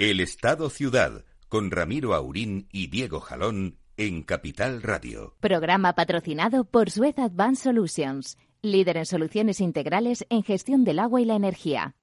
El 0.00 0.20
Estado 0.20 0.70
Ciudad, 0.70 1.26
con 1.50 1.70
Ramiro 1.70 2.14
Aurín 2.14 2.68
y 2.72 2.86
Diego 2.86 3.20
Jalón 3.20 3.76
en 3.98 4.22
Capital 4.22 4.80
Radio. 4.80 5.34
Programa 5.40 5.94
patrocinado 5.94 6.64
por 6.64 6.88
Suez 6.88 7.18
Advanced 7.18 7.64
Solutions, 7.64 8.38
líder 8.62 8.96
en 8.96 9.04
soluciones 9.04 9.60
integrales 9.60 10.24
en 10.30 10.42
gestión 10.42 10.84
del 10.84 11.00
agua 11.00 11.20
y 11.20 11.26
la 11.26 11.34
energía. 11.34 11.96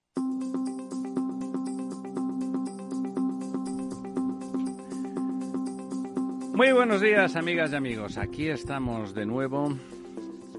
Muy 6.54 6.72
buenos 6.74 7.02
días, 7.02 7.36
amigas 7.36 7.72
y 7.72 7.76
amigos. 7.78 8.20
Aquí 8.20 8.48
estamos 8.48 9.16
de 9.16 9.26
nuevo, 9.26 9.76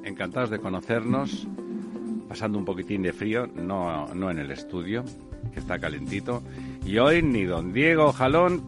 encantados 0.02 0.50
de 0.50 0.58
conocernos, 0.58 1.46
pasando 2.28 2.58
un 2.58 2.64
poquitín 2.64 3.02
de 3.02 3.12
frío, 3.12 3.46
no, 3.46 4.12
no 4.12 4.28
en 4.28 4.40
el 4.40 4.50
estudio, 4.50 5.04
que 5.54 5.60
está 5.60 5.78
calentito. 5.78 6.42
Y 6.84 6.98
hoy 6.98 7.22
ni 7.22 7.44
don 7.44 7.72
Diego 7.72 8.12
Jalón 8.12 8.62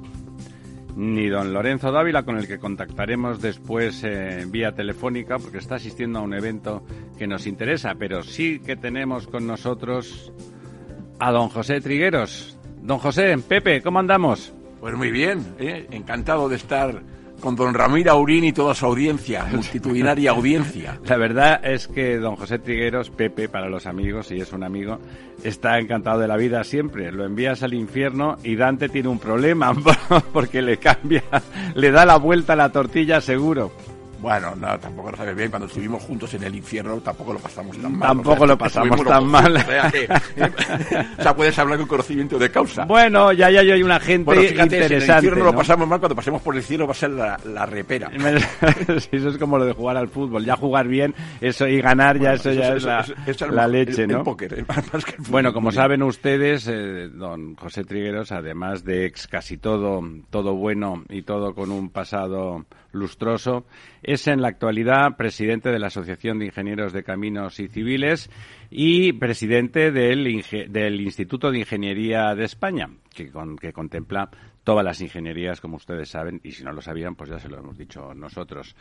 ni 0.96 1.28
don 1.28 1.52
Lorenzo 1.52 1.92
Dávila, 1.92 2.24
con 2.24 2.37
el 2.37 2.46
que 2.46 2.59
contactaremos 2.59 3.41
después 3.41 4.02
eh, 4.05 4.45
vía 4.48 4.73
telefónica, 4.73 5.38
porque 5.38 5.59
está 5.59 5.77
asistiendo 5.77 6.18
a 6.18 6.23
un 6.23 6.34
evento 6.34 6.82
que 7.16 7.27
nos 7.27 7.46
interesa, 7.46 7.95
pero 7.98 8.23
sí 8.23 8.60
que 8.60 8.77
tenemos 8.77 9.27
con 9.27 9.46
nosotros 9.46 10.32
a 11.18 11.30
don 11.30 11.48
José 11.48 11.80
Trigueros. 11.80 12.59
Don 12.82 12.98
José, 12.98 13.37
Pepe, 13.38 13.82
¿cómo 13.82 13.98
andamos? 13.98 14.52
Pues 14.80 14.95
muy 14.95 15.10
bien, 15.10 15.54
¿eh? 15.59 15.87
encantado 15.90 16.48
de 16.48 16.56
estar 16.56 17.02
con 17.40 17.56
don 17.56 17.74
Ramiro 17.74 18.12
Aurín 18.12 18.44
y 18.44 18.52
toda 18.52 18.74
su 18.74 18.86
audiencia, 18.86 19.44
multitudinaria 19.52 20.30
audiencia. 20.30 21.00
La 21.04 21.16
verdad 21.16 21.60
es 21.64 21.88
que 21.88 22.18
don 22.18 22.36
José 22.36 22.58
Trigueros, 22.58 23.10
Pepe 23.10 23.48
para 23.48 23.68
los 23.68 23.86
amigos, 23.86 24.30
y 24.30 24.40
es 24.40 24.52
un 24.52 24.62
amigo, 24.62 24.98
está 25.42 25.78
encantado 25.78 26.20
de 26.20 26.28
la 26.28 26.36
vida 26.36 26.62
siempre. 26.64 27.10
Lo 27.10 27.24
envías 27.24 27.62
al 27.62 27.74
infierno 27.74 28.36
y 28.45 28.56
Dante 28.56 28.88
tiene 28.88 29.08
un 29.08 29.18
problema 29.18 29.73
porque 30.32 30.62
le 30.62 30.76
cambia, 30.76 31.24
le 31.74 31.90
da 31.90 32.06
la 32.06 32.18
vuelta 32.18 32.52
a 32.52 32.56
la 32.56 32.70
tortilla 32.70 33.20
seguro. 33.20 33.72
Bueno, 34.21 34.54
no, 34.54 34.79
tampoco 34.79 35.10
lo 35.10 35.16
sabes 35.16 35.35
bien. 35.37 35.51
Cuando 35.51 35.66
estuvimos 35.66 36.02
juntos 36.02 36.32
en 36.35 36.43
el 36.45 36.54
infierno, 36.54 36.99
tampoco 37.01 37.32
lo 37.32 37.38
pasamos 37.38 37.76
tan 37.79 37.93
mal. 37.99 38.09
Tampoco 38.09 38.46
lo 38.46 38.59
pasamos 38.59 39.02
tan 39.04 39.27
mal. 39.27 39.57
O 41.18 41.23
sea, 41.23 41.35
puedes 41.35 41.59
hablar 41.59 41.79
con 41.79 41.87
conocimiento 41.88 42.38
de 42.38 42.51
causa. 42.51 42.85
Bueno, 42.85 43.32
ya, 43.32 43.51
ya, 43.51 43.62
ya 43.62 43.74
hay 43.74 43.82
una 43.82 43.99
gente 44.01 44.24
bueno, 44.24 44.43
fíjate, 44.43 44.62
interesante. 44.77 45.01
Si 45.01 45.04
en 45.04 45.10
el 45.10 45.16
infierno 45.16 45.45
¿no? 45.45 45.51
lo 45.52 45.57
pasamos 45.59 45.88
mal, 45.88 45.99
cuando 46.01 46.16
pasemos 46.16 46.43
por 46.43 46.57
el 46.57 46.62
cielo 46.62 46.87
va 46.87 46.93
a 46.93 46.95
ser 46.96 47.10
la, 47.10 47.38
la 47.45 47.66
repera. 47.66 48.10
Eso 49.12 49.29
es 49.29 49.38
como 49.38 49.59
lo 49.59 49.65
de 49.65 49.73
jugar 49.73 49.96
al 49.96 50.09
fútbol. 50.09 50.45
Ya 50.45 50.57
jugar 50.57 50.87
bien, 50.88 51.15
eso 51.40 51.66
y 51.66 51.80
ganar, 51.80 52.18
ya 52.18 52.34
eso 52.34 52.52
ya 52.52 52.74
es 52.74 52.82
la, 52.84 53.01
eso- 53.01 53.15
eso 53.27 53.46
es 53.46 53.52
la 53.52 53.65
el- 53.65 53.73
leche, 53.73 54.02
el- 54.05 54.09
¿no? 54.10 54.18
el 54.18 54.23
póker, 54.24 54.55
eh, 54.59 54.65
más 54.93 55.05
que 55.05 55.12
el 55.12 55.16
fútbol. 55.18 55.30
Bueno, 55.30 55.52
como 55.52 55.73
saben 55.73 56.02
ustedes, 56.02 56.66
eh, 56.68 57.09
don 57.12 57.55
José 57.57 57.84
Trigueros, 57.84 58.32
además 58.32 58.84
de 58.84 59.07
ex 59.07 59.27
casi 59.27 59.57
todo, 59.59 60.02
todo 60.30 60.55
bueno 60.55 61.05
y 61.09 61.23
todo 61.23 61.55
con 61.55 61.71
un 61.71 61.90
pasado 61.90 62.65
lustroso, 62.93 63.65
es 64.12 64.26
en 64.28 64.41
la 64.42 64.48
actualidad 64.48 65.16
presidente 65.16 65.70
de 65.70 65.78
la 65.78 65.88
Asociación 65.88 66.38
de 66.38 66.47
Ingenieros 66.47 66.92
de 66.92 67.03
Caminos 67.03 67.58
y 67.60 67.69
Civiles 67.69 68.30
y 68.70 69.12
presidente 69.14 69.91
del, 69.91 70.26
Instituto 70.28 71.50
de 71.50 71.58
Ingeniería 71.60 72.34
de 72.34 72.44
España, 72.44 72.88
que, 73.14 73.31
con- 73.31 73.56
que 73.56 73.72
contempla 73.72 74.31
todas 74.62 74.84
las 74.84 75.00
ingenierías, 75.00 75.60
como 75.60 75.76
ustedes 75.76 76.10
saben, 76.10 76.41
y 76.44 76.53
si 76.53 76.62
no 76.62 76.72
lo 76.72 76.82
sabían, 76.82 77.14
pues 77.16 77.31
ya 77.31 77.38
se 77.38 77.48
lo 77.48 77.58
hemos 77.58 77.78
dicho 77.78 78.12
nosotros. 78.14 78.76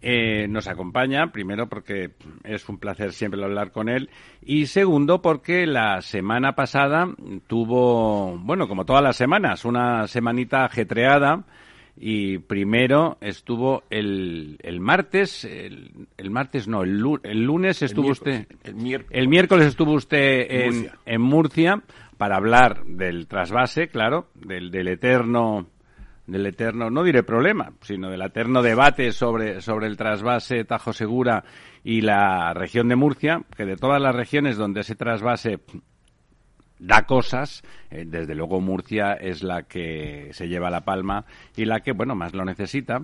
Eh, 0.00 0.46
nos 0.48 0.68
acompaña, 0.68 1.32
primero 1.32 1.68
porque 1.68 2.12
es 2.44 2.66
un 2.68 2.78
placer 2.78 3.12
siempre 3.12 3.42
hablar 3.42 3.72
con 3.72 3.88
él, 3.88 4.08
y 4.40 4.66
segundo 4.66 5.20
porque 5.20 5.66
la 5.66 6.00
semana 6.00 6.54
pasada 6.54 7.08
tuvo, 7.48 8.38
bueno, 8.38 8.68
como 8.68 8.84
todas 8.84 9.02
las 9.02 9.16
semanas, 9.16 9.64
una 9.64 10.06
semanita 10.06 10.64
ajetreada, 10.64 11.44
y 11.98 12.38
primero 12.38 13.16
estuvo 13.20 13.82
el, 13.90 14.58
el 14.62 14.80
martes, 14.80 15.44
el, 15.44 16.08
el 16.16 16.30
martes 16.30 16.68
no, 16.68 16.82
el, 16.82 16.98
lu- 16.98 17.20
el 17.22 17.42
lunes 17.44 17.80
estuvo 17.82 18.08
usted, 18.08 18.46
el 18.64 18.74
miércoles. 18.74 19.18
el 19.18 19.28
miércoles 19.28 19.66
estuvo 19.68 19.92
usted 19.92 20.46
en, 20.50 20.66
Murcia. 20.74 20.94
en 21.06 21.20
Murcia 21.22 21.82
para 22.18 22.36
hablar 22.36 22.84
del 22.84 23.26
trasvase, 23.26 23.88
claro, 23.88 24.28
del, 24.34 24.70
del 24.70 24.88
eterno, 24.88 25.66
del 26.26 26.46
eterno, 26.46 26.90
no 26.90 27.02
diré 27.02 27.22
problema, 27.22 27.72
sino 27.82 28.10
del 28.10 28.22
eterno 28.22 28.62
debate 28.62 29.12
sobre, 29.12 29.60
sobre 29.60 29.86
el 29.86 29.96
trasvase 29.96 30.64
Tajo 30.64 30.92
Segura 30.92 31.44
y 31.84 32.00
la 32.02 32.52
región 32.52 32.88
de 32.88 32.96
Murcia, 32.96 33.42
que 33.56 33.64
de 33.64 33.76
todas 33.76 34.02
las 34.02 34.14
regiones 34.14 34.56
donde 34.56 34.80
ese 34.80 34.96
trasvase 34.96 35.60
da 36.78 37.06
cosas, 37.06 37.62
eh, 37.90 38.04
desde 38.06 38.34
luego 38.34 38.60
Murcia 38.60 39.14
es 39.14 39.42
la 39.42 39.62
que 39.62 40.30
se 40.32 40.48
lleva 40.48 40.70
la 40.70 40.84
palma 40.84 41.24
y 41.56 41.64
la 41.64 41.80
que, 41.80 41.92
bueno, 41.92 42.14
más 42.14 42.34
lo 42.34 42.44
necesita. 42.44 43.02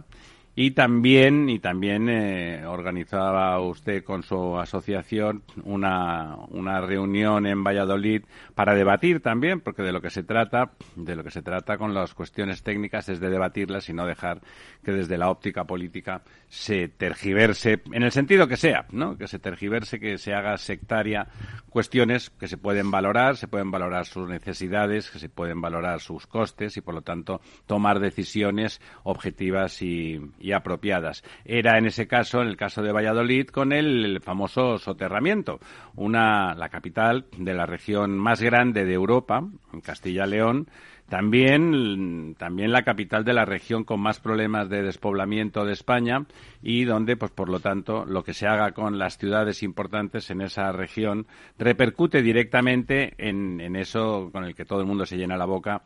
Y 0.54 0.72
también, 0.72 1.48
y 1.48 1.60
también 1.60 2.10
eh, 2.10 2.66
organizaba 2.66 3.58
usted 3.60 4.04
con 4.04 4.22
su 4.22 4.58
asociación 4.58 5.42
una, 5.64 6.36
una 6.50 6.82
reunión 6.82 7.46
en 7.46 7.64
Valladolid 7.64 8.22
para 8.54 8.74
debatir 8.74 9.20
también, 9.20 9.60
porque 9.60 9.82
de 9.82 9.92
lo 9.92 10.02
que 10.02 10.10
se 10.10 10.22
trata, 10.22 10.72
de 10.94 11.16
lo 11.16 11.24
que 11.24 11.30
se 11.30 11.40
trata 11.40 11.78
con 11.78 11.94
las 11.94 12.12
cuestiones 12.12 12.62
técnicas 12.62 13.08
es 13.08 13.18
de 13.18 13.30
debatirlas 13.30 13.88
y 13.88 13.94
no 13.94 14.06
dejar 14.06 14.42
que 14.84 14.92
desde 14.92 15.16
la 15.16 15.30
óptica 15.30 15.64
política 15.64 16.22
se 16.48 16.88
tergiverse, 16.88 17.80
en 17.90 18.02
el 18.02 18.12
sentido 18.12 18.46
que 18.46 18.58
sea, 18.58 18.84
¿no? 18.90 19.16
Que 19.16 19.28
se 19.28 19.38
tergiverse, 19.38 19.98
que 19.98 20.18
se 20.18 20.34
haga 20.34 20.58
sectaria 20.58 21.28
cuestiones 21.70 22.28
que 22.28 22.48
se 22.48 22.58
pueden 22.58 22.90
valorar, 22.90 23.38
se 23.38 23.48
pueden 23.48 23.70
valorar 23.70 24.04
sus 24.04 24.28
necesidades, 24.28 25.10
que 25.10 25.18
se 25.18 25.30
pueden 25.30 25.62
valorar 25.62 26.00
sus 26.00 26.26
costes 26.26 26.76
y, 26.76 26.82
por 26.82 26.94
lo 26.94 27.00
tanto, 27.00 27.40
tomar 27.66 27.98
decisiones 27.98 28.80
objetivas 29.04 29.80
y, 29.80 30.20
y 30.42 30.52
apropiadas. 30.52 31.22
Era 31.44 31.78
en 31.78 31.86
ese 31.86 32.06
caso, 32.06 32.42
en 32.42 32.48
el 32.48 32.56
caso 32.56 32.82
de 32.82 32.92
Valladolid, 32.92 33.46
con 33.46 33.72
el, 33.72 34.20
famoso 34.20 34.78
soterramiento, 34.78 35.60
una, 35.94 36.54
la 36.54 36.68
capital 36.68 37.26
de 37.38 37.54
la 37.54 37.66
región 37.66 38.18
más 38.18 38.42
grande 38.42 38.84
de 38.84 38.92
Europa, 38.92 39.46
Castilla-León, 39.82 40.68
también, 41.12 42.36
también 42.38 42.72
la 42.72 42.84
capital 42.84 43.22
de 43.22 43.34
la 43.34 43.44
región 43.44 43.84
con 43.84 44.00
más 44.00 44.18
problemas 44.18 44.70
de 44.70 44.82
despoblamiento 44.82 45.66
de 45.66 45.74
España 45.74 46.24
y 46.62 46.84
donde, 46.84 47.18
pues 47.18 47.30
por 47.30 47.50
lo 47.50 47.60
tanto, 47.60 48.06
lo 48.06 48.24
que 48.24 48.32
se 48.32 48.46
haga 48.46 48.72
con 48.72 48.98
las 48.98 49.18
ciudades 49.18 49.62
importantes 49.62 50.30
en 50.30 50.40
esa 50.40 50.72
región 50.72 51.26
repercute 51.58 52.22
directamente 52.22 53.12
en, 53.18 53.60
en 53.60 53.76
eso 53.76 54.30
con 54.32 54.44
el 54.44 54.54
que 54.54 54.64
todo 54.64 54.80
el 54.80 54.86
mundo 54.86 55.04
se 55.04 55.18
llena 55.18 55.36
la 55.36 55.44
boca 55.44 55.82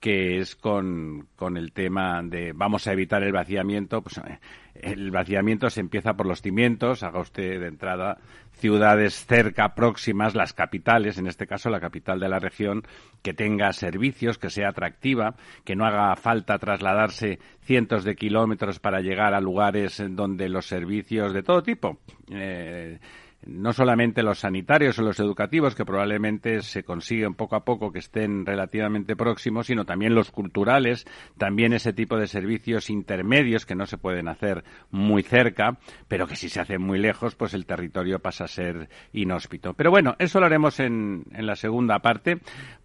que 0.00 0.38
es 0.38 0.54
con, 0.54 1.28
con 1.36 1.56
el 1.56 1.72
tema 1.72 2.22
de 2.22 2.52
vamos 2.52 2.86
a 2.86 2.92
evitar 2.92 3.22
el 3.22 3.32
vaciamiento. 3.32 4.02
Pues, 4.02 4.18
eh, 4.18 4.38
el 4.74 5.10
vaciamiento 5.10 5.70
se 5.70 5.80
empieza 5.80 6.14
por 6.14 6.26
los 6.26 6.40
cimientos, 6.40 7.02
haga 7.02 7.20
usted 7.20 7.60
de 7.60 7.66
entrada 7.66 8.18
ciudades 8.52 9.24
cerca, 9.26 9.74
próximas, 9.74 10.34
las 10.34 10.52
capitales, 10.52 11.18
en 11.18 11.26
este 11.26 11.46
caso 11.46 11.70
la 11.70 11.80
capital 11.80 12.20
de 12.20 12.28
la 12.28 12.38
región, 12.38 12.82
que 13.22 13.32
tenga 13.32 13.72
servicios, 13.72 14.38
que 14.38 14.50
sea 14.50 14.70
atractiva, 14.70 15.34
que 15.64 15.76
no 15.76 15.84
haga 15.84 16.14
falta 16.16 16.58
trasladarse 16.58 17.38
cientos 17.62 18.04
de 18.04 18.16
kilómetros 18.16 18.80
para 18.80 19.00
llegar 19.00 19.34
a 19.34 19.40
lugares 19.40 20.02
donde 20.10 20.48
los 20.48 20.66
servicios 20.66 21.32
de 21.32 21.42
todo 21.42 21.62
tipo, 21.62 21.98
eh, 22.30 22.98
no 23.46 23.72
solamente 23.72 24.22
los 24.22 24.40
sanitarios 24.40 24.98
o 24.98 25.02
los 25.02 25.20
educativos, 25.20 25.74
que 25.74 25.84
probablemente 25.84 26.60
se 26.62 26.82
consiguen 26.82 27.34
poco 27.34 27.56
a 27.56 27.64
poco 27.64 27.92
que 27.92 28.00
estén 28.00 28.44
relativamente 28.44 29.16
próximos, 29.16 29.66
sino 29.66 29.84
también 29.84 30.14
los 30.14 30.30
culturales, 30.30 31.06
también 31.36 31.72
ese 31.72 31.92
tipo 31.92 32.16
de 32.16 32.26
servicios 32.26 32.90
intermedios 32.90 33.64
que 33.64 33.74
no 33.76 33.86
se 33.86 33.98
pueden 33.98 34.28
hacer 34.28 34.64
muy 34.90 35.22
cerca, 35.22 35.78
pero 36.08 36.26
que 36.26 36.36
si 36.36 36.48
se 36.48 36.60
hacen 36.60 36.82
muy 36.82 36.98
lejos, 36.98 37.36
pues 37.36 37.54
el 37.54 37.66
territorio 37.66 38.18
pasa 38.18 38.44
a 38.44 38.48
ser 38.48 38.88
inhóspito. 39.12 39.74
Pero 39.74 39.90
bueno, 39.90 40.16
eso 40.18 40.40
lo 40.40 40.46
haremos 40.46 40.80
en, 40.80 41.24
en 41.32 41.46
la 41.46 41.56
segunda 41.56 42.00
parte, 42.00 42.38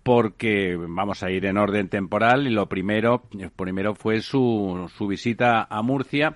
porque 0.03 0.77
vamos 0.77 1.23
a 1.23 1.31
ir 1.31 1.45
en 1.45 1.57
orden 1.57 1.89
temporal 1.89 2.47
y 2.47 2.51
lo 2.51 2.67
primero, 2.67 3.23
primero 3.55 3.95
fue 3.95 4.21
su, 4.21 4.89
su 4.95 5.07
visita 5.07 5.67
a 5.69 5.81
Murcia. 5.81 6.35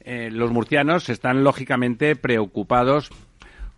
Eh, 0.00 0.30
los 0.30 0.52
murcianos 0.52 1.08
están 1.08 1.44
lógicamente 1.44 2.16
preocupados 2.16 3.10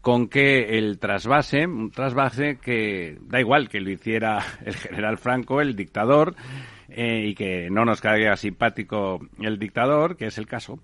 con 0.01 0.29
que 0.29 0.79
el 0.79 0.99
trasvase, 0.99 1.67
un 1.67 1.91
trasvase 1.91 2.57
que 2.57 3.19
da 3.23 3.41
igual 3.41 3.69
que 3.69 3.81
lo 3.81 3.91
hiciera 3.91 4.39
el 4.65 4.75
general 4.75 5.19
Franco, 5.19 5.61
el 5.61 5.77
dictador, 5.77 6.35
eh, 6.89 7.27
y 7.29 7.35
que 7.35 7.69
no 7.71 7.85
nos 7.85 8.01
caiga 8.01 8.37
simpático 8.37 9.21
el 9.41 9.59
dictador, 9.59 10.17
que 10.17 10.27
es 10.27 10.39
el 10.39 10.47
caso, 10.47 10.81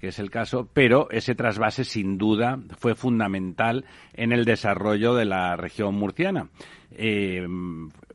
que 0.00 0.08
es 0.08 0.18
el 0.18 0.30
caso, 0.30 0.68
pero 0.72 1.10
ese 1.10 1.34
trasvase 1.34 1.84
sin 1.84 2.16
duda 2.16 2.58
fue 2.78 2.94
fundamental 2.94 3.84
en 4.14 4.32
el 4.32 4.44
desarrollo 4.44 5.14
de 5.14 5.26
la 5.26 5.56
región 5.56 5.94
murciana. 5.96 6.48
Eh, 6.92 7.46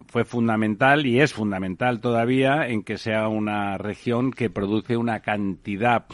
fue 0.07 0.23
fundamental 0.23 1.05
y 1.05 1.19
es 1.19 1.33
fundamental 1.33 1.99
todavía 1.99 2.67
en 2.67 2.83
que 2.83 2.97
sea 2.97 3.27
una 3.27 3.77
región 3.77 4.31
que 4.31 4.49
produce 4.49 4.95
una 4.95 5.19
cantidad 5.19 6.05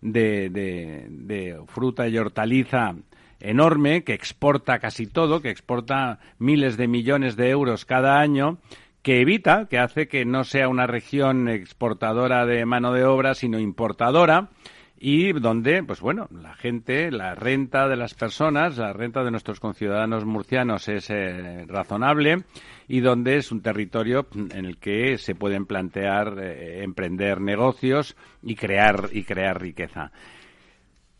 de, 0.00 0.50
de, 0.50 1.06
de 1.08 1.60
fruta 1.66 2.08
y 2.08 2.18
hortaliza 2.18 2.94
enorme, 3.40 4.04
que 4.04 4.14
exporta 4.14 4.78
casi 4.78 5.06
todo, 5.06 5.40
que 5.40 5.50
exporta 5.50 6.18
miles 6.38 6.76
de 6.76 6.88
millones 6.88 7.36
de 7.36 7.50
euros 7.50 7.84
cada 7.84 8.18
año, 8.20 8.58
que 9.02 9.20
evita, 9.20 9.66
que 9.68 9.78
hace 9.78 10.08
que 10.08 10.24
no 10.24 10.44
sea 10.44 10.68
una 10.68 10.86
región 10.86 11.48
exportadora 11.48 12.44
de 12.46 12.66
mano 12.66 12.92
de 12.92 13.04
obra, 13.04 13.34
sino 13.34 13.58
importadora 13.58 14.50
y 14.98 15.32
donde, 15.32 15.82
pues 15.82 16.00
bueno, 16.00 16.28
la 16.30 16.54
gente, 16.54 17.10
la 17.10 17.34
renta 17.34 17.86
de 17.86 17.96
las 17.96 18.14
personas, 18.14 18.78
la 18.78 18.92
renta 18.92 19.22
de 19.22 19.30
nuestros 19.30 19.60
conciudadanos 19.60 20.24
murcianos 20.24 20.88
es 20.88 21.10
eh, 21.10 21.64
razonable 21.66 22.44
y 22.88 23.00
donde 23.00 23.36
es 23.36 23.52
un 23.52 23.60
territorio 23.60 24.26
en 24.34 24.64
el 24.64 24.78
que 24.78 25.18
se 25.18 25.34
pueden 25.34 25.66
plantear 25.66 26.38
eh, 26.38 26.82
emprender 26.82 27.40
negocios 27.40 28.16
y 28.42 28.54
crear 28.54 29.10
y 29.12 29.24
crear 29.24 29.60
riqueza. 29.60 30.12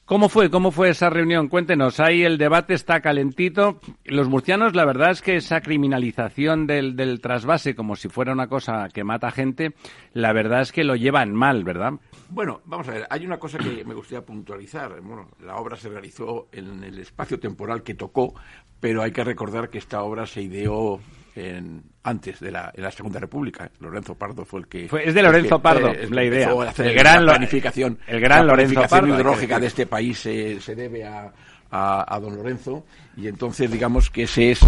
¿Cómo 0.07 0.29
fue? 0.29 0.51
¿Cómo 0.51 0.71
fue 0.71 0.91
esa 0.91 1.11
reunión? 1.11 1.49
Cuéntenos. 1.49 1.99
Ahí 1.99 2.23
el 2.23 2.39
debate 2.39 2.75
está 2.75 3.01
calentito. 3.01 3.81
Los 4.05 4.29
murcianos, 4.29 4.77
la 4.77 4.85
verdad 4.85 5.11
es 5.11 5.21
que 5.21 5.35
esa 5.35 5.61
criminalización 5.61 6.69
del, 6.69 6.95
del 6.95 7.21
trasvase 7.21 7.75
como 7.75 7.97
si 7.97 8.09
fuera 8.09 8.33
una 8.33 8.47
cosa 8.47 8.89
que 8.95 9.03
mata 9.03 9.33
gente, 9.33 9.75
la 10.13 10.33
verdad 10.33 10.61
es 10.61 10.71
que 10.71 10.85
lo 10.85 10.95
llevan 10.95 11.35
mal, 11.35 11.65
¿verdad? 11.65 11.95
Bueno, 12.29 12.61
vamos 12.67 12.87
a 12.87 12.93
ver, 12.93 13.07
hay 13.11 13.27
una 13.27 13.41
cosa 13.41 13.59
que 13.59 13.85
me 13.85 13.95
gustaría 13.95 14.25
puntualizar. 14.25 15.01
Bueno, 15.01 15.29
la 15.45 15.57
obra 15.57 15.75
se 15.75 15.89
realizó 15.89 16.47
en 16.53 16.85
el 16.85 17.01
espacio 17.01 17.41
temporal 17.41 17.83
que 17.83 17.95
tocó, 17.95 18.33
pero 18.79 19.03
hay 19.03 19.11
que 19.11 19.25
recordar 19.25 19.71
que 19.71 19.79
esta 19.79 20.05
obra 20.05 20.25
se 20.27 20.41
ideó 20.41 21.01
en, 21.37 21.83
antes 22.03 22.41
de 22.41 22.51
la, 22.51 22.73
en 22.75 22.83
la 22.83 22.91
Segunda 22.91 23.21
República. 23.21 23.71
Lorenzo 23.81 24.15
Pardo 24.15 24.45
fue 24.45 24.61
el 24.61 24.67
que... 24.67 24.85
es 25.05 25.15
de 25.15 25.23
Lorenzo 25.23 25.61
Pardo 25.61 25.91
eh, 25.91 26.09
la 26.11 26.25
idea. 26.25 26.51
el 26.79 26.95
gran 26.95 27.27
la 27.27 27.33
planificación, 27.33 27.99
el 28.07 28.21
gran 28.21 28.47
la 28.47 28.53
Lorenzo 28.53 28.75
planificación 28.75 29.01
Pardo, 29.01 29.15
hidrológica 29.15 29.61
de 29.61 29.67
este 29.67 29.87
país 29.87 30.19
se, 30.19 30.61
se 30.61 30.75
debe 30.75 31.05
a, 31.05 31.33
a, 31.71 32.15
a, 32.15 32.21
don 32.21 32.37
Lorenzo 32.37 32.87
y 33.17 33.29
entonces 33.29 33.71
digamos 33.71 34.11
que 34.11 34.25
ese 34.25 34.53
es... 34.53 34.61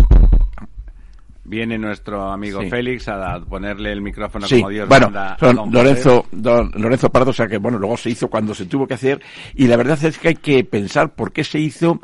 Viene 1.45 1.79
nuestro 1.79 2.31
amigo 2.31 2.61
Sí. 2.61 2.69
Félix 2.69 3.09
a 3.09 3.41
ponerle 3.41 3.91
el 3.91 4.03
micrófono 4.03 4.47
Sí, 4.47 4.57
como 4.57 4.69
Dios 4.69 4.87
bueno, 4.87 5.07
manda 5.07 5.33
a 5.33 5.39
son 5.39 5.57
don 5.57 5.73
Lorenzo, 5.73 6.27
don 6.31 6.71
Lorenzo 6.75 7.09
Pardo, 7.09 7.31
o 7.31 7.33
sea 7.33 7.47
que 7.47 7.57
bueno, 7.57 7.79
luego 7.79 7.97
se 7.97 8.11
hizo 8.11 8.29
cuando 8.29 8.55
se 8.55 8.67
tuvo 8.67 8.87
que 8.87 8.93
hacer 8.93 9.23
y 9.55 9.67
la 9.67 9.79
verdad 9.79 9.99
es 10.05 10.19
que 10.19 10.29
hay 10.29 10.35
que 10.35 10.63
pensar 10.65 11.15
por 11.15 11.33
qué 11.33 11.45
se 11.45 11.59
hizo 11.59 12.01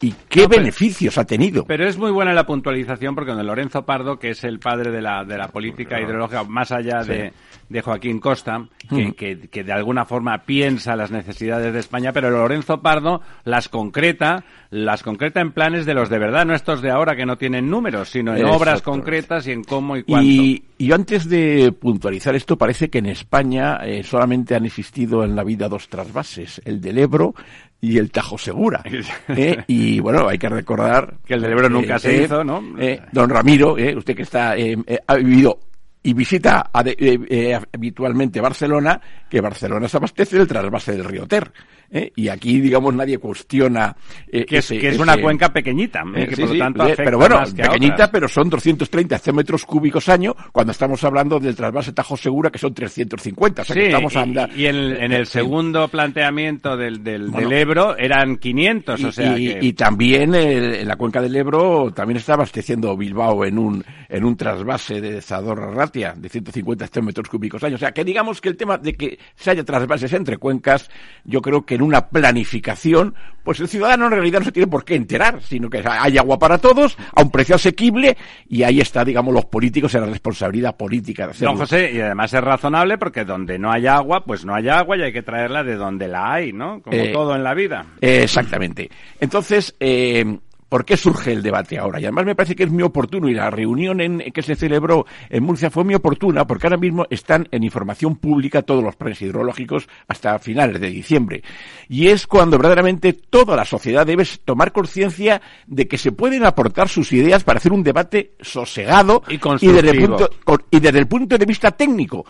y 0.00 0.12
qué 0.28 0.42
No, 0.42 0.48
pero- 0.48 0.60
beneficios 0.62 1.18
ha 1.18 1.24
tenido. 1.24 1.64
Pero 1.66 1.86
es 1.86 1.98
muy 1.98 2.10
buena 2.10 2.32
la 2.32 2.46
puntualización 2.46 3.14
porque 3.14 3.32
don 3.32 3.46
Lorenzo 3.46 3.84
Pardo, 3.84 4.18
que 4.18 4.30
es 4.30 4.44
el 4.44 4.58
padre 4.58 4.90
de 4.90 5.02
la, 5.02 5.24
de 5.24 5.36
la 5.36 5.48
política 5.48 6.00
hidrológica, 6.00 6.44
más 6.44 6.72
allá 6.72 7.02
de, 7.04 7.32
de 7.68 7.82
Joaquín 7.82 8.18
Costa, 8.18 8.66
que, 8.88 8.94
Ujú. 8.94 9.14
que- 9.14 9.48
que 9.50 9.62
de 9.64 9.72
alguna 9.72 10.04
forma 10.06 10.38
piensa 10.38 10.96
las 10.96 11.10
necesidades 11.10 11.72
de 11.72 11.80
España, 11.80 12.12
pero 12.12 12.30
Lorenzo 12.30 12.80
Pardo 12.80 13.20
las 13.44 13.68
concreta, 13.68 14.44
las 14.70 15.02
concreta 15.02 15.40
en 15.40 15.52
planes 15.52 15.84
de 15.84 15.94
los 15.94 16.08
de 16.08 16.18
verdad, 16.18 16.46
no 16.46 16.54
estos 16.54 16.80
de 16.80 16.90
ahora 16.90 17.14
que 17.14 17.26
no 17.26 17.36
tienen 17.36 17.68
números, 17.68 18.08
sino 18.08 18.34
en 18.34 18.44
obras 18.46 18.82
concretas 18.82 19.46
y 19.46 19.52
en 19.52 19.64
cómo 19.64 19.96
y 19.96 20.04
cuánto. 20.04 20.26
Y, 20.26 20.64
y 20.78 20.86
yo 20.86 20.94
antes 20.94 21.28
de 21.28 21.72
puntualizar 21.78 22.34
esto, 22.34 22.56
parece 22.56 22.88
que 22.88 22.98
en 22.98 23.06
España 23.06 23.78
eh, 23.84 24.02
solamente 24.02 24.54
han 24.54 24.64
existido 24.64 25.24
en 25.24 25.36
la 25.36 25.44
vida 25.44 25.68
dos 25.68 25.88
trasvases, 25.88 26.62
el 26.64 26.80
del 26.80 26.98
Ebro 26.98 27.34
y 27.80 27.98
el 27.98 28.10
Tajo 28.10 28.36
Segura. 28.36 28.82
¿eh? 29.28 29.64
Y 29.66 30.00
bueno, 30.00 30.28
hay 30.28 30.38
que 30.38 30.48
recordar... 30.48 31.14
Que 31.26 31.34
el 31.34 31.42
del 31.42 31.52
Ebro 31.52 31.68
nunca 31.68 31.98
se 31.98 32.24
hizo, 32.24 32.44
¿no? 32.44 32.62
eh, 32.78 33.00
don 33.12 33.30
Ramiro, 33.30 33.78
eh, 33.78 33.96
usted 33.96 34.14
que 34.14 34.22
está 34.22 34.56
eh, 34.56 34.76
eh, 34.86 34.98
ha 35.06 35.14
vivido 35.16 35.58
y 36.02 36.14
visita 36.14 36.70
eh, 36.84 37.18
eh, 37.28 37.60
habitualmente 37.72 38.40
Barcelona, 38.40 39.00
que 39.28 39.40
Barcelona 39.40 39.86
se 39.88 39.98
abastece 39.98 40.38
del 40.38 40.48
trasvase 40.48 40.92
del 40.92 41.04
río 41.04 41.26
Ter. 41.26 41.52
¿Eh? 41.90 42.12
Y 42.16 42.28
aquí, 42.28 42.60
digamos, 42.60 42.94
nadie 42.94 43.18
cuestiona... 43.18 43.96
eh, 44.30 44.44
que 44.44 44.58
es, 44.58 44.64
ese- 44.66 44.78
que 44.78 44.88
es 44.88 44.94
ese- 44.94 45.02
una 45.02 45.16
cuenca 45.20 45.52
pequeñita, 45.52 46.02
eh, 46.14 46.26
que 46.26 46.36
sí, 46.36 46.42
por 46.42 46.48
lo 46.50 46.54
sí, 46.54 46.58
tanto 46.60 46.82
eh, 46.82 46.86
afecta 46.86 47.04
pero 47.04 47.18
bueno, 47.18 47.36
más 47.36 47.52
que 47.54 47.62
pequeñita, 47.62 47.94
otras. 47.94 48.10
pero 48.10 48.28
son 48.28 48.48
230 48.50 49.16
hectómetros 49.16 49.64
cúbicos 49.64 50.08
año, 50.08 50.34
cuando 50.52 50.72
estamos 50.72 51.02
hablando 51.04 51.38
del 51.40 51.54
trasvase 51.56 51.92
Tajo 51.92 52.16
Segura, 52.16 52.50
que 52.50 52.58
son 52.58 52.72
350. 52.74 53.62
O 53.62 53.64
sea, 53.64 53.74
que 53.74 53.80
Sí, 53.80 53.86
estamos 53.88 54.14
y, 54.14 54.18
anda- 54.18 54.48
y 54.56 54.66
en, 54.66 54.76
en 54.76 55.12
el 55.12 55.22
eh, 55.22 55.26
segundo 55.26 55.88
planteamiento 55.88 56.76
del, 56.76 57.02
del, 57.02 57.28
Bueno. 57.30 57.48
del 57.48 57.58
Ebro 57.58 57.96
eran 57.96 58.36
500, 58.36 59.00
y, 59.00 59.04
o 59.04 59.12
sea 59.12 59.38
y- 59.38 59.46
que... 59.54 59.58
y 59.66 59.72
también 59.72 60.34
eh, 60.34 60.80
en 60.80 60.88
la 60.88 60.96
cuenca 60.96 61.20
del 61.20 61.34
Ebro 61.36 61.92
también 61.94 62.16
está 62.18 62.34
abasteciendo 62.34 62.96
Bilbao 62.96 63.44
en 63.44 63.58
un 63.58 63.84
en 64.08 64.24
un 64.24 64.36
trasvase 64.36 65.00
de 65.00 65.22
Zadorra 65.22 65.70
Ratia 65.72 66.14
de 66.16 66.28
150 66.28 66.84
hectómetros 66.84 67.28
cúbicos 67.28 67.62
año. 67.62 67.76
O 67.76 67.78
sea, 67.78 67.92
que 67.92 68.04
digamos 68.04 68.40
que 68.40 68.48
el 68.48 68.56
tema 68.56 68.76
de 68.76 68.94
que 68.94 69.18
se 69.36 69.50
haya 69.52 69.62
trasvases 69.64 70.12
entre 70.14 70.36
cuencas, 70.36 70.90
yo 71.24 71.40
creo 71.40 71.64
que 71.64 71.78
en 71.80 71.86
una 71.86 72.08
planificación, 72.08 73.14
pues 73.42 73.58
el 73.60 73.68
ciudadano 73.68 74.06
en 74.06 74.12
realidad 74.12 74.40
no 74.40 74.44
se 74.44 74.52
tiene 74.52 74.66
por 74.66 74.84
qué 74.84 74.94
enterar, 74.94 75.40
sino 75.42 75.70
que 75.70 75.82
hay 75.84 76.18
agua 76.18 76.38
para 76.38 76.58
todos, 76.58 76.96
a 77.14 77.22
un 77.22 77.30
precio 77.30 77.54
asequible, 77.54 78.16
y 78.48 78.62
ahí 78.62 78.80
está, 78.80 79.04
digamos, 79.04 79.32
los 79.32 79.46
políticos 79.46 79.94
en 79.94 80.02
la 80.02 80.06
responsabilidad 80.08 80.76
política 80.76 81.24
de 81.24 81.30
hacerlo. 81.30 81.52
Don 81.52 81.60
José, 81.60 81.90
y 81.92 82.00
además 82.00 82.32
es 82.34 82.44
razonable 82.44 82.98
porque 82.98 83.24
donde 83.24 83.58
no 83.58 83.72
hay 83.72 83.86
agua, 83.86 84.24
pues 84.24 84.44
no 84.44 84.54
hay 84.54 84.68
agua 84.68 84.98
y 84.98 85.02
hay 85.02 85.12
que 85.12 85.22
traerla 85.22 85.64
de 85.64 85.76
donde 85.76 86.06
la 86.06 86.32
hay, 86.34 86.52
¿no? 86.52 86.82
Como 86.82 86.96
Eh, 86.96 87.10
todo 87.12 87.34
en 87.34 87.42
la 87.42 87.54
vida. 87.54 87.86
Eh, 88.00 88.24
exactamente. 88.24 88.90
Entonces, 89.18 89.74
eh, 89.80 90.38
¿por 90.70 90.86
qué 90.86 90.96
surge 90.96 91.32
el 91.32 91.42
debate 91.42 91.76
ahora? 91.78 92.00
Y 92.00 92.04
además 92.04 92.24
me 92.24 92.34
parece 92.34 92.56
que 92.56 92.62
es 92.62 92.70
muy 92.70 92.82
oportuno 92.84 93.28
y 93.28 93.34
la 93.34 93.50
reunión 93.50 94.00
en, 94.00 94.20
que 94.32 94.40
se 94.40 94.54
celebró 94.56 95.04
en 95.28 95.42
Murcia 95.42 95.68
fue 95.70 95.84
muy 95.84 95.94
oportuna 95.96 96.46
porque 96.46 96.66
ahora 96.68 96.78
mismo 96.78 97.04
están 97.10 97.46
en 97.50 97.62
información 97.64 98.16
pública 98.16 98.62
todos 98.62 98.82
los 98.82 98.96
planes 98.96 99.20
hidrológicos 99.20 99.86
hasta 100.08 100.38
finales 100.38 100.80
de 100.80 100.88
diciembre. 100.88 101.42
Y 101.88 102.06
es 102.06 102.26
cuando 102.26 102.56
verdaderamente 102.56 103.12
toda 103.12 103.54
la 103.56 103.66
sociedad 103.66 104.06
debe 104.06 104.24
tomar 104.46 104.72
conciencia 104.72 105.42
de 105.66 105.86
que 105.86 105.98
se 105.98 106.12
pueden 106.12 106.44
aportar 106.46 106.88
sus 106.88 107.12
ideas 107.12 107.44
para 107.44 107.58
hacer 107.58 107.72
un 107.72 107.82
debate 107.82 108.32
sosegado 108.40 109.22
Y 109.26 109.32
desde 109.32 109.36
el 109.36 109.40
constructivo. 109.40 110.16
punto, 110.16 110.30
con- 110.44 110.62
y 110.70 110.80
desde 110.80 110.98
el 111.00 111.06
punto 111.08 111.36
de 111.36 111.44
vista 111.46 111.72
técnico, 111.72 112.24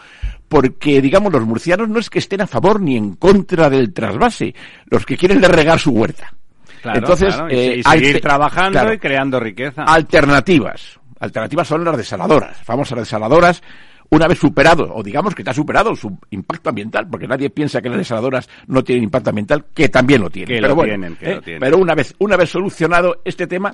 porque 0.49 1.01
digamos 1.03 1.33
los 1.33 1.45
murcianos 1.45 1.89
no 1.89 1.99
es 2.01 2.09
que 2.09 2.19
estén 2.19 2.41
a 2.41 2.47
favor 2.47 2.81
ni 2.81 2.97
en 2.97 3.17
contra 3.17 3.69
del 3.69 3.93
trasvase, 3.93 4.55
los 4.87 5.05
que 5.05 5.17
quieren 5.17 5.45
es 5.45 5.51
regar 5.51 5.79
su 5.79 5.91
huerta. 5.93 6.35
Claro, 6.83 6.99
Entonces, 6.99 7.35
claro, 7.35 7.55
y, 7.55 7.59
eh, 7.59 7.83
seguir 7.83 8.21
trabajando 8.21 8.71
claro, 8.79 8.93
y 8.95 8.99
creando 8.99 9.39
riqueza. 9.41 9.83
alternativas. 9.85 10.99
Alternativas 11.19 11.69
son 11.69 11.85
las 11.85 11.97
desaladoras, 11.97 12.57
famosas 12.63 12.99
desaladoras. 13.01 13.63
Una 14.13 14.27
vez 14.27 14.39
superado, 14.39 14.91
o 14.93 15.03
digamos 15.05 15.35
que 15.37 15.43
está 15.43 15.53
superado 15.55 15.95
su 15.95 16.19
impacto 16.31 16.71
ambiental, 16.71 17.07
porque 17.09 17.29
nadie 17.29 17.49
piensa 17.51 17.81
que 17.81 17.89
las 17.89 17.99
desaladoras 17.99 18.49
no 18.67 18.83
tienen 18.83 19.05
impacto 19.05 19.31
ambiental, 19.31 19.67
que 19.73 19.89
también 19.89 20.21
lo 20.23 20.29
tienen. 20.31 20.49
Que 20.49 20.55
pero 20.61 20.69
lo 20.71 20.75
bueno, 20.75 20.91
tienen, 20.93 21.17
que 21.17 21.31
¿eh? 21.31 21.35
lo 21.37 21.43
tienen. 21.43 21.61
Pero 21.61 21.79
una 21.79 21.95
vez, 21.95 22.13
una 22.19 22.37
vez 22.37 22.51
solucionado 22.51 23.21
este 23.25 23.47
tema, 23.47 23.73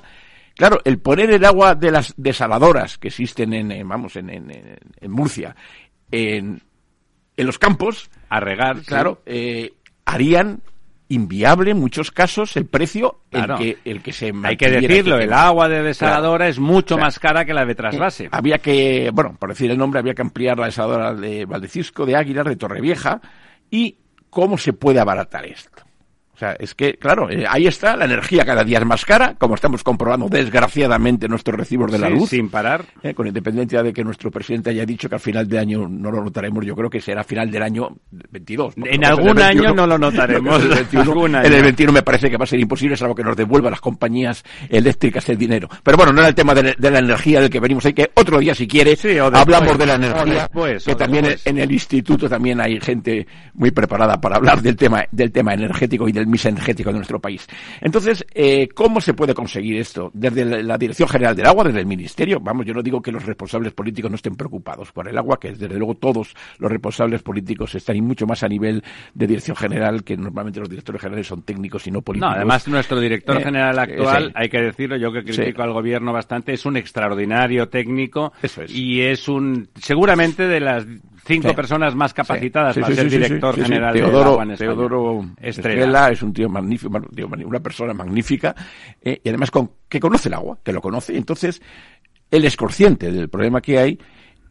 claro, 0.55 0.79
el 0.85 0.99
poner 0.99 1.31
el 1.31 1.43
agua 1.43 1.73
de 1.73 1.89
las 1.89 2.13
desaladoras 2.17 2.99
que 2.99 3.07
existen 3.07 3.51
en, 3.53 3.71
en, 3.71 3.87
vamos, 3.89 4.15
en, 4.15 4.29
en, 4.29 4.51
en- 4.51 5.11
Murcia, 5.11 5.55
en, 6.11 6.61
en 7.35 7.45
los 7.47 7.57
campos, 7.57 8.07
a 8.29 8.39
regar, 8.39 8.77
sí. 8.79 8.85
claro, 8.85 9.21
eh, 9.25 9.73
harían 10.05 10.61
inviable 11.09 11.71
en 11.71 11.79
muchos 11.79 12.11
casos 12.11 12.57
el 12.57 12.65
precio 12.65 13.21
Claro. 13.29 13.57
el 13.57 13.59
que 13.59 13.89
el 13.89 14.01
que 14.01 14.13
se 14.13 14.33
Hay 14.43 14.57
que 14.57 14.69
decirlo, 14.69 15.17
el 15.19 15.31
agua 15.33 15.69
de 15.69 15.81
desaladora 15.81 16.47
es 16.47 16.59
mucho 16.59 16.95
O 16.95 16.97
sea, 16.97 17.05
más 17.05 17.19
cara 17.19 17.45
que 17.45 17.53
la 17.53 17.65
de 17.65 17.75
trasvase. 17.75 18.25
Eh, 18.25 18.29
había 18.31 18.57
que, 18.59 19.09
bueno, 19.13 19.35
por 19.39 19.49
decir 19.49 19.71
el 19.71 19.77
nombre, 19.77 19.99
había 19.99 20.13
que 20.13 20.21
ampliar 20.21 20.57
la 20.57 20.65
desaladora 20.65 21.13
de 21.13 21.45
Valdecisco, 21.45 22.05
de 22.05 22.15
Águilar, 22.15 22.47
de 22.47 22.55
Torrevieja, 22.55 23.21
y 23.71 23.97
cómo 24.29 24.57
se 24.57 24.73
puede 24.73 24.99
abaratar 24.99 25.45
esto. 25.45 25.83
O 26.37 26.39
sea, 26.39 26.51
es 26.59 26.75
que, 26.75 26.93
claro, 26.93 27.31
eh, 27.31 27.45
ahí 27.49 27.65
está, 27.65 27.95
la 27.97 28.05
energía 28.05 28.45
cada 28.45 28.63
día 28.63 28.77
es 28.77 28.85
más 28.85 29.03
cara, 29.03 29.33
como 29.39 29.55
estamos 29.55 29.81
comprobando 29.83 30.27
desgraciadamente 30.29 31.27
nuestros 31.27 31.57
recibos 31.57 31.91
de 31.91 31.97
la 31.97 32.09
Sí, 32.09 32.13
luz. 32.13 32.29
sin 32.29 32.49
parar. 32.49 32.85
Eh, 33.01 33.15
con 33.15 33.25
independencia 33.25 33.81
de 33.81 33.91
que 33.91 34.03
nuestro 34.03 34.29
presidente 34.29 34.69
haya 34.69 34.85
dicho 34.85 35.09
que 35.09 35.15
al 35.15 35.21
final 35.21 35.47
de 35.47 35.57
año 35.57 35.87
no 35.89 36.11
lo 36.11 36.23
notaremos, 36.23 36.63
yo 36.63 36.75
creo 36.75 36.91
que 36.91 37.01
será 37.01 37.23
final 37.23 37.49
del 37.49 37.63
año 37.63 37.89
22. 38.11 38.75
porque 38.75 38.89
En 38.93 39.03
algún 39.03 39.29
el 39.29 39.33
21, 39.35 39.67
año 39.69 39.75
no 39.75 39.87
lo 39.87 39.97
notaremos. 39.97 40.57
En 40.63 40.71
el 40.71 40.75
21, 40.75 41.01
Algún 41.11 41.35
en 41.37 41.45
el 41.45 41.53
año. 41.55 41.63
21 41.63 41.91
me 41.93 42.01
parece 42.03 42.29
que 42.29 42.37
va 42.37 42.43
a 42.43 42.47
ser 42.47 42.59
imposible, 42.59 42.95
salvo 42.95 43.15
que 43.15 43.23
nos 43.23 43.35
devuelvan 43.35 43.71
las 43.71 43.81
compañías 43.81 44.43
eléctricas 44.69 45.27
el 45.29 45.39
dinero. 45.39 45.67
Pero 45.81 45.97
bueno, 45.97 46.13
no 46.13 46.19
era 46.19 46.29
el 46.29 46.35
tema 46.35 46.53
de, 46.53 46.61
la- 46.63 46.75
de 46.77 46.91
la 46.91 46.99
energía 46.99 47.41
del 47.41 47.49
que 47.49 47.59
venimos 47.59 47.83
ahí, 47.87 47.93
que 47.93 48.11
otro 48.13 48.37
día, 48.37 48.53
si 48.53 48.67
quiere, 48.67 48.95
Sí, 48.95 49.17
hablamos 49.17 49.75
de 49.77 49.85
la 49.87 49.95
energía, 49.95 50.33
después, 50.33 50.85
que 50.85 50.93
también 50.95 51.25
en 51.45 51.57
el 51.57 51.71
instituto 51.71 52.29
también 52.29 52.61
hay 52.61 52.79
gente 52.79 53.25
muy 53.55 53.71
preparada 53.71 54.21
para 54.21 54.35
hablar 54.35 54.61
del 54.61 54.75
tema, 54.75 55.03
del 55.11 55.31
tema 55.31 55.53
energético 55.55 56.07
y 56.07 56.11
del 56.11 56.26
mix 56.27 56.45
energético 56.45 56.89
de 56.91 56.97
nuestro 56.97 57.19
país. 57.19 57.47
Entonces, 57.81 58.25
eh, 58.33 58.67
¿cómo 58.73 59.01
se 59.01 59.13
puede 59.13 59.33
conseguir 59.33 59.77
esto? 59.77 60.11
Desde 60.13 60.45
la, 60.45 60.61
la 60.61 60.77
Dirección 60.77 61.07
General 61.09 61.35
del 61.35 61.45
Agua, 61.45 61.63
desde 61.65 61.79
el 61.79 61.85
Ministerio, 61.85 62.39
vamos, 62.41 62.65
yo 62.65 62.73
no 62.73 62.81
digo 62.83 63.01
que 63.01 63.11
los 63.11 63.25
responsables 63.25 63.73
políticos 63.73 64.11
no 64.11 64.15
estén 64.15 64.35
preocupados 64.35 64.91
por 64.91 65.07
el 65.07 65.17
agua, 65.17 65.39
que 65.39 65.51
desde 65.51 65.67
luego 65.77 65.95
todos 65.95 66.33
los 66.59 66.71
responsables 66.71 67.21
políticos 67.23 67.73
están 67.75 67.95
y 67.95 68.01
mucho 68.01 68.25
más 68.25 68.43
a 68.43 68.47
nivel 68.47 68.83
de 69.13 69.27
Dirección 69.27 69.55
General, 69.57 70.03
que 70.03 70.17
normalmente 70.17 70.59
los 70.59 70.69
directores 70.69 71.01
generales 71.01 71.27
son 71.27 71.41
técnicos 71.43 71.85
y 71.87 71.91
no 71.91 71.97
No, 71.97 72.01
políticos. 72.03 72.33
además 72.35 72.67
nuestro 72.67 72.99
director 72.99 73.37
Eh, 73.37 73.43
general 73.43 73.79
actual, 73.79 74.31
hay 74.35 74.49
que 74.49 74.61
decirlo, 74.61 74.97
yo 74.97 75.11
que 75.11 75.23
critico 75.23 75.57
Sí. 75.57 75.61
al 75.63 75.73
gobierno 75.73 76.13
bastante, 76.13 76.53
es 76.53 76.65
un 76.65 76.77
extraordinario 76.77 77.69
técnico 77.69 78.33
Eso 78.41 78.61
es. 78.63 78.75
y 78.75 79.01
es 79.01 79.27
un, 79.27 79.67
seguramente 79.75 80.47
de 80.47 80.59
las 80.59 80.85
cinco 81.27 81.49
Sí. 81.49 81.55
personas 81.55 81.93
más 81.95 82.13
capacitadas 82.13 82.73
Sí, 82.73 82.81
para 82.81 82.95
ser 82.95 83.09
director 83.09 83.55
general 83.55 83.93
Teodoro, 83.93 84.31
agua 84.31 84.43
en 84.43 84.51
España. 84.51 84.69
Teodoro 84.71 85.19
Estrella. 85.41 85.81
Estrella 85.85 86.09
es 86.09 86.21
un 86.23 86.33
tío 86.33 86.49
magnífico, 86.49 86.99
una 87.45 87.59
persona 87.59 87.93
magnífica, 87.93 88.55
eh, 89.01 89.19
y 89.23 89.29
además 89.29 89.51
con, 89.51 89.71
que 89.89 89.99
conoce 89.99 90.29
el 90.29 90.33
agua, 90.35 90.57
que 90.63 90.71
lo 90.71 90.81
conoce, 90.81 91.15
entonces 91.17 91.61
él 92.31 92.45
es 92.45 92.55
consciente 92.55 93.11
del 93.11 93.29
problema 93.29 93.61
que 93.61 93.77
hay, 93.77 93.99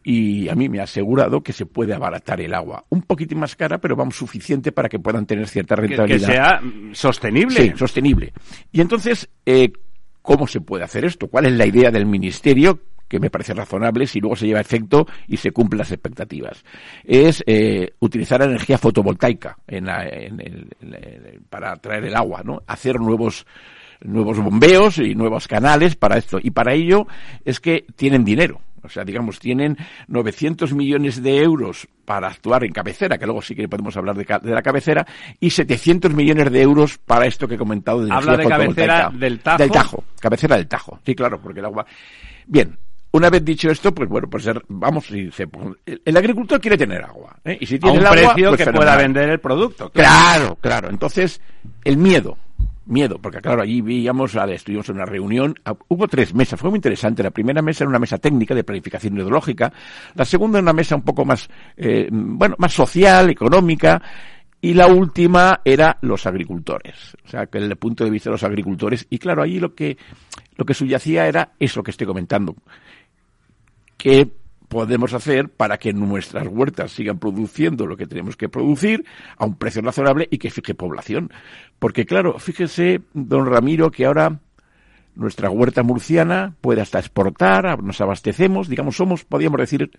y 0.03 0.47
a 0.47 0.55
mí 0.55 0.69
me 0.69 0.79
ha 0.79 0.83
asegurado 0.83 1.41
que 1.41 1.51
se 1.51 1.65
puede 1.65 1.93
abaratar 1.93 2.39
el 2.39 2.53
agua. 2.53 2.85
Un 2.89 3.01
poquitín 3.01 3.39
más 3.39 3.57
cara, 3.57 3.79
pero 3.79 3.95
vamos, 3.97 4.15
suficiente 4.15 4.71
para 4.71 4.87
que 4.87 4.99
puedan 4.99 5.25
tener 5.25 5.47
cierta 5.49 5.75
rentabilidad. 5.75 6.27
Que, 6.27 6.33
sea 6.33 6.61
sostenible. 6.93 7.61
Sí, 7.61 7.73
sostenible. 7.75 8.31
Y 8.71 8.79
entonces, 8.79 9.29
eh, 9.45 9.73
¿cómo 10.21 10.47
se 10.47 10.61
puede 10.61 10.85
hacer 10.85 11.03
esto? 11.03 11.27
¿Cuál 11.27 11.47
es 11.47 11.53
la 11.53 11.65
idea 11.65 11.91
del 11.91 12.05
Ministerio? 12.05 12.79
Que 13.07 13.19
me 13.19 13.29
parece 13.29 13.53
razonable 13.53 14.07
si 14.07 14.19
luego 14.19 14.35
se 14.35 14.47
lleva 14.47 14.59
a 14.59 14.61
efecto 14.61 15.07
y 15.27 15.37
se 15.37 15.51
cumplen 15.51 15.79
las 15.79 15.91
expectativas. 15.91 16.63
Es 17.03 17.43
eh, 17.45 17.93
utilizar 17.99 18.41
energía 18.41 18.77
fotovoltaica 18.77 19.57
en 19.67 19.87
para 21.49 21.75
traer 21.77 22.05
el 22.05 22.15
agua, 22.15 22.41
¿no? 22.43 22.61
Hacer 22.67 22.99
nuevos 22.99 23.45
nuevos 24.01 24.39
bombeos 24.39 24.99
y 24.99 25.15
nuevos 25.15 25.47
canales 25.47 25.95
para 25.95 26.17
esto. 26.17 26.39
Y 26.41 26.51
para 26.51 26.73
ello 26.73 27.07
es 27.45 27.59
que 27.59 27.85
tienen 27.95 28.23
dinero. 28.23 28.61
O 28.83 28.89
sea, 28.89 29.03
digamos, 29.03 29.39
tienen 29.39 29.75
900 30.07 30.73
millones 30.73 31.21
de 31.21 31.39
euros 31.39 31.87
para 32.05 32.27
actuar 32.27 32.63
en 32.63 32.71
cabecera, 32.71 33.17
que 33.17 33.25
luego 33.25 33.41
sí 33.41 33.53
que 33.53 33.67
podemos 33.67 33.97
hablar 33.97 34.15
de, 34.15 34.53
la 34.53 34.61
cabecera, 34.61 35.05
y 35.41 35.49
700 35.49 36.13
millones 36.13 36.51
de 36.51 36.61
euros 36.61 36.97
para 36.97 37.25
esto 37.25 37.47
que 37.47 37.55
he 37.55 37.57
comentado 37.57 38.05
de 38.05 38.13
Habla 38.13 38.37
de 38.37 38.47
cabecera 38.47 39.09
del 39.13 39.39
Tajo. 39.39 39.57
Del 39.57 39.71
Tajo, 39.71 40.03
cabecera 40.21 40.55
del 40.55 40.67
Tajo. 40.67 40.99
Sí, 41.05 41.15
claro, 41.15 41.41
porque 41.41 41.59
el 41.59 41.65
agua... 41.65 41.85
Bien, 42.45 42.77
una 43.17 43.29
vez 43.29 43.43
dicho 43.43 43.69
esto, 43.69 43.93
pues 43.93 44.07
bueno, 44.09 44.29
pues 44.29 44.49
vamos, 44.67 45.09
el 45.09 46.17
agricultor 46.17 46.59
quiere 46.61 46.77
tener 46.77 47.03
agua, 47.03 47.37
¿eh? 47.43 47.57
y 47.59 47.65
si 47.65 47.79
tiene 47.79 48.05
a 48.05 48.11
un 48.11 48.15
precio 48.15 48.49
pues 48.49 48.63
que 48.63 48.71
pueda 48.71 48.95
vender 48.95 49.29
el 49.29 49.39
producto. 49.39 49.89
claro, 49.89 50.57
claro. 50.61 50.89
Entonces, 50.89 51.41
el 51.83 51.97
miedo, 51.97 52.37
miedo, 52.87 53.19
porque 53.19 53.39
claro, 53.39 53.61
allí 53.61 53.81
veíamos, 53.81 54.35
estuvimos 54.35 54.89
en 54.89 54.95
una 54.95 55.05
reunión, 55.05 55.55
ah, 55.65 55.75
hubo 55.89 56.07
tres 56.07 56.33
mesas, 56.33 56.59
fue 56.59 56.69
muy 56.69 56.77
interesante. 56.77 57.23
La 57.23 57.31
primera 57.31 57.61
mesa 57.61 57.83
era 57.83 57.89
una 57.89 57.99
mesa 57.99 58.17
técnica 58.17 58.55
de 58.55 58.63
planificación 58.63 59.15
hidrológica, 59.17 59.71
la 60.15 60.25
segunda 60.25 60.59
era 60.59 60.63
una 60.63 60.73
mesa 60.73 60.95
un 60.95 61.03
poco 61.03 61.25
más, 61.25 61.49
eh, 61.75 62.07
bueno, 62.11 62.55
más 62.57 62.73
social, 62.73 63.29
económica, 63.29 64.01
y 64.59 64.73
la 64.73 64.87
última 64.87 65.61
era 65.63 65.97
los 66.01 66.25
agricultores. 66.25 67.15
O 67.25 67.29
sea, 67.29 67.45
que 67.45 67.59
el 67.59 67.75
punto 67.75 68.03
de 68.03 68.09
vista 68.09 68.29
de 68.29 68.33
los 68.33 68.43
agricultores, 68.43 69.05
y 69.09 69.19
claro, 69.19 69.43
allí 69.43 69.59
lo 69.59 69.75
que, 69.75 69.97
lo 70.55 70.65
que 70.65 70.73
subyacía 70.73 71.27
era 71.27 71.51
eso 71.59 71.83
que 71.83 71.91
estoy 71.91 72.07
comentando, 72.07 72.55
que 73.97 74.29
podemos 74.67 75.13
hacer 75.13 75.49
para 75.49 75.77
que 75.77 75.93
nuestras 75.93 76.47
huertas 76.47 76.91
sigan 76.91 77.19
produciendo 77.19 77.85
lo 77.85 77.95
que 77.95 78.05
tenemos 78.05 78.35
que 78.35 78.49
producir 78.49 79.05
a 79.37 79.45
un 79.45 79.55
precio 79.55 79.81
razonable 79.81 80.27
y 80.29 80.37
que 80.37 80.51
fije 80.51 80.73
población. 80.75 81.31
Porque 81.79 82.05
claro, 82.05 82.37
fíjese, 82.39 83.01
don 83.13 83.45
Ramiro, 83.45 83.91
que 83.91 84.05
ahora 84.05 84.39
nuestra 85.15 85.49
huerta 85.49 85.83
murciana 85.83 86.55
puede 86.61 86.81
hasta 86.81 86.99
exportar, 86.99 87.81
nos 87.81 88.01
abastecemos, 88.01 88.67
digamos, 88.67 88.95
somos, 88.97 89.23
podríamos 89.23 89.59
decir, 89.59 89.89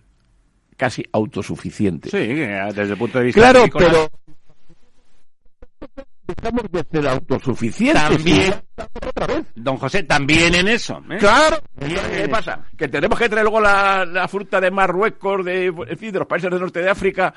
casi 0.76 1.04
autosuficientes. 1.12 2.10
Sí, 2.10 2.18
desde 2.18 2.92
el 2.92 2.98
punto 2.98 3.18
de 3.18 3.24
vista 3.24 3.40
Claro, 3.40 3.64
pero 3.76 4.08
estamos 6.28 6.64
de 6.70 6.84
ser 6.90 7.08
autosuficientes. 7.08 8.02
También, 8.02 8.54
otra 9.06 9.26
vez. 9.26 9.46
Don 9.54 9.76
José, 9.76 10.02
también 10.04 10.54
en 10.54 10.68
eso. 10.68 11.02
¿eh? 11.10 11.16
Claro. 11.18 11.58
¿Qué 11.78 12.28
pasa? 12.28 12.60
Que 12.76 12.88
tenemos 12.88 13.18
que 13.18 13.28
traer 13.28 13.44
luego 13.44 13.60
la, 13.60 14.04
la 14.04 14.28
fruta 14.28 14.60
de 14.60 14.70
Marruecos, 14.70 15.44
de, 15.44 15.66
en 15.66 15.98
fin, 15.98 16.12
de 16.12 16.18
los 16.18 16.28
países 16.28 16.50
del 16.50 16.60
norte 16.60 16.80
de 16.80 16.90
África 16.90 17.34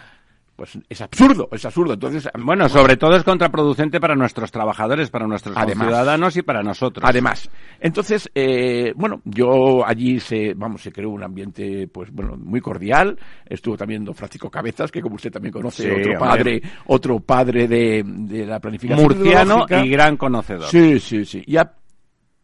pues 0.61 0.77
es 0.87 1.01
absurdo, 1.01 1.49
es 1.51 1.65
absurdo. 1.65 1.93
Entonces, 1.95 2.29
bueno, 2.37 2.69
sobre 2.69 2.95
todo 2.95 3.15
es 3.15 3.23
contraproducente 3.23 3.99
para 3.99 4.13
nuestros 4.13 4.51
trabajadores, 4.51 5.09
para 5.09 5.25
nuestros 5.25 5.57
ciudadanos 5.57 6.37
y 6.37 6.43
para 6.43 6.61
nosotros. 6.61 7.03
Además, 7.03 7.49
entonces, 7.79 8.29
eh, 8.35 8.93
bueno, 8.95 9.23
yo 9.25 9.83
allí 9.83 10.19
se, 10.19 10.53
vamos, 10.53 10.83
se 10.83 10.91
creó 10.91 11.09
un 11.09 11.23
ambiente, 11.23 11.87
pues 11.87 12.11
bueno, 12.11 12.37
muy 12.37 12.61
cordial. 12.61 13.17
Estuvo 13.43 13.75
también 13.75 14.05
don 14.05 14.13
Francisco 14.13 14.51
Cabezas, 14.51 14.91
que 14.91 15.01
como 15.01 15.15
usted 15.15 15.31
también 15.31 15.51
conoce, 15.51 15.91
otro 15.91 16.19
padre, 16.19 16.61
otro 16.85 17.19
padre 17.21 17.67
de, 17.67 18.03
de 18.05 18.45
la 18.45 18.59
planificación 18.59 19.01
murciano 19.03 19.65
y 19.67 19.89
gran 19.89 20.15
conocedor. 20.15 20.67
Sí, 20.67 20.99
sí, 20.99 21.25
sí. 21.25 21.43
Y, 21.47 21.57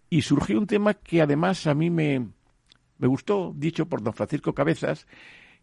y 0.10 0.24
surgió 0.24 0.58
un 0.58 0.66
tema 0.66 0.96
que 0.96 1.22
además 1.22 1.68
a 1.68 1.76
mí 1.76 1.92
me, 1.92 2.28
me 2.98 3.08
gustó, 3.08 3.54
dicho 3.56 3.86
por 3.86 4.02
don 4.02 4.14
Francisco 4.14 4.54
Cabezas, 4.54 5.06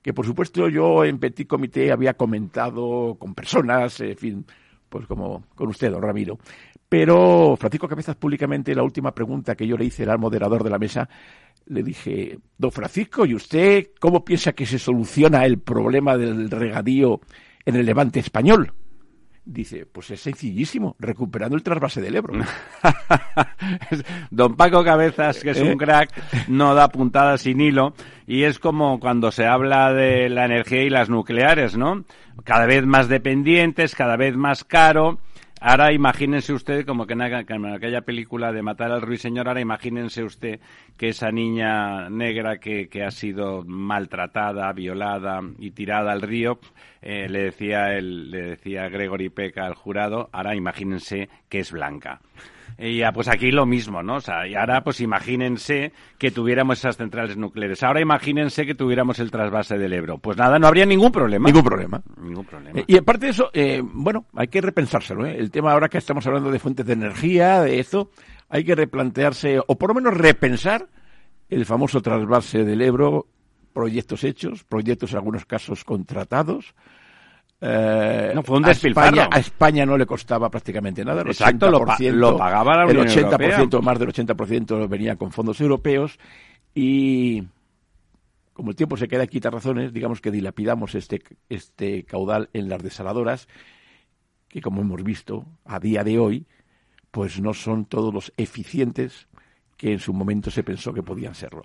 que 0.05 0.13
por 0.13 0.27
supuesto 0.27 0.69
yo 0.69 1.03
en 1.03 1.19
Petit 1.19 1.49
Comité 1.49 1.91
había 1.91 2.13
comentado 2.13 3.17
con 3.19 3.35
personas, 3.35 3.99
en 4.01 4.17
fin, 4.19 4.47
pues 4.87 5.07
como 5.07 5.45
con 5.55 5.69
usted, 5.71 5.91
don 5.91 6.03
Ramiro. 6.03 6.39
Pero 6.87 7.57
Francisco 7.57 7.89
Cabezas 7.89 8.15
públicamente, 8.15 8.75
la 8.75 8.83
última 8.83 9.15
pregunta 9.15 9.55
que 9.55 9.67
yo 9.67 9.79
le 9.79 9.87
hice 9.87 10.05
al 10.05 10.19
moderador 10.19 10.63
de 10.63 10.69
la 10.69 10.79
mesa, 10.79 11.09
le 11.65 11.83
dije, 11.83 12.39
don 12.59 12.71
Francisco, 12.71 13.25
¿y 13.25 13.35
usted 13.35 13.93
cómo 13.99 14.27
piensa 14.27 14.53
que 14.53 14.67
se 14.67 14.79
soluciona 14.79 15.47
el 15.47 15.59
problema 15.59 16.19
del 16.19 16.51
regadío 16.51 17.23
en 17.65 17.77
el 17.77 17.87
levante 17.87 18.21
español? 18.21 18.75
Dice, 19.47 19.85
pues 19.85 20.11
es 20.11 20.21
sencillísimo, 20.21 20.97
recuperando 20.99 21.55
el 21.55 21.63
trasvase 21.63 22.01
del 22.01 22.17
Ebro. 22.17 22.33
Don 24.31 24.57
Paco 24.57 24.83
Cabezas, 24.83 25.43
que 25.43 25.51
es 25.51 25.61
un 25.61 25.73
¿Eh? 25.73 25.77
crack, 25.77 26.49
no 26.49 26.75
da 26.75 26.89
puntadas 26.89 27.43
sin 27.43 27.61
hilo, 27.61 27.93
y 28.27 28.45
es 28.45 28.59
como 28.59 28.99
cuando 28.99 29.31
se 29.31 29.45
habla 29.45 29.93
de 29.93 30.31
la 30.31 30.47
energía 30.47 30.85
y 30.85 30.89
las 30.89 31.11
nucleares, 31.11 31.77
¿no? 31.77 32.05
Cada 32.43 32.65
vez 32.65 32.87
más 32.87 33.09
dependientes, 33.09 33.95
cada 33.95 34.17
vez 34.17 34.35
más 34.35 34.65
caro, 34.65 35.19
Ahora 35.67 35.95
imagínense 35.95 36.53
usted, 36.53 36.85
como 36.85 37.07
que 37.07 37.15
en, 37.15 37.23
aquella 37.23 38.03
película 38.03 38.53
de 38.53 38.61
Matar 38.61 38.93
al 38.93 39.01
Ruiseñor, 39.01 39.49
ahora 39.49 39.63
imagínense 39.63 40.23
usted 40.23 40.61
que 40.99 41.09
esa 41.09 41.31
niña 41.31 42.11
negra 42.11 42.59
que, 42.59 42.87
ha 43.03 43.11
sido 43.11 43.65
maltratada, 43.65 44.71
violada 44.75 45.41
y 45.59 45.71
tirada 45.71 46.13
al 46.13 46.21
río, 46.21 46.59
eh, 47.01 47.31
le 47.31 47.45
decía 47.45 47.97
el, 47.97 48.31
le 48.31 48.43
decía 48.43 48.91
Gregory 48.91 49.31
Peck 49.31 49.57
al 49.57 49.73
jurado, 49.73 50.29
ahora 50.33 50.55
imagínense 50.55 51.31
que 51.49 51.61
es 51.61 51.73
blanca. 51.73 52.21
Y 52.79 52.99
ya, 52.99 53.13
pues 53.13 53.29
aquí 53.29 53.51
lo 53.51 53.67
mismo, 53.67 54.03
¿no? 54.03 54.17
O 54.17 54.21
sea, 54.21 54.47
y 54.47 54.55
ahora 54.55 54.83
pues 54.83 55.01
imagínense 55.01 55.93
que 56.19 56.31
tuviéramos 56.31 56.79
esas 56.79 56.97
centrales 56.97 57.37
nucleares. 57.37 57.83
Ahora 57.83 58.01
imagínense 58.01 58.67
que 58.67 58.75
tuviéramos 58.75 59.19
el 59.21 59.31
trasvase 59.31 59.79
del 59.79 59.93
Ebro. 59.93 60.19
Pues 60.19 60.37
nada, 60.37 60.59
no 60.59 60.67
habría 60.67 60.87
ningún 60.87 61.13
problema. 61.13 61.47
Ningún 61.47 61.65
problema. 61.65 62.03
Ningún 62.21 62.45
problema. 62.45 62.81
Eh, 62.81 62.85
y 62.87 62.97
aparte 62.97 63.27
de 63.27 63.33
eso, 63.33 63.51
eh, 63.53 63.81
bueno, 63.83 64.27
hay 64.35 64.49
que 64.49 64.61
repensárselo, 64.61 65.27
¿eh? 65.27 65.37
El 65.39 65.51
tema 65.51 65.73
ahora 65.73 65.89
que 65.89 65.99
estamos 65.99 66.27
hablando 66.27 66.51
de 66.51 66.59
fuentes 66.59 66.87
de 66.87 66.93
energía, 66.95 67.63
de 67.63 67.79
eso, 67.79 68.11
hay 68.49 68.65
que 68.65 68.75
replantearse, 68.75 69.61
o 69.65 69.79
por 69.79 69.91
lo 69.91 69.95
menos 69.95 70.15
repensar 70.15 70.89
el 71.49 71.65
famoso 71.67 72.01
trasvase 72.01 72.65
del 72.65 72.83
Ebro, 72.83 73.27
proyectos 73.73 74.25
hechos, 74.25 74.65
proyectos 74.65 75.13
en 75.13 75.19
algunos 75.19 75.45
casos 75.45 75.85
contratados, 75.85 76.75
eh, 77.67 78.33
no, 78.35 78.43
fue 78.43 78.59
un 78.59 78.67
a 78.67 78.73
España, 78.73 79.27
a 79.31 79.39
España, 79.39 79.87
no 79.87 79.97
le 79.97 80.05
costaba 80.05 80.51
prácticamente 80.51 81.03
nada. 81.03 81.23
El 81.23 81.29
Exacto, 81.29 81.71
lo, 81.71 82.37
pagaba 82.37 82.77
la 82.77 82.85
Unión 82.85 83.09
El 83.09 83.27
80%, 83.27 83.81
más 83.81 83.99
del 83.99 84.09
80% 84.09 84.87
venía 84.87 85.17
con 85.17 85.33
fondos 85.33 85.63
europeos 85.63 86.19
y 86.75 87.43
como 88.53 88.71
el 88.71 88.77
tiempo 88.77 88.99
se 88.99 89.09
queda 89.09 89.27
quita 89.27 89.49
razones, 89.49 89.95
digamos 89.95 90.21
que 90.21 90.31
dilapidamos 90.31 90.95
este, 90.95 91.23
este 91.49 92.05
caudal 92.05 92.51
en 92.53 92.69
las 92.69 92.83
desaladoras, 92.83 93.49
que 94.49 94.61
como 94.61 94.83
hemos 94.83 95.03
visto 95.03 95.47
a 95.65 95.81
día 95.81 96.05
de 96.05 96.19
hoy, 96.19 96.47
pues 97.11 97.41
no 97.41 97.55
son 97.55 97.87
todos 97.87 98.13
los 98.13 98.31
eficientes 98.37 99.27
que 99.79 99.93
en 99.93 100.01
su 100.01 100.13
momento 100.13 100.51
se 100.51 100.63
pensó 100.63 100.93
que 100.93 101.03
podían 101.03 101.35
serlo. 101.35 101.65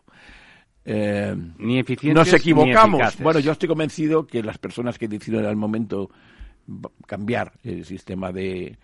Eh, 0.86 1.36
ni 1.58 1.84
nos 2.14 2.34
equivocamos. 2.34 3.18
bueno, 3.20 3.40
yo 3.40 3.52
estoy 3.52 3.70
convencido 3.70 4.26
que 4.26 4.42
las 4.42 4.58
personas 4.58 4.98
que 4.98 5.08
decidieron 5.08 5.48
al 5.48 5.56
momento 5.56 6.10
cambiar 7.06 7.54
el 7.64 7.86
sistema 7.86 8.32
de, 8.32 8.78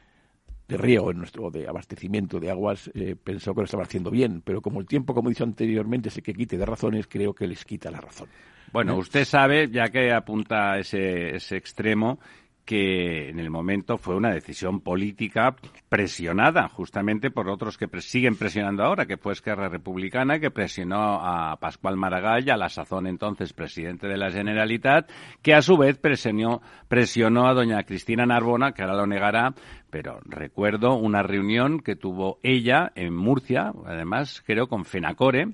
de 0.67 0.77
riego 0.77 1.11
en 1.11 1.19
nuestro 1.19 1.51
de 1.51 1.67
abastecimiento 1.67 2.39
de 2.39 2.49
aguas 2.49 2.89
eh, 2.93 3.15
pensó 3.21 3.53
que 3.53 3.61
lo 3.61 3.65
estaban 3.65 3.85
haciendo 3.85 4.09
bien, 4.09 4.41
pero 4.43 4.61
como 4.61 4.79
el 4.79 4.87
tiempo, 4.87 5.13
como 5.13 5.29
he 5.29 5.31
dicho 5.33 5.43
anteriormente, 5.43 6.09
se 6.09 6.21
que 6.21 6.33
quite 6.33 6.57
de 6.57 6.65
razones, 6.65 7.07
creo 7.07 7.33
que 7.33 7.47
les 7.47 7.63
quita 7.63 7.91
la 7.91 8.01
razón. 8.01 8.27
Bueno, 8.71 8.93
¿Eh? 8.93 8.97
usted 8.97 9.25
sabe, 9.25 9.69
ya 9.69 9.89
que 9.89 10.11
apunta 10.11 10.79
ese, 10.79 11.35
ese 11.35 11.57
extremo, 11.57 12.19
que 12.65 13.29
en 13.29 13.39
el 13.39 13.51
momento 13.51 13.97
fue 13.97 14.15
una 14.15 14.31
decisión 14.31 14.81
política 14.81 15.55
presionada 15.87 16.67
justamente 16.67 17.29
por 17.29 17.47
otros 17.47 17.77
que 17.77 17.87
siguen 18.01 18.35
presionando 18.35 18.83
ahora, 18.83 19.05
que 19.05 19.17
fue 19.17 19.33
Esquerra 19.33 19.69
Republicana, 19.69 20.39
que 20.39 20.51
presionó 20.51 21.19
a 21.21 21.55
Pascual 21.57 21.95
Maragall, 21.95 22.49
a 22.49 22.57
la 22.57 22.69
sazón 22.69 23.07
entonces 23.07 23.53
presidente 23.53 24.07
de 24.07 24.17
la 24.17 24.31
Generalitat, 24.31 25.09
que 25.41 25.53
a 25.53 25.61
su 25.61 25.77
vez 25.77 25.97
presionó, 25.97 26.61
presionó 26.87 27.47
a 27.47 27.53
doña 27.53 27.83
Cristina 27.83 28.25
Narbona, 28.25 28.71
que 28.71 28.81
ahora 28.81 28.95
lo 28.95 29.07
negará, 29.07 29.53
pero 29.95 30.19
recuerdo 30.25 30.95
una 30.95 31.23
reunión 31.23 31.79
que 31.79 31.95
tuvo 31.95 32.37
ella 32.43 32.91
en 32.95 33.15
Murcia, 33.15 33.71
además 33.85 34.43
creo 34.45 34.67
con 34.67 34.83
Fenacore 34.83 35.53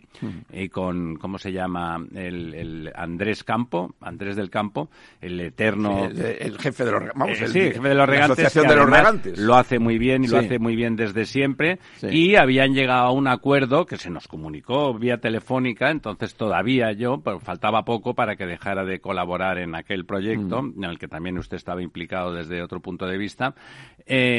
y 0.52 0.68
con, 0.70 1.18
¿cómo 1.18 1.38
se 1.38 1.52
llama? 1.52 2.04
El, 2.16 2.92
Andrés 2.96 3.44
Campo, 3.44 3.94
Andrés 4.02 4.36
del 4.36 4.50
Campo, 4.50 4.90
el 5.22 5.40
eterno... 5.40 6.06
el, 6.06 6.58
jefe 6.58 6.86
de 6.86 6.92
los, 6.92 7.04
vamos, 7.14 7.40
eh, 7.40 7.46
el, 7.46 7.52
jefe 7.52 7.88
de 7.88 7.94
los 7.94 8.10
regantes. 8.10 8.52
de 8.52 8.76
los 8.76 8.90
regantes. 8.90 9.38
Lo 9.38 9.54
hace 9.54 9.78
muy 9.78 10.00
bien 10.00 10.24
y 10.24 10.28
lo 10.28 10.40
hace 10.40 10.58
muy 10.58 10.76
bien 10.76 10.96
desde 10.96 11.26
siempre. 11.26 11.78
Y 12.02 12.34
habían 12.34 12.74
llegado 12.74 13.06
a 13.06 13.12
un 13.12 13.28
acuerdo 13.28 13.86
que 13.86 13.98
se 13.98 14.10
nos 14.10 14.28
comunicó 14.28 14.92
vía 14.96 15.20
telefónica, 15.20 15.92
entonces 15.92 16.34
todavía 16.34 16.94
yo, 16.94 17.22
pero 17.24 17.40
faltaba 17.40 17.86
poco 17.86 18.16
para 18.16 18.36
que 18.36 18.48
dejara 18.48 18.86
de 18.86 19.00
colaborar 19.00 19.60
en 19.60 19.76
aquel 19.76 20.04
proyecto, 20.08 20.62
en 20.76 20.84
el 20.84 20.98
que 20.98 21.08
también 21.08 21.38
usted 21.38 21.58
estaba 21.58 21.84
implicado 21.84 22.34
desde 22.34 22.64
otro 22.64 22.80
punto 22.80 23.06
de 23.06 23.20
vista. 23.20 23.54
Eh, 24.08 24.31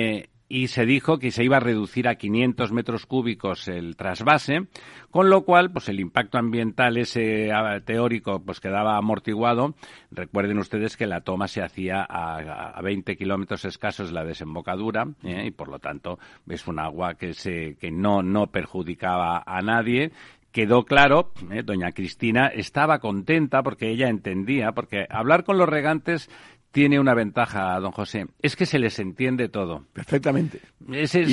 y 0.53 0.69
se 0.69 0.85
dijo 0.85 1.19
que 1.19 1.31
se 1.31 1.45
iba 1.45 1.57
a 1.57 1.61
reducir 1.61 2.07
a 2.07 2.17
500 2.17 2.73
metros 2.73 3.07
cúbicos 3.07 3.69
el 3.69 3.97
trasvase, 3.97 4.67
con 5.11 5.31
lo 5.31 5.47
cual, 5.47 5.73
pues 5.73 5.89
el 5.89 5.99
impacto 5.99 6.37
ambiental 6.37 6.99
ese 6.99 7.49
teórico, 7.87 8.43
pues 8.45 8.61
quedaba 8.61 8.99
amortiguado. 8.99 9.75
Recuerden 10.11 10.59
ustedes 10.59 10.99
que 10.99 11.07
la 11.07 11.23
toma 11.23 11.49
se 11.49 11.63
hacía 11.63 12.07
a, 12.07 12.79
20 12.83 13.17
kilómetros 13.17 13.65
escasos 13.65 14.13
la 14.13 14.27
desembocadura, 14.27 15.09
¿eh? 15.25 15.45
y 15.47 15.53
por 15.53 15.69
lo 15.69 15.79
tanto 15.79 16.19
es 16.47 16.67
un 16.67 16.81
agua 16.81 17.15
que 17.15 17.33
se, 17.33 17.77
que 17.77 17.91
no, 17.91 18.23
no 18.23 18.49
perjudicaba 18.49 19.43
a 19.47 19.63
nadie 19.63 20.13
quedó 20.53 20.85
claro, 20.85 21.33
¿eh? 21.51 21.63
doña 21.65 21.93
Cristina 21.93 22.49
estaba 22.49 22.99
contenta 22.99 23.63
porque 23.63 23.89
ella 23.89 24.11
entendía, 24.11 24.73
porque 24.73 25.07
hablar 25.09 25.45
con 25.45 25.57
los 25.57 25.67
regantes 25.67 26.29
tiene 26.73 26.99
una 26.99 27.15
ventaja, 27.15 27.79
don 27.79 27.93
José, 27.93 28.27
es 28.41 28.57
que 28.57 28.67
se 28.67 28.79
les 28.79 28.99
entiende 28.99 29.49
todo. 29.49 29.85
Perfectamente. 29.93 30.61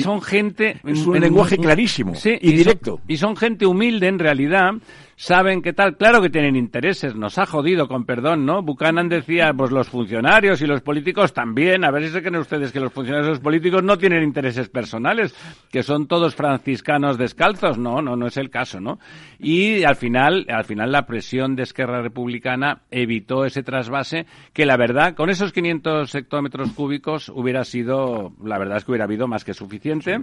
son 0.02 0.20
gente... 0.22 0.80
Es 0.84 1.06
un 1.06 1.18
lenguaje 1.18 1.56
clarísimo 1.56 2.12
y, 2.24 2.52
directo. 2.52 3.00
y 3.08 3.16
son 3.16 3.36
gente 3.36 3.66
humilde, 3.66 4.06
en 4.06 4.18
realidad, 4.18 4.74
saben 5.20 5.60
qué 5.60 5.74
tal. 5.74 5.98
Claro 5.98 6.22
que 6.22 6.30
tienen 6.30 6.56
intereses, 6.56 7.14
nos 7.14 7.36
ha 7.36 7.44
jodido, 7.44 7.86
con 7.88 8.06
perdón, 8.06 8.46
¿no? 8.46 8.62
Buchanan 8.62 9.10
decía, 9.10 9.52
pues 9.54 9.70
los 9.70 9.90
funcionarios 9.90 10.62
y 10.62 10.66
los 10.66 10.80
políticos 10.80 11.34
también. 11.34 11.84
A 11.84 11.90
ver 11.90 12.04
si 12.04 12.08
se 12.08 12.22
creen 12.22 12.36
ustedes 12.36 12.72
que 12.72 12.80
los 12.80 12.90
funcionarios 12.90 13.26
y 13.26 13.30
los 13.32 13.40
políticos 13.40 13.82
no 13.82 13.98
tienen 13.98 14.22
intereses 14.22 14.70
personales, 14.70 15.34
que 15.70 15.82
son 15.82 16.06
todos 16.06 16.34
franciscanos 16.34 17.18
descalzos. 17.18 17.76
No, 17.76 18.00
no, 18.00 18.16
no 18.16 18.28
es 18.28 18.38
el 18.38 18.48
caso, 18.48 18.80
¿no? 18.80 18.98
Y 19.38 19.84
al 19.84 19.96
final, 19.96 20.46
al 20.48 20.64
final 20.64 20.90
la 20.90 21.04
presión 21.04 21.54
de 21.54 21.64
Esquerra 21.64 22.00
Republicana 22.00 22.80
evitó 22.90 23.44
ese 23.44 23.62
trasvase 23.62 24.24
que 24.54 24.64
la 24.64 24.78
verdad, 24.78 25.14
con 25.14 25.28
esos 25.28 25.52
500 25.52 26.14
hectómetros 26.14 26.72
cúbicos 26.72 27.28
hubiera 27.28 27.64
sido, 27.64 28.32
la 28.42 28.58
verdad 28.58 28.78
es 28.78 28.86
que 28.86 28.92
hubiera 28.92 29.04
habido 29.04 29.28
más 29.28 29.44
que 29.44 29.52
suficiente 29.52 30.18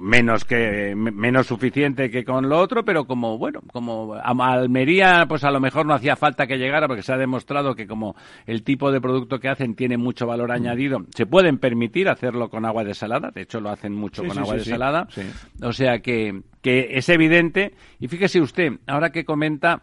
menos 0.00 0.46
que 0.46 0.94
menos 0.96 1.46
suficiente 1.46 2.10
que 2.10 2.24
con 2.24 2.48
lo 2.48 2.58
otro, 2.58 2.84
pero 2.84 3.04
como 3.04 3.36
bueno, 3.36 3.60
como 3.70 4.14
Almería, 4.14 5.26
pues 5.28 5.44
a 5.44 5.50
lo 5.50 5.60
mejor 5.60 5.84
no 5.84 5.92
hacía 5.92 6.16
falta 6.16 6.46
que 6.46 6.56
llegara 6.56 6.88
porque 6.88 7.02
se 7.02 7.12
ha 7.12 7.18
demostrado 7.18 7.74
que 7.74 7.86
como 7.86 8.16
el 8.46 8.62
tipo 8.62 8.90
de 8.90 9.00
producto 9.00 9.38
que 9.38 9.48
hacen 9.48 9.74
tiene 9.74 9.98
mucho 9.98 10.26
valor 10.26 10.48
mm. 10.48 10.52
añadido, 10.52 10.98
se 11.14 11.26
pueden 11.26 11.58
permitir 11.58 12.08
hacerlo 12.08 12.48
con 12.48 12.64
agua 12.64 12.82
desalada, 12.82 13.30
de 13.30 13.42
hecho 13.42 13.60
lo 13.60 13.68
hacen 13.68 13.94
mucho 13.94 14.24
con 14.24 14.38
agua 14.38 14.54
desalada, 14.54 15.06
o 15.62 15.72
sea 15.72 16.00
que 16.00 16.40
que 16.62 16.88
es 16.92 17.08
evidente 17.08 17.74
y 17.98 18.08
fíjese 18.08 18.40
usted, 18.40 18.72
ahora 18.86 19.10
que 19.10 19.24
comenta 19.24 19.82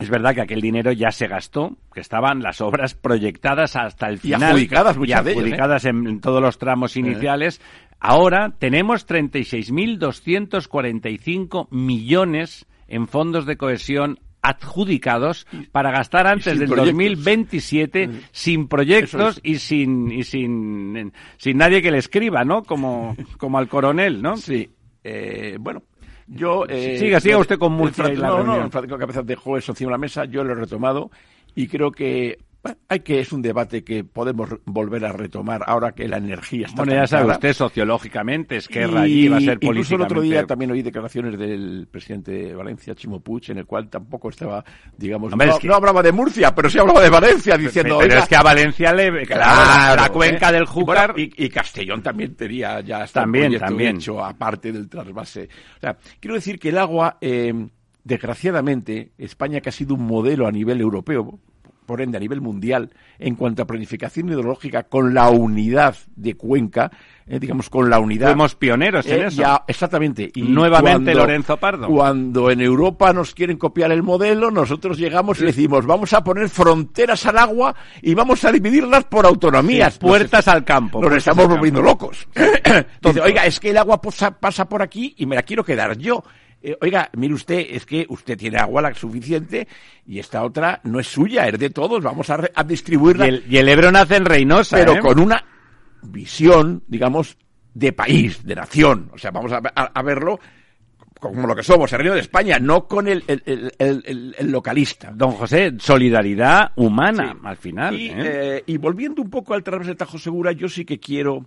es 0.00 0.08
verdad 0.08 0.34
que 0.34 0.40
aquel 0.40 0.62
dinero 0.62 0.92
ya 0.92 1.10
se 1.10 1.28
gastó, 1.28 1.76
que 1.92 2.00
estaban 2.00 2.40
las 2.42 2.62
obras 2.62 2.94
proyectadas 2.94 3.76
hasta 3.76 4.08
el 4.08 4.18
final. 4.18 4.40
Y 4.40 4.44
adjudicadas 4.44 4.96
muchas 4.96 5.26
y 5.26 5.28
¿eh? 5.28 5.32
adjudicadas 5.32 5.84
en, 5.84 6.20
todos 6.20 6.40
los 6.40 6.56
tramos 6.58 6.96
iniciales. 6.96 7.60
Ahora 8.00 8.54
tenemos 8.58 9.06
36.245 9.06 11.68
millones 11.70 12.66
en 12.88 13.06
fondos 13.06 13.44
de 13.44 13.58
cohesión 13.58 14.18
adjudicados 14.42 15.46
para 15.70 15.90
gastar 15.90 16.26
antes 16.26 16.58
del 16.58 16.70
2027 16.70 18.08
mm. 18.08 18.20
sin 18.32 18.68
proyectos 18.68 19.38
y 19.42 19.56
sin 19.56 20.10
y 20.10 20.24
sin 20.24 21.12
sin 21.36 21.58
nadie 21.58 21.82
que 21.82 21.90
le 21.90 21.98
escriba, 21.98 22.42
¿no? 22.42 22.62
Como 22.62 23.14
como 23.38 23.58
al 23.58 23.68
coronel, 23.68 24.22
¿no? 24.22 24.38
Sí. 24.38 24.70
Eh, 25.04 25.58
bueno, 25.60 25.82
yo 26.26 26.64
eh, 26.68 26.96
siga 26.98 27.20
siga 27.20 27.36
usted 27.36 27.58
con 27.58 27.72
Murcia 27.72 28.08
no, 28.08 28.42
no, 28.42 28.70
Francisco 28.70 28.96
Cabezas 28.98 29.26
dejó 29.26 29.58
eso 29.58 29.72
encima 29.72 29.88
de 29.88 29.92
la 29.92 29.98
mesa, 29.98 30.24
yo 30.24 30.42
lo 30.42 30.52
he 30.52 30.56
retomado 30.56 31.10
y 31.54 31.66
creo 31.66 31.90
que 31.90 32.38
hay 32.88 33.00
que 33.00 33.20
es 33.20 33.32
un 33.32 33.40
debate 33.40 33.82
que 33.82 34.04
podemos 34.04 34.50
volver 34.64 35.04
a 35.06 35.12
retomar 35.12 35.62
ahora 35.66 35.92
que 35.92 36.06
la 36.06 36.18
energía 36.18 36.66
está 36.66 36.82
bueno 36.82 36.94
ya 36.94 37.06
sabe 37.06 37.32
usted 37.32 37.54
sociológicamente 37.54 38.56
es 38.56 38.68
que 38.68 38.84
allí 38.84 39.28
va 39.28 39.38
a 39.38 39.40
ser 39.40 39.58
políticamente 39.58 39.66
incluso 39.66 39.94
el 39.94 40.02
otro 40.02 40.20
día 40.20 40.46
también 40.46 40.70
oí 40.70 40.82
declaraciones 40.82 41.38
del 41.38 41.88
presidente 41.90 42.32
de 42.32 42.54
Valencia 42.54 42.94
Chimo 42.94 43.20
Puig 43.20 43.50
en 43.50 43.58
el 43.58 43.66
cual 43.66 43.88
tampoco 43.88 44.28
estaba 44.28 44.62
digamos 44.96 45.34
no, 45.34 45.74
hablaba 45.74 46.02
de 46.02 46.12
Murcia 46.12 46.54
pero 46.54 46.68
sí 46.68 46.78
hablaba 46.78 47.00
de 47.00 47.10
Valencia 47.10 47.56
diciendo 47.56 47.98
pero, 47.98 48.18
es 48.18 48.28
que 48.28 48.36
a 48.36 48.42
Valencia 48.42 48.92
le 48.92 49.24
claro, 49.24 50.02
la 50.02 50.08
cuenca 50.10 50.52
del 50.52 50.66
Júcar 50.66 51.14
y, 51.16 51.48
Castellón 51.48 52.02
también 52.02 52.34
tenía 52.34 52.80
ya 52.80 53.06
también 53.06 53.58
también. 53.58 53.96
hecho 53.96 54.22
aparte 54.22 54.70
del 54.70 54.88
trasvase 54.88 55.48
o 55.78 55.80
sea 55.80 55.96
quiero 56.20 56.34
decir 56.34 56.58
que 56.58 56.68
el 56.68 56.78
agua 56.78 57.16
eh, 57.20 57.52
desgraciadamente 58.04 59.12
España 59.16 59.60
que 59.60 59.70
ha 59.70 59.72
sido 59.72 59.94
un 59.94 60.06
modelo 60.06 60.46
a 60.46 60.52
nivel 60.52 60.80
europeo 60.80 61.40
por 61.90 62.00
ende 62.00 62.18
a 62.18 62.20
nivel 62.20 62.40
mundial, 62.40 62.88
en 63.18 63.34
cuanto 63.34 63.62
a 63.62 63.66
planificación 63.66 64.28
hidrológica 64.28 64.84
con 64.84 65.12
la 65.12 65.28
unidad 65.28 65.96
de 66.14 66.36
Cuenca, 66.36 66.88
eh, 67.26 67.40
digamos 67.40 67.68
con 67.68 67.90
la 67.90 67.98
unidad. 67.98 68.28
Fuimos 68.28 68.54
pioneros 68.54 69.04
en 69.06 69.22
eh, 69.22 69.26
eso. 69.26 69.64
exactamente. 69.66 70.30
Y 70.36 70.42
Nuevamente 70.42 71.12
Lorenzo 71.12 71.56
Pardo. 71.56 71.88
Cuando 71.88 72.48
en 72.48 72.60
Europa 72.60 73.12
nos 73.12 73.34
quieren 73.34 73.58
copiar 73.58 73.90
el 73.90 74.04
modelo, 74.04 74.52
nosotros 74.52 74.98
llegamos 74.98 75.40
y 75.40 75.46
decimos, 75.46 75.84
vamos 75.84 76.12
a 76.12 76.22
poner 76.22 76.48
fronteras 76.48 77.26
al 77.26 77.38
agua 77.38 77.74
y 78.00 78.14
vamos 78.14 78.44
a 78.44 78.52
dividirlas 78.52 79.02
por 79.02 79.26
autonomías. 79.26 79.98
puertas 79.98 80.46
al 80.46 80.64
campo. 80.64 81.00
Nos 81.02 81.12
estamos 81.14 81.48
volviendo 81.48 81.82
locos. 81.82 82.28
Entonces, 82.36 83.20
oiga, 83.20 83.46
es 83.46 83.58
que 83.58 83.70
el 83.70 83.78
agua 83.78 84.00
pasa 84.00 84.68
por 84.68 84.80
aquí 84.80 85.16
y 85.18 85.26
me 85.26 85.34
la 85.34 85.42
quiero 85.42 85.64
quedar 85.64 85.98
yo. 85.98 86.22
Eh, 86.62 86.76
oiga, 86.82 87.08
mire 87.14 87.34
usted, 87.34 87.66
es 87.70 87.86
que 87.86 88.04
usted 88.08 88.36
tiene 88.36 88.58
agua 88.58 88.82
la 88.82 88.94
suficiente 88.94 89.66
y 90.06 90.18
esta 90.18 90.42
otra 90.42 90.80
no 90.84 91.00
es 91.00 91.06
suya, 91.06 91.48
es 91.48 91.58
de 91.58 91.70
todos, 91.70 92.02
vamos 92.02 92.28
a, 92.28 92.38
distribuirla. 92.64 93.28
Y 93.28 93.56
el, 93.56 93.68
Ebro 93.68 93.90
nace 93.90 94.16
en 94.16 94.26
Reynosa. 94.26 94.76
Pero 94.76 94.94
¿eh? 94.94 95.00
con 95.00 95.18
una 95.18 95.42
visión, 96.02 96.82
digamos, 96.86 97.38
de 97.72 97.92
país, 97.92 98.44
de 98.44 98.54
nación. 98.54 99.10
O 99.12 99.18
sea, 99.18 99.30
vamos 99.30 99.52
a, 99.52 100.02
verlo 100.02 100.38
como 101.18 101.46
lo 101.46 101.54
que 101.54 101.62
somos, 101.62 101.92
el 101.92 101.98
Reino 101.98 102.14
de 102.14 102.20
España, 102.20 102.58
no 102.58 102.86
con 102.86 103.08
el, 103.08 103.22
localista. 104.42 105.12
Don 105.14 105.32
José, 105.32 105.74
solidaridad 105.78 106.72
humana, 106.76 107.36
al 107.42 107.56
final. 107.56 107.94
Y, 107.94 108.10
¿eh? 108.14 108.64
y 108.66 108.76
volviendo 108.76 109.22
un 109.22 109.30
poco 109.30 109.54
al 109.54 109.62
través 109.62 109.86
de 109.86 109.94
Tajo 109.94 110.18
Segura, 110.18 110.52
yo 110.52 110.68
sí 110.68 110.84
que 110.84 110.98
quiero 110.98 111.46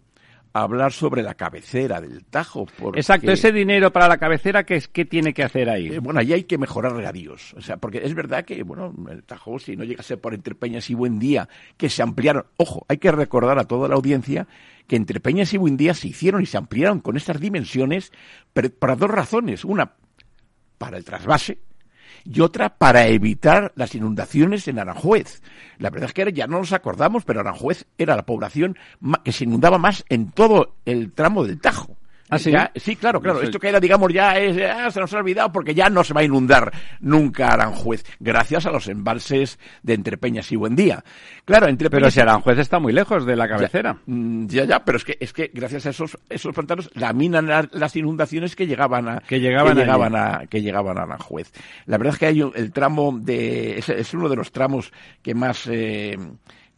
hablar 0.53 0.93
sobre 0.93 1.23
la 1.23 1.33
cabecera 1.33 1.99
del 1.99 2.23
Tajo. 2.25 2.67
Exacto, 2.93 3.31
ese 3.31 3.51
dinero 3.51 3.91
para 3.91 4.07
la 4.07 4.17
cabecera, 4.17 4.63
¿qué, 4.63 4.81
qué 4.91 5.03
tiene 5.03 5.33
que 5.33 5.43
hacer 5.43 5.69
ahí? 5.69 5.87
Eh, 5.87 5.99
bueno, 5.99 6.19
ahí 6.19 6.31
hay 6.31 6.43
que 6.43 6.59
mejorar 6.59 6.93
regadíos. 6.95 7.53
O 7.55 7.61
sea, 7.61 7.77
porque 7.77 8.01
es 8.03 8.13
verdad 8.13 8.45
que, 8.45 8.61
bueno, 8.63 8.93
el 9.09 9.23
Tajo, 9.23 9.57
si 9.57 9.75
no 9.75 9.83
llega 9.83 10.01
a 10.01 10.03
ser 10.03 10.21
por 10.21 10.33
Entre 10.33 10.53
Peñas 10.53 10.89
y 10.89 10.93
Buen 10.93 11.17
Día, 11.17 11.49
que 11.75 11.89
se 11.89 12.03
ampliaron. 12.03 12.45
Ojo, 12.57 12.85
hay 12.87 12.97
que 12.97 13.11
recordar 13.11 13.57
a 13.57 13.65
toda 13.65 13.89
la 13.89 13.95
audiencia 13.95 14.47
que 14.87 14.95
Entre 14.95 15.19
Peñas 15.19 15.53
y 15.53 15.57
Buen 15.57 15.75
Día 15.75 15.95
se 15.95 16.09
hicieron 16.09 16.41
y 16.43 16.45
se 16.45 16.57
ampliaron 16.57 16.99
con 16.99 17.17
estas 17.17 17.39
dimensiones 17.39 18.11
para 18.79 18.95
dos 18.95 19.09
razones. 19.09 19.65
Una, 19.65 19.93
para 20.77 20.97
el 20.97 21.03
trasvase, 21.03 21.57
y 22.25 22.41
otra 22.41 22.77
para 22.77 23.07
evitar 23.07 23.71
las 23.75 23.95
inundaciones 23.95 24.67
en 24.67 24.79
Aranjuez. 24.79 25.41
La 25.77 25.89
verdad 25.89 26.09
es 26.09 26.13
que 26.13 26.33
ya 26.33 26.47
no 26.47 26.59
nos 26.59 26.73
acordamos, 26.73 27.23
pero 27.25 27.41
Aranjuez 27.41 27.85
era 27.97 28.15
la 28.15 28.25
población 28.25 28.77
que 29.23 29.31
se 29.31 29.43
inundaba 29.43 29.77
más 29.77 30.05
en 30.09 30.31
todo 30.31 30.75
el 30.85 31.11
tramo 31.11 31.43
del 31.43 31.59
Tajo. 31.59 31.92
¿Ah, 32.33 32.39
sí? 32.39 32.53
sí, 32.75 32.95
claro, 32.95 33.21
claro. 33.21 33.41
Esto 33.41 33.59
que 33.59 33.69
era, 33.69 33.79
digamos, 33.79 34.11
ya 34.11 34.37
es, 34.37 34.55
se 34.93 34.99
nos 34.99 35.13
ha 35.13 35.17
olvidado 35.17 35.51
porque 35.51 35.73
ya 35.73 35.89
no 35.89 36.03
se 36.03 36.13
va 36.13 36.21
a 36.21 36.23
inundar 36.23 36.71
nunca 36.99 37.47
Aranjuez, 37.47 38.03
gracias 38.19 38.65
a 38.65 38.71
los 38.71 38.87
embalses 38.87 39.59
de 39.81 39.93
Entrepeñas 39.93 40.51
y 40.51 40.55
Buendía. 40.55 41.03
Claro, 41.45 41.67
Entrepeñas... 41.67 42.01
Pero 42.01 42.11
si 42.11 42.19
Aranjuez 42.19 42.59
está 42.59 42.79
muy 42.79 42.93
lejos 42.93 43.25
de 43.25 43.35
la 43.35 43.47
cabecera. 43.47 43.97
Mm, 44.05 44.47
ya, 44.47 44.65
ya, 44.65 44.83
pero 44.83 44.97
es 44.97 45.05
que, 45.05 45.17
es 45.19 45.33
que 45.33 45.51
gracias 45.53 45.85
a 45.85 45.89
esos, 45.89 46.17
esos 46.29 46.53
pantanos 46.53 46.89
laminan 46.93 47.47
las 47.71 47.95
inundaciones 47.95 48.55
que 48.55 48.67
llegaban 48.67 49.07
a, 49.07 49.19
que 49.19 49.39
llegaban, 49.39 49.77
llegaban 49.77 50.15
a, 50.15 50.45
que 50.47 50.61
llegaban 50.61 50.97
a 50.97 51.03
Aranjuez. 51.03 51.51
La 51.85 51.97
verdad 51.97 52.13
es 52.13 52.19
que 52.19 52.25
hay 52.27 52.41
el 52.41 52.71
tramo 52.71 53.17
de, 53.19 53.77
es, 53.77 54.13
uno 54.13 54.29
de 54.29 54.35
los 54.35 54.51
tramos 54.51 54.91
que 55.21 55.35
más, 55.35 55.67
eh, 55.67 56.17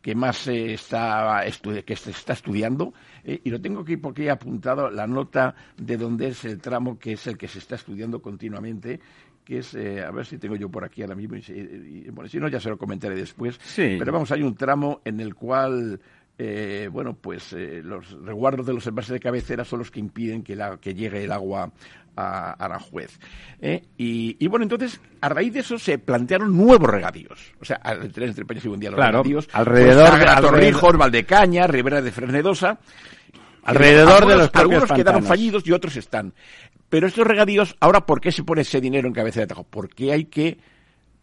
que 0.06 0.14
más 0.14 0.48
está, 0.48 1.44
que 1.84 1.96
se 1.96 2.12
está 2.12 2.34
estudiando 2.34 2.94
eh, 3.24 3.42
y 3.44 3.50
lo 3.50 3.60
tengo 3.60 3.80
aquí 3.80 3.98
porque 3.98 4.26
he 4.26 4.30
apuntado 4.30 4.92
la 4.92 5.08
nota 5.08 5.56
de 5.78 5.98
donde 5.98 6.28
es 6.28 6.46
el 6.46 6.62
tramo 6.62 7.00
que 7.00 7.14
es 7.14 7.26
el 7.26 7.40
que 7.40 7.48
se 7.48 7.58
está 7.58 7.74
estudiando 7.74 8.22
continuamente 8.22 9.00
que 9.44 9.58
es, 9.58 9.74
eh, 9.74 10.04
a 10.04 10.12
ver 10.12 10.28
si 10.28 10.38
tengo 10.38 10.58
yo 10.58 10.70
por 10.70 10.86
aquí 10.86 11.02
ahora 11.02 11.16
mismo, 11.16 11.38
y, 11.38 12.08
bueno, 12.12 12.30
si 12.30 12.40
no 12.40 12.48
ya 12.50 12.60
se 12.60 12.70
lo 12.70 12.78
comentaré 12.78 13.16
después, 13.16 13.60
sí. 13.64 13.96
pero 13.98 14.12
vamos, 14.12 14.32
hay 14.32 14.44
un 14.44 14.56
tramo 14.56 15.02
en 15.06 15.20
el 15.20 15.34
cual 15.34 16.00
eh, 16.38 16.90
bueno, 16.92 17.14
pues 17.14 17.54
eh, 17.54 17.82
los 17.82 18.12
resguardos 18.22 18.66
de 18.66 18.74
los 18.74 18.86
envases 18.86 19.14
de 19.14 19.20
cabecera 19.22 19.64
son 19.64 19.80
los 19.80 19.90
que 19.90 20.02
impiden 20.02 20.44
que, 20.44 20.56
la, 20.56 20.78
que 20.78 20.94
llegue 20.94 21.24
el 21.24 21.32
agua 21.32 21.72
a 22.16 22.52
Aranjuez. 22.54 23.20
¿eh? 23.62 23.84
Y, 23.98 24.38
y, 24.40 24.48
bueno, 24.48 24.64
entonces, 24.64 25.00
a 25.22 25.30
raíz 25.30 25.54
de 25.54 25.60
eso 25.62 25.78
se 25.80 25.98
plantearon 25.98 26.56
nuevos 26.56 26.90
regadíos. 26.90 27.54
O 27.62 27.66
sea, 27.66 27.78
al 27.78 28.12
tren 28.12 28.30
entre 28.30 28.46
Peñas 28.46 28.66
y 28.66 28.70
Mundial, 28.70 28.92
los 28.94 29.00
Claro, 29.00 29.24
regadíos. 29.24 29.48
alrededor 29.54 30.10
pues, 30.10 30.36
de- 30.36 30.42
Torrijos, 30.42 30.98
Valdecaña, 30.98 31.68
Ribera 31.68 32.02
de 32.02 32.12
Frenedosa. 32.12 32.80
Alrededor 33.64 34.08
de 34.08 34.14
Algunos- 34.34 34.38
los 34.38 34.50
propios 34.50 34.82
Algunos 34.84 34.98
quedaron 34.98 35.24
fallidos 35.24 35.64
y 35.66 35.72
otros 35.72 35.96
están. 35.98 36.34
Pero 36.90 37.08
estos 37.08 37.26
regadíos, 37.26 37.76
ahora, 37.80 38.06
¿por 38.06 38.22
qué 38.22 38.32
se 38.32 38.44
pone 38.44 38.62
ese 38.62 38.80
dinero 38.80 39.08
en 39.08 39.14
cabeza 39.14 39.40
de 39.40 39.48
tajo? 39.48 39.64
Porque 39.68 40.12
hay 40.12 40.26
que 40.26 40.60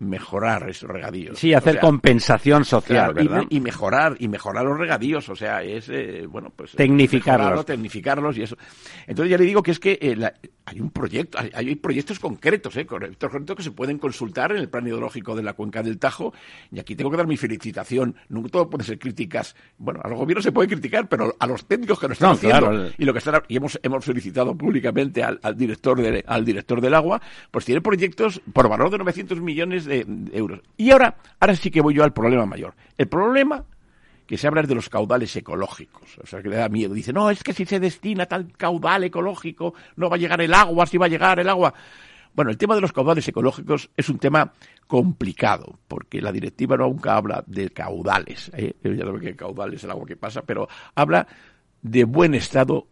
mejorar 0.02 0.68
esos 0.68 0.90
regadíos. 0.90 1.38
Sí, 1.38 1.54
hacer 1.54 1.70
O 1.70 1.72
sea, 1.74 1.80
compensación 1.80 2.64
social, 2.64 3.12
Claro, 3.12 3.30
¿verdad? 3.30 3.46
y 3.48 3.60
mejorar 3.60 4.16
y 4.18 4.28
mejorar 4.28 4.64
los 4.64 4.78
regadíos, 4.78 5.28
o 5.28 5.36
sea, 5.36 5.62
es 5.62 5.88
eh, 5.88 6.26
bueno, 6.28 6.52
pues 6.54 6.74
eh, 6.74 6.76
Tecnificarlos. 6.78 7.64
tecnificarlos 7.64 8.36
y 8.38 8.42
eso. 8.42 8.56
Entonces 9.06 9.30
ya 9.30 9.38
le 9.38 9.44
digo 9.44 9.62
que 9.62 9.70
es 9.70 9.78
que 9.78 9.98
eh, 10.00 10.16
la- 10.16 10.34
hay 10.64 10.80
un 10.80 10.90
proyecto, 10.90 11.38
hay, 11.38 11.50
hay 11.54 11.74
proyectos 11.76 12.20
concretos, 12.20 12.76
eh, 12.76 12.84
proyectos 12.84 13.30
concretos 13.30 13.56
que 13.56 13.62
se 13.64 13.70
pueden 13.72 13.98
consultar 13.98 14.52
en 14.52 14.58
el 14.58 14.68
plan 14.68 14.86
hidrológico 14.86 15.34
de 15.34 15.42
la 15.42 15.54
cuenca 15.54 15.82
del 15.82 15.98
Tajo 15.98 16.32
y 16.70 16.78
aquí 16.78 16.94
tengo 16.94 17.10
que 17.10 17.16
dar 17.16 17.26
mi 17.26 17.36
felicitación. 17.36 18.14
No 18.28 18.42
todo 18.48 18.70
puede 18.70 18.84
ser 18.84 18.98
críticas. 18.98 19.56
Bueno, 19.78 20.00
a 20.04 20.08
los 20.08 20.18
gobiernos 20.18 20.44
se 20.44 20.52
puede 20.52 20.68
criticar, 20.68 21.08
pero 21.08 21.34
a 21.38 21.46
los 21.46 21.66
técnicos 21.66 21.98
que 21.98 22.06
lo 22.06 22.12
están 22.12 22.28
No, 22.30 22.34
haciendo 22.34 22.58
claro. 22.68 22.90
y 22.96 23.04
lo 23.04 23.12
que 23.12 23.18
están 23.18 23.42
y 23.48 23.56
hemos 23.56 23.78
hemos 23.82 24.04
felicitado 24.04 24.56
públicamente 24.56 25.22
al, 25.22 25.40
al 25.42 25.56
director 25.56 26.00
de- 26.00 26.24
al 26.26 26.44
director 26.44 26.80
del 26.80 26.94
agua, 26.94 27.20
pues 27.50 27.64
tiene 27.64 27.80
proyectos 27.80 28.40
por 28.52 28.68
valor 28.68 28.90
de 28.90 28.98
900 28.98 29.40
millones 29.40 29.84
de, 29.84 29.91
de 29.92 30.36
euros. 30.36 30.60
Y 30.76 30.90
ahora 30.90 31.16
ahora 31.40 31.56
sí 31.56 31.70
que 31.70 31.80
voy 31.80 31.94
yo 31.94 32.04
al 32.04 32.12
problema 32.12 32.46
mayor. 32.46 32.74
El 32.96 33.08
problema 33.08 33.64
que 34.26 34.38
se 34.38 34.46
habla 34.46 34.62
de 34.62 34.74
los 34.74 34.88
caudales 34.88 35.34
ecológicos, 35.36 36.18
o 36.22 36.26
sea, 36.26 36.40
que 36.40 36.48
le 36.48 36.56
da 36.56 36.68
miedo. 36.68 36.94
Dice, 36.94 37.12
no, 37.12 37.30
es 37.30 37.42
que 37.42 37.52
si 37.52 37.66
se 37.66 37.80
destina 37.80 38.26
tal 38.26 38.52
caudal 38.56 39.04
ecológico, 39.04 39.74
no 39.96 40.08
va 40.08 40.16
a 40.16 40.18
llegar 40.18 40.40
el 40.40 40.54
agua, 40.54 40.86
si 40.86 40.96
va 40.96 41.06
a 41.06 41.10
llegar 41.10 41.38
el 41.38 41.48
agua. 41.48 41.74
Bueno, 42.34 42.50
el 42.50 42.56
tema 42.56 42.74
de 42.74 42.80
los 42.80 42.92
caudales 42.92 43.28
ecológicos 43.28 43.90
es 43.94 44.08
un 44.08 44.18
tema 44.18 44.52
complicado, 44.86 45.78
porque 45.86 46.22
la 46.22 46.32
directiva 46.32 46.76
nunca 46.78 47.16
habla 47.16 47.44
de 47.46 47.70
caudales. 47.70 48.50
¿eh? 48.54 48.74
Ya 48.82 49.04
saben 49.04 49.20
que 49.20 49.36
caudal 49.36 49.74
es 49.74 49.84
el 49.84 49.90
agua 49.90 50.06
que 50.06 50.16
pasa, 50.16 50.42
pero 50.42 50.66
habla 50.94 51.26
de 51.82 52.04
buen 52.04 52.34
estado 52.34 52.86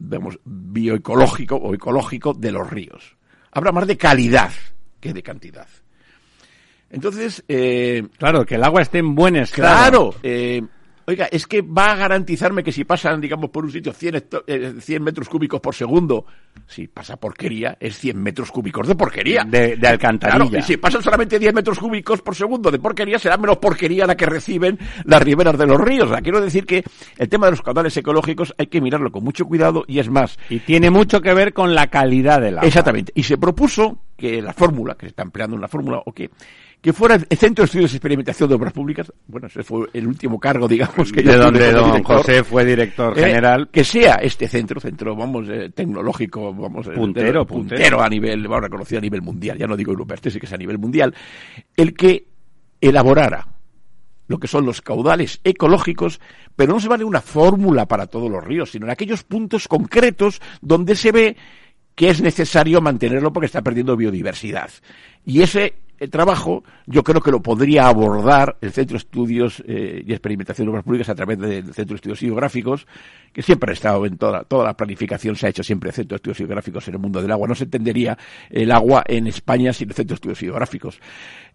vemos, 0.00 0.40
bioecológico 0.44 1.56
o 1.56 1.74
ecológico 1.74 2.34
de 2.34 2.50
los 2.50 2.68
ríos. 2.68 3.16
Habla 3.52 3.72
más 3.72 3.86
de 3.86 3.96
calidad 3.96 4.50
que 5.00 5.12
de 5.12 5.22
cantidad. 5.22 5.66
Entonces, 6.90 7.44
eh, 7.48 8.02
Claro, 8.18 8.44
que 8.44 8.56
el 8.56 8.64
agua 8.64 8.82
esté 8.82 8.98
en 8.98 9.14
buen 9.14 9.36
estado. 9.36 9.62
claro, 9.62 10.14
eh, 10.22 10.62
oiga, 11.06 11.26
es 11.30 11.46
que 11.46 11.62
va 11.62 11.92
a 11.92 11.96
garantizarme 11.96 12.62
que 12.62 12.72
si 12.72 12.84
pasan, 12.84 13.20
digamos, 13.20 13.50
por 13.50 13.64
un 13.64 13.70
sitio 13.72 13.92
100, 13.92 14.14
hecto- 14.14 14.44
eh, 14.46 14.74
100 14.80 15.02
metros 15.02 15.28
cúbicos 15.28 15.60
por 15.60 15.74
segundo, 15.74 16.24
si 16.66 16.86
pasa 16.88 17.16
porquería, 17.16 17.76
es 17.80 17.98
100 17.98 18.22
metros 18.22 18.50
cúbicos 18.50 18.86
de 18.88 18.94
porquería. 18.94 19.44
De, 19.44 19.76
de 19.76 19.88
alcantarilla. 19.88 20.44
Claro, 20.46 20.58
y 20.58 20.62
si 20.62 20.76
pasan 20.76 21.02
solamente 21.02 21.38
10 21.38 21.54
metros 21.54 21.78
cúbicos 21.78 22.22
por 22.22 22.34
segundo 22.34 22.70
de 22.70 22.78
porquería, 22.78 23.18
será 23.18 23.36
menos 23.36 23.58
porquería 23.58 24.06
la 24.06 24.16
que 24.16 24.26
reciben 24.26 24.78
las 25.04 25.22
riberas 25.22 25.56
de 25.58 25.66
los 25.66 25.80
ríos. 25.80 26.08
O 26.08 26.12
sea, 26.12 26.20
quiero 26.22 26.40
decir 26.40 26.66
que 26.66 26.84
el 27.18 27.28
tema 27.28 27.46
de 27.46 27.52
los 27.52 27.62
caudales 27.62 27.96
ecológicos 27.96 28.54
hay 28.58 28.66
que 28.66 28.80
mirarlo 28.80 29.10
con 29.10 29.24
mucho 29.24 29.46
cuidado 29.46 29.84
y 29.86 29.98
es 29.98 30.08
más, 30.08 30.38
Y 30.48 30.60
tiene 30.60 30.90
mucho 30.90 31.20
que 31.20 31.34
ver 31.34 31.52
con 31.52 31.74
la 31.74 31.88
calidad 31.88 32.40
del 32.40 32.58
agua. 32.58 32.66
Exactamente. 32.68 33.12
Y 33.14 33.22
se 33.24 33.38
propuso 33.38 33.98
que 34.16 34.42
la 34.42 34.52
fórmula, 34.52 34.94
que 34.94 35.06
se 35.06 35.10
está 35.10 35.22
empleando 35.22 35.56
una 35.56 35.66
fórmula, 35.68 36.02
o 36.04 36.12
que, 36.12 36.30
que 36.80 36.92
fuera 36.92 37.16
el 37.16 37.36
Centro 37.38 37.62
de 37.62 37.66
Estudios 37.66 37.92
y 37.92 37.96
Experimentación 37.96 38.48
de 38.48 38.54
Obras 38.54 38.72
Públicas, 38.72 39.12
bueno, 39.26 39.48
ese 39.48 39.62
fue 39.62 39.88
el 39.92 40.06
último 40.06 40.38
cargo, 40.40 40.66
digamos, 40.68 41.12
que 41.12 41.22
de 41.22 41.32
yo 41.34 41.38
donde 41.38 41.72
don 41.72 41.92
director, 41.92 42.16
José 42.16 42.42
fue 42.44 42.64
director 42.64 43.18
eh, 43.18 43.22
general. 43.22 43.68
que 43.70 43.84
sea 43.84 44.14
este 44.16 44.48
centro, 44.48 44.80
centro, 44.80 45.14
vamos, 45.14 45.46
eh, 45.50 45.70
tecnológico, 45.74 46.54
vamos, 46.54 46.86
eh, 46.86 46.92
Puntero, 46.92 47.40
de- 47.40 47.46
puntero. 47.46 48.02
a 48.02 48.08
nivel, 48.08 48.48
vamos, 48.48 48.62
reconocido 48.64 48.98
a 48.98 49.02
nivel 49.02 49.20
mundial, 49.22 49.58
ya 49.58 49.66
no 49.66 49.76
digo 49.76 49.92
europeo, 49.92 50.14
este 50.14 50.30
sí 50.30 50.40
que 50.40 50.46
es 50.46 50.52
a 50.52 50.56
nivel 50.56 50.78
mundial, 50.78 51.14
el 51.76 51.94
que 51.94 52.26
elaborara 52.80 53.46
lo 54.26 54.38
que 54.38 54.46
son 54.46 54.64
los 54.64 54.80
caudales 54.80 55.40
ecológicos, 55.42 56.20
pero 56.54 56.72
no 56.72 56.78
se 56.78 56.86
vale 56.88 57.02
una 57.02 57.20
fórmula 57.20 57.86
para 57.86 58.06
todos 58.06 58.30
los 58.30 58.44
ríos, 58.44 58.70
sino 58.70 58.86
en 58.86 58.90
aquellos 58.92 59.24
puntos 59.24 59.66
concretos 59.66 60.40
donde 60.62 60.94
se 60.94 61.10
ve 61.10 61.36
que 61.96 62.10
es 62.10 62.22
necesario 62.22 62.80
mantenerlo 62.80 63.32
porque 63.32 63.46
está 63.46 63.60
perdiendo 63.60 63.96
biodiversidad. 63.96 64.70
Y 65.26 65.42
ese 65.42 65.74
eh, 66.00 66.08
trabajo 66.08 66.64
yo 66.86 67.04
creo 67.04 67.20
que 67.20 67.30
lo 67.30 67.40
podría 67.40 67.86
abordar 67.86 68.56
el 68.62 68.72
Centro 68.72 68.94
de 68.94 68.98
Estudios 68.98 69.62
eh, 69.66 70.02
y 70.06 70.12
Experimentación 70.12 70.66
de 70.66 70.70
Obras 70.70 70.84
Públicas 70.84 71.08
a 71.10 71.14
través 71.14 71.38
del 71.38 71.74
Centro 71.74 71.94
de 71.94 71.96
Estudios 71.96 72.22
Hidrográficos, 72.22 72.86
que 73.32 73.42
siempre 73.42 73.70
ha 73.70 73.74
estado 73.74 74.06
en 74.06 74.16
toda, 74.16 74.44
la 74.50 74.76
planificación, 74.76 75.36
se 75.36 75.46
ha 75.46 75.50
hecho 75.50 75.62
siempre 75.62 75.90
el 75.90 75.94
Centro 75.94 76.14
de 76.14 76.16
Estudios 76.16 76.40
Hidrográficos 76.40 76.88
en 76.88 76.94
el 76.94 77.00
mundo 77.00 77.20
del 77.20 77.30
agua. 77.30 77.46
No 77.46 77.54
se 77.54 77.64
entendería 77.64 78.16
el 78.48 78.72
agua 78.72 79.04
en 79.06 79.26
España 79.26 79.72
sin 79.72 79.90
el 79.90 79.94
Centro 79.94 80.14
de 80.14 80.16
Estudios 80.16 80.42
Hidrográficos. 80.42 81.00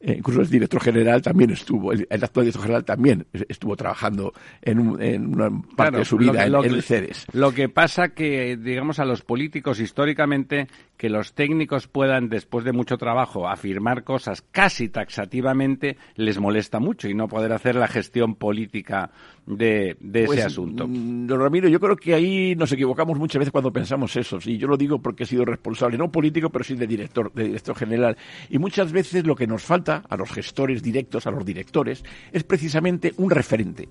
Eh, 0.01 0.15
incluso 0.17 0.41
el 0.41 0.49
director 0.49 0.81
general 0.81 1.21
también 1.21 1.51
estuvo, 1.51 1.91
el, 1.91 2.05
el 2.09 2.23
actual 2.23 2.45
director 2.45 2.61
general 2.63 2.85
también 2.85 3.25
estuvo 3.49 3.75
trabajando 3.75 4.33
en, 4.61 4.79
un- 4.79 5.01
en 5.01 5.27
una 5.33 5.49
parte 5.49 5.75
Claro, 5.75 5.97
de 5.99 6.05
su 6.05 6.19
lo 6.19 6.31
vida 6.31 6.39
que- 6.41 6.45
en, 6.47 6.51
lo 6.51 6.63
en 6.65 6.73
el 6.73 6.83
CEDES. 6.83 7.25
Lo 7.33 7.51
que 7.53 7.69
pasa 7.69 8.09
que, 8.09 8.57
digamos, 8.57 8.99
a 8.99 9.05
los 9.05 9.21
políticos 9.21 9.79
históricamente, 9.79 10.67
que 10.97 11.09
los 11.09 11.33
técnicos 11.33 11.87
puedan, 11.87 12.29
después 12.29 12.65
de 12.65 12.71
mucho 12.71 12.97
trabajo, 12.97 13.47
afirmar 13.47 14.03
cosas 14.03 14.43
casi 14.51 14.89
taxativamente, 14.89 15.97
les 16.15 16.39
molesta 16.39 16.79
mucho 16.79 17.07
y 17.09 17.13
no 17.13 17.27
poder 17.27 17.51
hacer 17.53 17.75
la 17.75 17.87
gestión 17.87 18.35
política 18.35 19.11
de, 19.45 19.95
de 19.99 20.25
Pues, 20.25 20.39
ese 20.39 20.47
asunto. 20.47 20.87
mm, 20.87 21.27
Don 21.27 21.39
Ramiro, 21.39 21.67
yo 21.67 21.79
creo 21.79 21.95
que 21.95 22.13
ahí 22.13 22.55
nos 22.55 22.71
equivocamos 22.71 23.17
muchas 23.17 23.39
veces 23.39 23.51
cuando 23.51 23.71
pensamos 23.71 24.15
eso. 24.15 24.39
Y 24.45 24.57
yo 24.57 24.67
lo 24.67 24.77
digo 24.77 24.99
porque 25.01 25.23
he 25.23 25.27
sido 25.27 25.45
responsable, 25.45 25.97
no 25.97 26.11
político, 26.11 26.49
pero 26.49 26.63
sí 26.63 26.75
de 26.75 26.87
director, 26.87 27.31
de 27.33 27.43
director 27.45 27.75
general. 27.75 28.17
Y 28.49 28.57
muchas 28.57 28.91
veces 28.91 29.25
lo 29.25 29.35
que 29.35 29.47
nos 29.47 29.63
falta 29.63 29.84
a 30.09 30.15
los 30.17 30.31
gestores 30.31 30.81
directos, 30.81 31.27
a 31.27 31.31
los 31.31 31.45
directores, 31.45 32.03
es 32.31 32.43
precisamente 32.43 33.13
un 33.17 33.29
referente. 33.31 33.87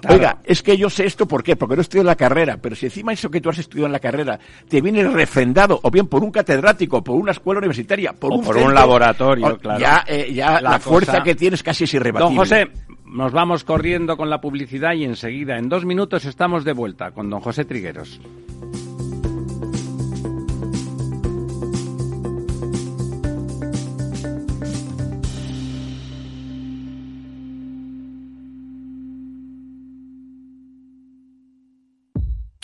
Claro. 0.00 0.16
Oiga, 0.16 0.38
es 0.44 0.62
que 0.62 0.76
yo 0.76 0.88
sé 0.90 1.06
esto, 1.06 1.26
¿por 1.26 1.42
qué? 1.42 1.56
Porque 1.56 1.74
no 1.74 1.82
estudio 1.82 2.02
en 2.02 2.06
la 2.06 2.14
carrera, 2.16 2.56
pero 2.60 2.76
si 2.76 2.86
encima 2.86 3.12
eso 3.12 3.30
que 3.30 3.40
tú 3.40 3.48
has 3.50 3.58
estudiado 3.58 3.86
en 3.86 3.92
la 3.92 3.98
carrera 4.00 4.38
te 4.68 4.80
viene 4.80 5.02
refrendado, 5.08 5.80
o 5.82 5.90
bien 5.90 6.06
por 6.06 6.22
un 6.22 6.30
catedrático, 6.30 7.02
por 7.02 7.16
una 7.16 7.32
escuela 7.32 7.58
universitaria, 7.58 8.12
por 8.12 8.32
O 8.32 8.36
un 8.36 8.44
por 8.44 8.56
un 8.56 8.72
laboratorio, 8.74 9.46
o- 9.46 9.58
claro. 9.58 9.80
Ya, 9.80 10.04
eh, 10.06 10.32
ya 10.32 10.60
La 10.60 10.70
la, 10.72 10.78
fuerza 10.78 11.12
cosa- 11.12 11.24
que 11.24 11.34
tienes 11.34 11.62
casi 11.62 11.84
es 11.84 11.94
irrebatible. 11.94 12.28
Don 12.28 12.36
José, 12.36 12.68
nos 13.06 13.32
vamos 13.32 13.64
corriendo 13.64 14.16
con 14.16 14.30
la 14.30 14.40
publicidad 14.40 14.92
y 14.92 15.04
enseguida, 15.04 15.58
en 15.58 15.68
dos 15.68 15.84
minutos, 15.84 16.24
estamos 16.26 16.64
de 16.64 16.72
vuelta 16.74 17.10
con 17.10 17.28
don 17.30 17.40
José 17.40 17.64
Trigueros. 17.64 18.20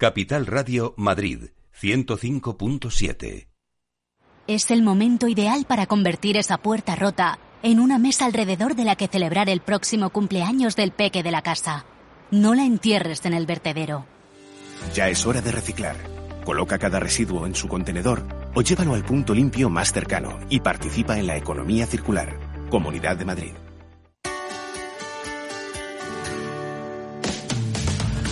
Capital 0.00 0.46
Radio 0.46 0.94
Madrid 0.96 1.50
105.7. 1.78 3.48
Es 4.46 4.70
el 4.70 4.82
momento 4.82 5.28
ideal 5.28 5.66
para 5.68 5.84
convertir 5.84 6.38
esa 6.38 6.56
puerta 6.56 6.96
rota 6.96 7.38
en 7.62 7.80
una 7.80 7.98
mesa 7.98 8.24
alrededor 8.24 8.76
de 8.76 8.84
la 8.84 8.96
que 8.96 9.08
celebrar 9.08 9.50
el 9.50 9.60
próximo 9.60 10.08
cumpleaños 10.08 10.74
del 10.74 10.92
peque 10.92 11.22
de 11.22 11.30
la 11.30 11.42
casa. 11.42 11.84
No 12.30 12.54
la 12.54 12.64
entierres 12.64 13.26
en 13.26 13.34
el 13.34 13.44
vertedero. 13.44 14.06
Ya 14.94 15.10
es 15.10 15.26
hora 15.26 15.42
de 15.42 15.52
reciclar. 15.52 15.96
Coloca 16.46 16.78
cada 16.78 16.98
residuo 16.98 17.44
en 17.44 17.54
su 17.54 17.68
contenedor 17.68 18.24
o 18.54 18.62
llévalo 18.62 18.94
al 18.94 19.04
punto 19.04 19.34
limpio 19.34 19.68
más 19.68 19.92
cercano 19.92 20.40
y 20.48 20.60
participa 20.60 21.18
en 21.18 21.26
la 21.26 21.36
economía 21.36 21.84
circular. 21.84 22.38
Comunidad 22.70 23.18
de 23.18 23.26
Madrid. 23.26 23.52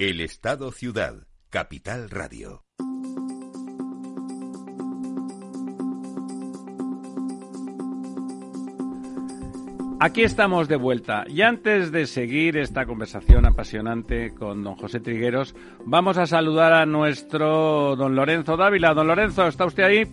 El 0.00 0.22
Estado 0.22 0.72
Ciudad, 0.72 1.26
Capital 1.50 2.08
Radio. 2.08 2.62
Aquí 10.00 10.22
estamos 10.22 10.68
de 10.68 10.76
vuelta 10.76 11.24
y 11.28 11.42
antes 11.42 11.92
de 11.92 12.06
seguir 12.06 12.56
esta 12.56 12.86
conversación 12.86 13.44
apasionante 13.44 14.32
con 14.34 14.64
don 14.64 14.74
José 14.76 15.00
Trigueros, 15.00 15.54
vamos 15.84 16.16
a 16.16 16.24
saludar 16.24 16.72
a 16.72 16.86
nuestro 16.86 17.94
don 17.94 18.16
Lorenzo 18.16 18.56
Dávila. 18.56 18.94
Don 18.94 19.06
Lorenzo, 19.06 19.46
¿está 19.46 19.66
usted 19.66 19.82
ahí? 19.82 20.04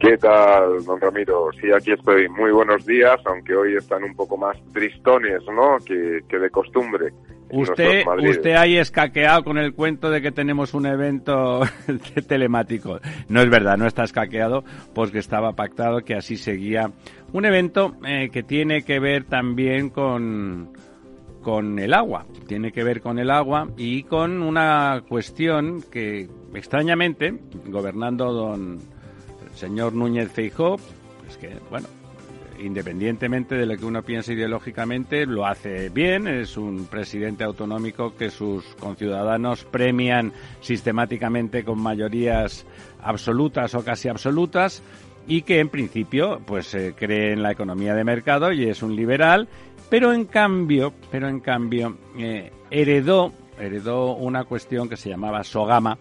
¿Qué 0.00 0.18
tal, 0.18 0.84
don 0.84 1.00
Ramiro? 1.00 1.50
Sí, 1.60 1.70
aquí 1.70 1.92
estoy. 1.92 2.28
Muy 2.28 2.50
buenos 2.50 2.84
días, 2.84 3.20
aunque 3.26 3.54
hoy 3.54 3.76
están 3.76 4.02
un 4.02 4.16
poco 4.16 4.36
más 4.36 4.56
tristones, 4.72 5.40
¿no? 5.54 5.78
Que, 5.86 6.22
que 6.28 6.40
de 6.40 6.50
costumbre. 6.50 7.12
Usted, 7.52 8.04
usted 8.28 8.54
ahí 8.54 8.76
escaqueado 8.76 9.44
con 9.44 9.58
el 9.58 9.74
cuento 9.74 10.10
de 10.10 10.22
que 10.22 10.32
tenemos 10.32 10.74
un 10.74 10.86
evento 10.86 11.60
telemático. 12.28 13.00
No 13.28 13.40
es 13.40 13.50
verdad, 13.50 13.76
no 13.76 13.86
está 13.86 14.04
escaqueado 14.04 14.64
porque 14.94 15.18
estaba 15.18 15.52
pactado 15.52 16.00
que 16.00 16.14
así 16.14 16.36
seguía. 16.36 16.90
Un 17.32 17.44
evento 17.44 17.96
eh, 18.06 18.30
que 18.32 18.42
tiene 18.42 18.82
que 18.82 19.00
ver 19.00 19.24
también 19.24 19.90
con, 19.90 20.72
con 21.42 21.78
el 21.78 21.94
agua. 21.94 22.26
Tiene 22.46 22.72
que 22.72 22.84
ver 22.84 23.00
con 23.00 23.18
el 23.18 23.30
agua 23.30 23.68
y 23.76 24.04
con 24.04 24.42
una 24.42 25.02
cuestión 25.08 25.82
que, 25.82 26.28
extrañamente, 26.54 27.38
gobernando 27.66 28.32
don 28.32 28.78
señor 29.54 29.92
Núñez 29.92 30.30
Feijó, 30.30 30.76
pues 31.22 31.36
que, 31.36 31.56
bueno, 31.70 31.86
independientemente 32.60 33.54
de 33.54 33.66
lo 33.66 33.76
que 33.76 33.84
uno 33.84 34.02
piense 34.02 34.34
ideológicamente, 34.34 35.26
lo 35.26 35.46
hace 35.46 35.88
bien. 35.88 36.28
Es 36.28 36.56
un 36.56 36.86
presidente 36.86 37.44
autonómico 37.44 38.14
que 38.16 38.30
sus 38.30 38.64
conciudadanos 38.76 39.64
premian 39.64 40.32
sistemáticamente 40.60 41.64
con 41.64 41.80
mayorías 41.80 42.66
absolutas 43.02 43.74
o 43.74 43.84
casi 43.84 44.08
absolutas 44.08 44.82
y 45.26 45.42
que 45.42 45.60
en 45.60 45.68
principio 45.68 46.40
pues 46.46 46.76
cree 46.96 47.32
en 47.32 47.42
la 47.42 47.52
economía 47.52 47.94
de 47.94 48.04
mercado 48.04 48.52
y 48.52 48.64
es 48.64 48.82
un 48.82 48.96
liberal, 48.96 49.48
pero 49.88 50.12
en 50.12 50.24
cambio, 50.24 50.92
pero 51.10 51.28
en 51.28 51.40
cambio 51.40 51.96
eh, 52.18 52.50
heredó 52.70 53.32
heredó 53.58 54.14
una 54.14 54.44
cuestión 54.44 54.88
que 54.88 54.96
se 54.96 55.10
llamaba 55.10 55.44
Sogama 55.44 55.98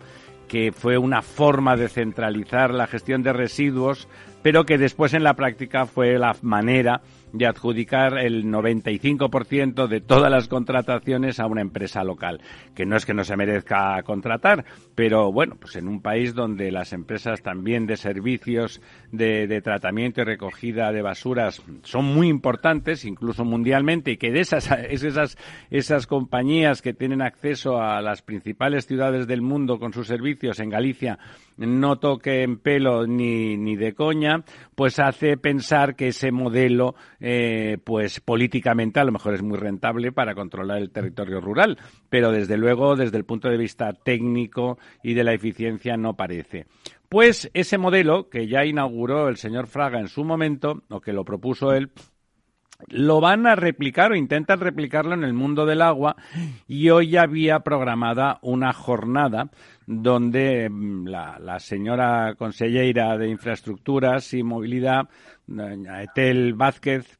que 0.50 0.72
fue 0.72 0.98
una 0.98 1.22
forma 1.22 1.78
de 1.78 1.88
centralizar 1.88 2.74
la 2.74 2.88
gestión 2.88 3.22
de 3.22 3.32
residuos 3.32 4.08
pero 4.41 4.65
que 4.65 4.78
después 4.78 5.13
en 5.13 5.23
la 5.23 5.34
práctica 5.34 5.86
fue 5.86 6.17
la 6.17 6.36
manera 6.41 7.02
de 7.34 7.45
adjudicar 7.45 8.17
el 8.17 8.45
95% 8.45 9.88
de 9.88 10.02
todas 10.02 10.32
las 10.32 10.47
contrataciones 10.47 11.39
a 11.39 11.45
una 11.45 11.62
empresa 11.62 12.04
local, 12.04 12.41
que 12.75 12.86
no 12.86 12.95
es 12.95 13.06
que 13.06 13.13
no 13.13 13.23
se 13.23 13.38
merezca 13.38 14.02
contratar, 14.04 14.65
pero 14.95 15.32
bueno, 15.32 15.56
pues 15.60 15.75
en 15.75 15.88
un 15.88 16.02
país 16.02 16.34
donde 16.34 16.71
las 16.71 16.93
empresas 16.93 17.41
también 17.41 17.86
de 17.86 17.97
servicios 17.97 18.82
de, 19.12 19.62
tratamiento 19.62 20.21
y 20.21 20.23
recogida 20.23 20.91
de 20.91 21.02
basuras 21.02 21.62
son 21.84 22.06
muy 22.06 22.30
importantes, 22.30 23.06
incluso 23.06 23.43
mundialmente, 23.45 24.12
y 24.12 24.17
que 24.17 24.32
de 24.32 24.39
esas, 24.39 24.71
esas, 24.89 25.38
esas 25.69 26.08
compañías 26.08 26.82
que 26.82 26.93
tienen 26.93 27.21
acceso 27.21 27.82
a 27.82 28.02
las 28.02 28.21
principales 28.21 28.88
ciudades 28.88 29.28
del 29.28 29.41
mundo 29.41 29.80
con 29.80 29.93
sus 29.93 30.08
servicios 30.08 30.60
en 30.60 30.69
Galicia 30.69 31.19
no 31.60 32.00
toquen 32.00 32.58
pelo 32.58 33.06
ni, 33.06 33.58
ni 33.58 33.76
de 33.76 33.93
coña, 33.93 34.43
pues 34.76 35.00
hace 35.00 35.38
pensar 35.38 35.95
que 35.95 36.10
ese 36.10 36.32
modelo 36.32 36.95
eh, 37.19 37.78
pues 37.84 38.19
políticamente 38.19 39.00
a 39.00 39.04
lo 39.04 39.12
mejor 39.12 39.34
es 39.34 39.43
muy 39.43 39.58
rentable 39.58 40.12
para 40.12 40.36
controlar 40.36 40.78
el 40.80 40.91
territorio 40.91 41.41
rural, 41.41 41.78
pero 42.10 42.32
desde 42.32 42.58
luego 42.58 42.95
desde 42.95 43.17
el 43.17 43.26
punto 43.26 43.50
de 43.50 43.58
vista 43.58 43.93
técnico 43.93 44.78
y 45.04 45.13
de 45.13 45.24
la 45.24 45.34
eficiencia 45.34 45.98
no 45.98 46.15
parece. 46.15 46.65
Pues 47.10 47.50
ese 47.54 47.78
modelo 47.78 48.30
que 48.30 48.48
ya 48.48 48.65
inauguró 48.65 49.30
el 49.30 49.38
señor 49.38 49.67
Fraga 49.67 50.00
en 50.00 50.08
su 50.08 50.24
momento, 50.24 50.84
o 50.89 51.02
que 51.02 51.12
lo 51.12 51.26
propuso 51.26 51.74
él, 51.74 51.91
lo 52.88 53.19
van 53.19 53.45
a 53.45 53.56
replicar 53.56 54.12
o 54.12 54.15
intentan 54.15 54.60
replicarlo 54.60 55.13
en 55.13 55.24
el 55.24 55.34
mundo 55.34 55.65
del 55.65 55.82
agua 55.82 56.15
y 56.67 56.89
hoy 56.89 57.17
había 57.17 57.60
programada 57.60 58.39
una 58.41 58.72
jornada 58.74 59.50
donde 59.91 60.69
mm, 60.69 61.08
la, 61.08 61.60
señora 61.60 62.36
consellera 62.38 63.17
de 63.17 63.28
Infraestructuras 63.28 64.36
y 64.36 64.43
Movilidad, 64.43 65.10
Etel 65.47 66.54
Vázquez, 66.54 67.19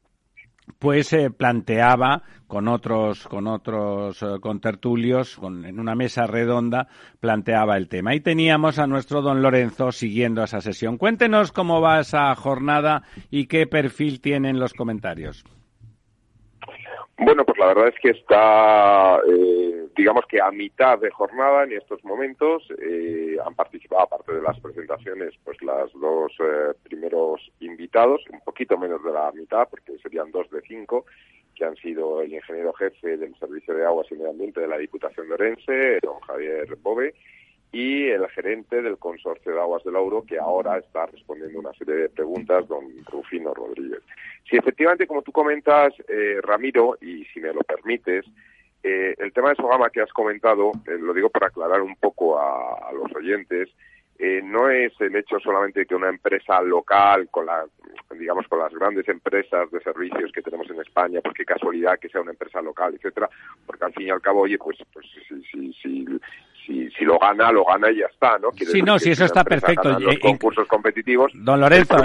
pues 0.78 1.12
eh, 1.12 1.30
planteaba 1.30 2.22
con 2.46 2.68
otros 2.68 3.26
con 3.26 3.48
otros 3.48 4.22
eh, 4.22 4.38
contertulios 4.40 5.36
en 5.42 5.80
una 5.80 5.96
mesa 5.96 6.28
redonda 6.28 6.86
planteaba 7.18 7.76
el 7.76 7.88
tema. 7.88 8.14
Y 8.14 8.20
teníamos 8.20 8.78
a 8.78 8.86
nuestro 8.86 9.20
don 9.20 9.42
Lorenzo 9.42 9.90
siguiendo 9.90 10.44
esa 10.44 10.60
sesión. 10.60 10.96
Cuéntenos 10.96 11.50
cómo 11.50 11.80
va 11.80 11.98
esa 11.98 12.32
jornada 12.36 13.02
y 13.32 13.46
qué 13.46 13.66
perfil 13.66 14.20
tienen 14.20 14.60
los 14.60 14.74
comentarios 14.74 15.44
bueno, 17.20 17.44
pues 17.44 17.58
la 17.58 17.66
verdad 17.66 17.88
es 17.88 18.00
que 18.00 18.10
está, 18.10 19.20
eh, 19.28 19.86
digamos 19.96 20.24
que 20.26 20.40
a 20.40 20.50
mitad 20.50 20.98
de 20.98 21.10
jornada 21.10 21.64
en 21.64 21.72
estos 21.72 22.02
momentos. 22.04 22.62
Eh, 22.80 23.36
han 23.44 23.54
participado, 23.54 24.02
aparte 24.02 24.34
de 24.34 24.42
las 24.42 24.58
presentaciones, 24.60 25.34
pues 25.44 25.60
las 25.62 25.92
dos 25.92 26.32
eh, 26.40 26.74
primeros 26.82 27.40
invitados, 27.60 28.22
un 28.32 28.40
poquito 28.40 28.76
menos 28.78 29.02
de 29.04 29.12
la 29.12 29.30
mitad, 29.32 29.68
porque 29.68 29.98
serían 29.98 30.30
dos 30.30 30.50
de 30.50 30.60
cinco, 30.62 31.06
que 31.54 31.64
han 31.64 31.76
sido 31.76 32.22
el 32.22 32.32
ingeniero 32.32 32.72
jefe 32.72 33.16
del 33.16 33.34
Servicio 33.36 33.74
de 33.74 33.84
Aguas 33.84 34.06
y 34.10 34.14
Medio 34.14 34.30
Ambiente 34.30 34.60
de 34.60 34.68
la 34.68 34.78
Diputación 34.78 35.28
de 35.28 35.34
Orense, 35.34 36.00
don 36.02 36.20
Javier 36.20 36.76
Bove, 36.82 37.14
y 37.72 38.08
el 38.08 38.26
gerente 38.28 38.82
del 38.82 38.98
Consorcio 38.98 39.52
de 39.52 39.60
Aguas 39.60 39.84
del 39.84 39.96
Auro, 39.96 40.24
que 40.26 40.38
ahora 40.38 40.78
está 40.78 41.06
respondiendo 41.06 41.60
una 41.60 41.72
serie 41.74 41.94
de 41.94 42.08
preguntas, 42.08 42.66
don 42.66 42.84
Rufino 43.06 43.54
Rodríguez. 43.54 44.02
Si 44.48 44.56
efectivamente, 44.56 45.06
como 45.06 45.22
tú 45.22 45.30
comentas, 45.30 45.94
eh, 46.08 46.40
Ramiro, 46.42 46.98
y 47.00 47.24
si 47.26 47.40
me 47.40 47.52
lo 47.52 47.60
permites, 47.60 48.24
eh, 48.82 49.14
el 49.18 49.32
tema 49.32 49.50
de 49.50 49.56
Sogama 49.56 49.90
que 49.90 50.00
has 50.00 50.12
comentado, 50.12 50.72
eh, 50.86 50.98
lo 50.98 51.14
digo 51.14 51.30
para 51.30 51.46
aclarar 51.46 51.80
un 51.82 51.94
poco 51.96 52.40
a, 52.40 52.92
los 52.92 53.14
oyentes, 53.14 53.68
no 54.42 54.68
es 54.68 54.92
el 55.00 55.16
hecho 55.16 55.40
solamente 55.40 55.86
que 55.86 55.94
una 55.94 56.10
empresa 56.10 56.60
local, 56.60 57.30
con 57.30 57.46
la, 57.46 57.64
digamos, 58.18 58.46
con 58.48 58.58
las 58.58 58.70
grandes 58.74 59.08
empresas 59.08 59.70
de 59.70 59.80
servicios 59.80 60.30
que 60.32 60.42
tenemos 60.42 60.68
en 60.68 60.78
España, 60.78 61.20
pues 61.22 61.34
qué 61.34 61.46
casualidad 61.46 61.98
que 61.98 62.10
sea 62.10 62.20
una 62.20 62.32
empresa 62.32 62.60
local, 62.60 62.94
etcétera, 62.94 63.30
porque 63.64 63.82
al 63.82 63.94
fin 63.94 64.08
y 64.08 64.10
al 64.10 64.20
cabo, 64.20 64.40
oye, 64.40 64.58
pues, 64.58 64.76
pues 64.92 65.06
si, 65.26 65.42
si, 65.44 65.72
si, 65.72 66.06
si, 66.70 67.04
lo 67.04 67.18
gana, 67.18 67.50
lo 67.50 67.64
gana 67.64 67.90
y 67.90 67.98
ya 67.98 68.06
está, 68.06 68.38
¿no? 68.38 68.50
sí, 68.52 68.82
no, 68.82 68.98
si 68.98 69.10
eso 69.10 69.24
está 69.24 69.44
perfecto. 69.44 69.98
Los 69.98 70.18
concursos 70.18 70.66
competitivos. 70.68 71.32
Don 71.34 71.60
Lorenzo, 71.60 71.96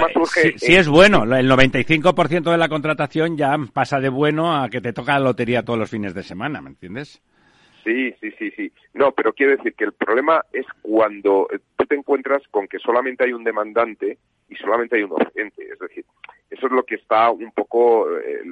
si, 0.56 0.74
es 0.74 0.88
bueno, 0.88 1.22
el 1.22 1.48
95% 1.48 2.50
de 2.50 2.58
la 2.58 2.68
contratación 2.68 3.36
ya 3.36 3.56
pasa 3.72 4.00
de 4.00 4.08
bueno 4.08 4.56
a 4.56 4.68
que 4.68 4.80
te 4.80 4.92
toca 4.92 5.12
la 5.12 5.26
lotería 5.26 5.62
todos 5.62 5.78
los 5.78 5.90
fines 5.90 6.14
de 6.14 6.22
semana, 6.22 6.60
¿me 6.60 6.70
entiendes? 6.70 7.22
Sí, 7.84 8.12
sí, 8.20 8.32
sí, 8.38 8.50
sí. 8.56 8.72
No, 8.94 9.12
pero 9.12 9.32
quiero 9.32 9.56
decir 9.56 9.74
que 9.74 9.84
el 9.84 9.92
problema 9.92 10.42
es 10.52 10.66
cuando 10.82 11.46
tú 11.76 11.86
te 11.86 11.94
encuentras 11.94 12.42
con 12.50 12.66
que 12.66 12.78
solamente 12.78 13.24
hay 13.24 13.32
un 13.32 13.44
demandante 13.44 14.18
y 14.48 14.56
solamente 14.56 14.96
hay 14.96 15.02
un 15.02 15.12
oferente. 15.12 15.66
Es 15.70 15.78
decir, 15.78 16.04
eso 16.50 16.66
es 16.66 16.72
lo 16.72 16.84
que 16.84 16.94
está 16.94 17.30
un 17.30 17.50
poco, 17.52 18.08
eh, 18.18 18.42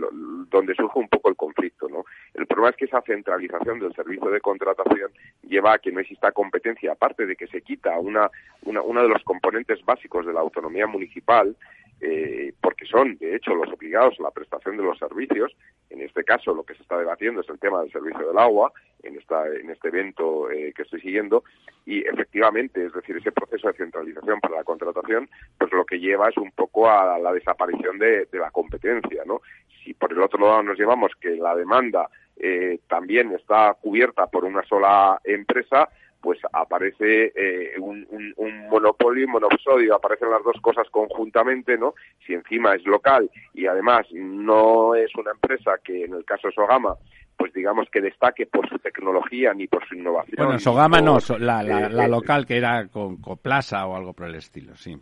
donde 0.50 0.74
surge 0.74 0.98
un 0.98 1.08
poco 1.08 1.28
el 1.28 1.36
conflicto, 1.36 1.88
¿no? 1.88 2.04
El 2.34 2.46
problema 2.46 2.70
es 2.70 2.76
que 2.76 2.86
esa 2.86 3.02
centralización 3.02 3.78
del 3.78 3.94
servicio 3.94 4.30
de 4.30 4.40
contratación 4.40 5.10
lleva 5.42 5.74
a 5.74 5.78
que 5.78 5.92
no 5.92 6.00
exista 6.00 6.32
competencia, 6.32 6.92
aparte 6.92 7.24
de 7.24 7.36
que 7.36 7.46
se 7.46 7.62
quita 7.62 7.98
una, 7.98 8.30
una, 8.62 8.82
uno 8.82 9.02
de 9.02 9.08
los 9.08 9.22
componentes 9.22 9.84
básicos 9.84 10.26
de 10.26 10.32
la 10.32 10.40
autonomía 10.40 10.86
municipal, 10.86 11.56
eh, 12.00 12.52
porque 12.60 12.86
son, 12.86 13.16
de 13.18 13.36
hecho, 13.36 13.54
los 13.54 13.72
obligados 13.72 14.18
a 14.18 14.24
la 14.24 14.30
prestación 14.30 14.76
de 14.76 14.82
los 14.82 14.98
servicios. 14.98 15.54
En 15.90 16.00
este 16.00 16.24
caso, 16.24 16.54
lo 16.54 16.64
que 16.64 16.74
se 16.74 16.82
está 16.82 16.98
debatiendo 16.98 17.40
es 17.40 17.48
el 17.48 17.58
tema 17.58 17.80
del 17.80 17.92
servicio 17.92 18.26
del 18.26 18.38
agua, 18.38 18.72
en, 19.02 19.16
esta, 19.18 19.46
en 19.46 19.70
este 19.70 19.88
evento 19.88 20.50
eh, 20.50 20.72
que 20.74 20.82
estoy 20.82 21.00
siguiendo, 21.00 21.44
y 21.86 22.00
efectivamente, 22.00 22.86
es 22.86 22.92
decir, 22.92 23.16
ese 23.16 23.32
proceso 23.32 23.68
de 23.68 23.74
centralización 23.74 24.40
para 24.40 24.56
la 24.56 24.64
contratación, 24.64 25.28
pues 25.58 25.72
lo 25.72 25.84
que 25.84 26.00
lleva 26.00 26.28
es 26.28 26.36
un 26.36 26.50
poco 26.52 26.90
a 26.90 27.18
la 27.18 27.32
desaparición 27.32 27.98
de, 27.98 28.26
la 28.32 28.50
competencia, 28.50 29.22
¿no? 29.26 29.42
Si 29.82 29.92
por 29.94 30.12
el 30.12 30.22
otro 30.22 30.40
lado 30.40 30.62
nos 30.62 30.78
llevamos 30.78 31.12
que 31.20 31.36
la 31.36 31.54
demanda 31.54 32.08
eh, 32.36 32.80
también 32.88 33.32
está 33.32 33.74
cubierta 33.74 34.26
por 34.26 34.44
una 34.44 34.62
sola 34.64 35.20
empresa, 35.24 35.88
pues 36.24 36.38
aparece 36.54 37.32
eh, 37.36 37.74
un, 37.78 38.06
un, 38.38 38.68
monopolio 38.70 39.24
y 39.24 39.26
monoposodio, 39.26 39.94
aparecen 39.94 40.30
las 40.30 40.42
dos 40.42 40.58
cosas 40.62 40.88
conjuntamente, 40.90 41.76
¿no? 41.76 41.92
Si 42.26 42.32
encima 42.32 42.74
es 42.74 42.82
local 42.86 43.30
y 43.52 43.66
además 43.66 44.06
no 44.10 44.94
es 44.94 45.14
una 45.16 45.32
empresa 45.32 45.72
que 45.84 46.06
en 46.06 46.14
el 46.14 46.24
caso 46.24 46.48
de 46.48 46.54
Sogama 46.54 46.96
pues 47.36 47.52
digamos 47.52 47.90
que 47.90 48.00
destaque 48.00 48.46
por 48.46 48.66
su 48.70 48.78
tecnología 48.78 49.52
ni 49.52 49.66
por 49.66 49.86
su 49.86 49.96
innovación. 49.96 50.36
Bueno, 50.38 50.58
Sogama 50.58 51.02
no, 51.02 51.18
la, 51.38 51.62
la, 51.62 51.90
la, 51.90 52.08
local 52.08 52.46
que 52.46 52.56
era 52.56 52.88
con 52.88 53.18
Coplaza 53.20 53.86
o 53.86 53.96
algo 53.96 54.14
por 54.14 54.28
el 54.28 54.36
estilo, 54.36 54.74
sí. 54.76 54.96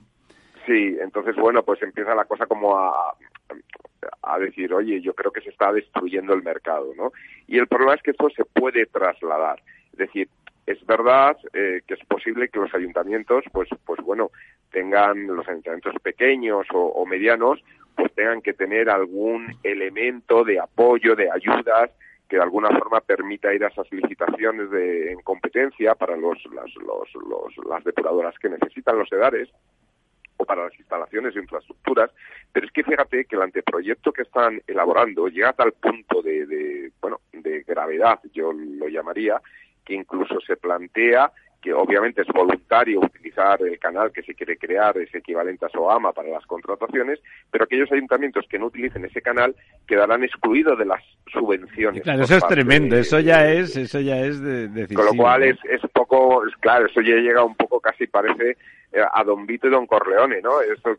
Sí, 0.66 0.96
entonces 1.00 1.36
bueno, 1.36 1.62
pues 1.62 1.80
empieza 1.82 2.16
la 2.16 2.24
cosa 2.24 2.46
como 2.46 2.76
a, 2.76 3.14
a 4.22 4.38
decir, 4.40 4.74
oye, 4.74 5.00
yo 5.00 5.14
creo 5.14 5.30
que 5.30 5.42
se 5.42 5.50
está 5.50 5.72
destruyendo 5.72 6.34
el 6.34 6.42
mercado, 6.42 6.92
¿no? 6.96 7.12
Y 7.46 7.58
el 7.58 7.68
problema 7.68 7.94
es 7.94 8.02
que 8.02 8.10
esto 8.10 8.28
se 8.30 8.44
puede 8.44 8.86
trasladar. 8.86 9.62
Es 9.92 9.98
decir, 9.98 10.28
es 10.66 10.84
verdad 10.86 11.36
eh, 11.52 11.82
que 11.86 11.94
es 11.94 12.04
posible 12.06 12.48
que 12.48 12.60
los 12.60 12.74
ayuntamientos, 12.74 13.44
pues, 13.52 13.68
pues 13.84 14.00
bueno, 14.00 14.30
tengan 14.70 15.26
los 15.26 15.46
ayuntamientos 15.48 15.94
pequeños 16.02 16.66
o, 16.72 17.04
medianos, 17.04 17.62
pues 17.96 18.12
tengan 18.14 18.40
que 18.40 18.54
tener 18.54 18.88
algún 18.88 19.54
elemento 19.62 20.44
de 20.44 20.60
apoyo, 20.60 21.14
de 21.14 21.30
ayudas, 21.30 21.90
que 22.28 22.36
de 22.36 22.42
alguna 22.42 22.70
forma 22.70 23.00
permita 23.00 23.52
ir 23.52 23.64
a 23.64 23.68
esas 23.68 23.90
licitaciones 23.92 24.70
de, 24.70 25.12
en 25.12 25.20
competencia 25.20 25.94
para 25.94 26.16
los, 26.16 26.38
las, 26.54 26.74
los, 26.76 27.08
los, 27.28 27.66
las 27.68 27.84
depuradoras 27.84 28.38
que 28.38 28.48
necesitan 28.48 28.98
los 28.98 29.12
edares 29.12 29.50
o 30.38 30.44
para 30.46 30.64
las 30.64 30.78
instalaciones 30.78 31.36
e 31.36 31.40
infraestructuras, 31.40 32.10
pero 32.50 32.66
es 32.66 32.72
que 32.72 32.84
fíjate 32.84 33.26
que 33.26 33.36
el 33.36 33.42
anteproyecto 33.42 34.12
que 34.12 34.22
están 34.22 34.62
elaborando 34.66 35.28
llega 35.28 35.50
a 35.50 35.52
tal 35.52 35.72
punto 35.72 36.22
de, 36.22 36.46
de 36.46 36.92
bueno, 37.00 37.20
de 37.32 37.62
gravedad, 37.64 38.20
yo 38.32 38.52
lo 38.52 38.88
llamaría, 38.88 39.40
que 39.84 39.94
incluso 39.94 40.40
se 40.46 40.56
plantea 40.56 41.32
que 41.62 41.72
obviamente 41.72 42.22
es 42.22 42.28
voluntario 42.28 43.00
utilizar 43.00 43.62
el 43.62 43.78
canal 43.78 44.10
que 44.10 44.22
se 44.22 44.34
quiere 44.34 44.58
crear, 44.58 44.98
es 44.98 45.14
equivalente 45.14 45.64
a 45.64 45.68
SOAMA 45.68 46.12
para 46.12 46.28
las 46.28 46.44
contrataciones, 46.44 47.20
pero 47.50 47.64
aquellos 47.64 47.90
ayuntamientos 47.92 48.44
que 48.48 48.58
no 48.58 48.66
utilicen 48.66 49.04
ese 49.04 49.22
canal 49.22 49.54
quedarán 49.86 50.24
excluidos 50.24 50.76
de 50.76 50.86
las 50.86 51.02
subvenciones. 51.32 52.02
Claro, 52.02 52.24
eso 52.24 52.36
es 52.36 52.46
tremendo, 52.48 52.96
eso 52.96 53.20
ya 53.20 53.48
es, 53.48 53.76
eso 53.76 54.00
ya 54.00 54.18
es 54.18 54.40
de, 54.42 54.66
decisivo, 54.66 55.02
Con 55.02 55.16
lo 55.16 55.22
cual 55.22 55.44
es, 55.44 55.56
es 55.70 55.80
poco, 55.92 56.42
claro, 56.58 56.86
eso 56.86 57.00
ya 57.00 57.14
llega 57.14 57.44
un 57.44 57.54
poco 57.54 57.80
casi 57.80 58.08
parece 58.08 58.56
eh, 58.92 59.00
a 59.14 59.22
Don 59.22 59.46
Vito 59.46 59.68
y 59.68 59.70
Don 59.70 59.86
Corleone, 59.86 60.42
¿no? 60.42 60.60
Esto 60.60 60.96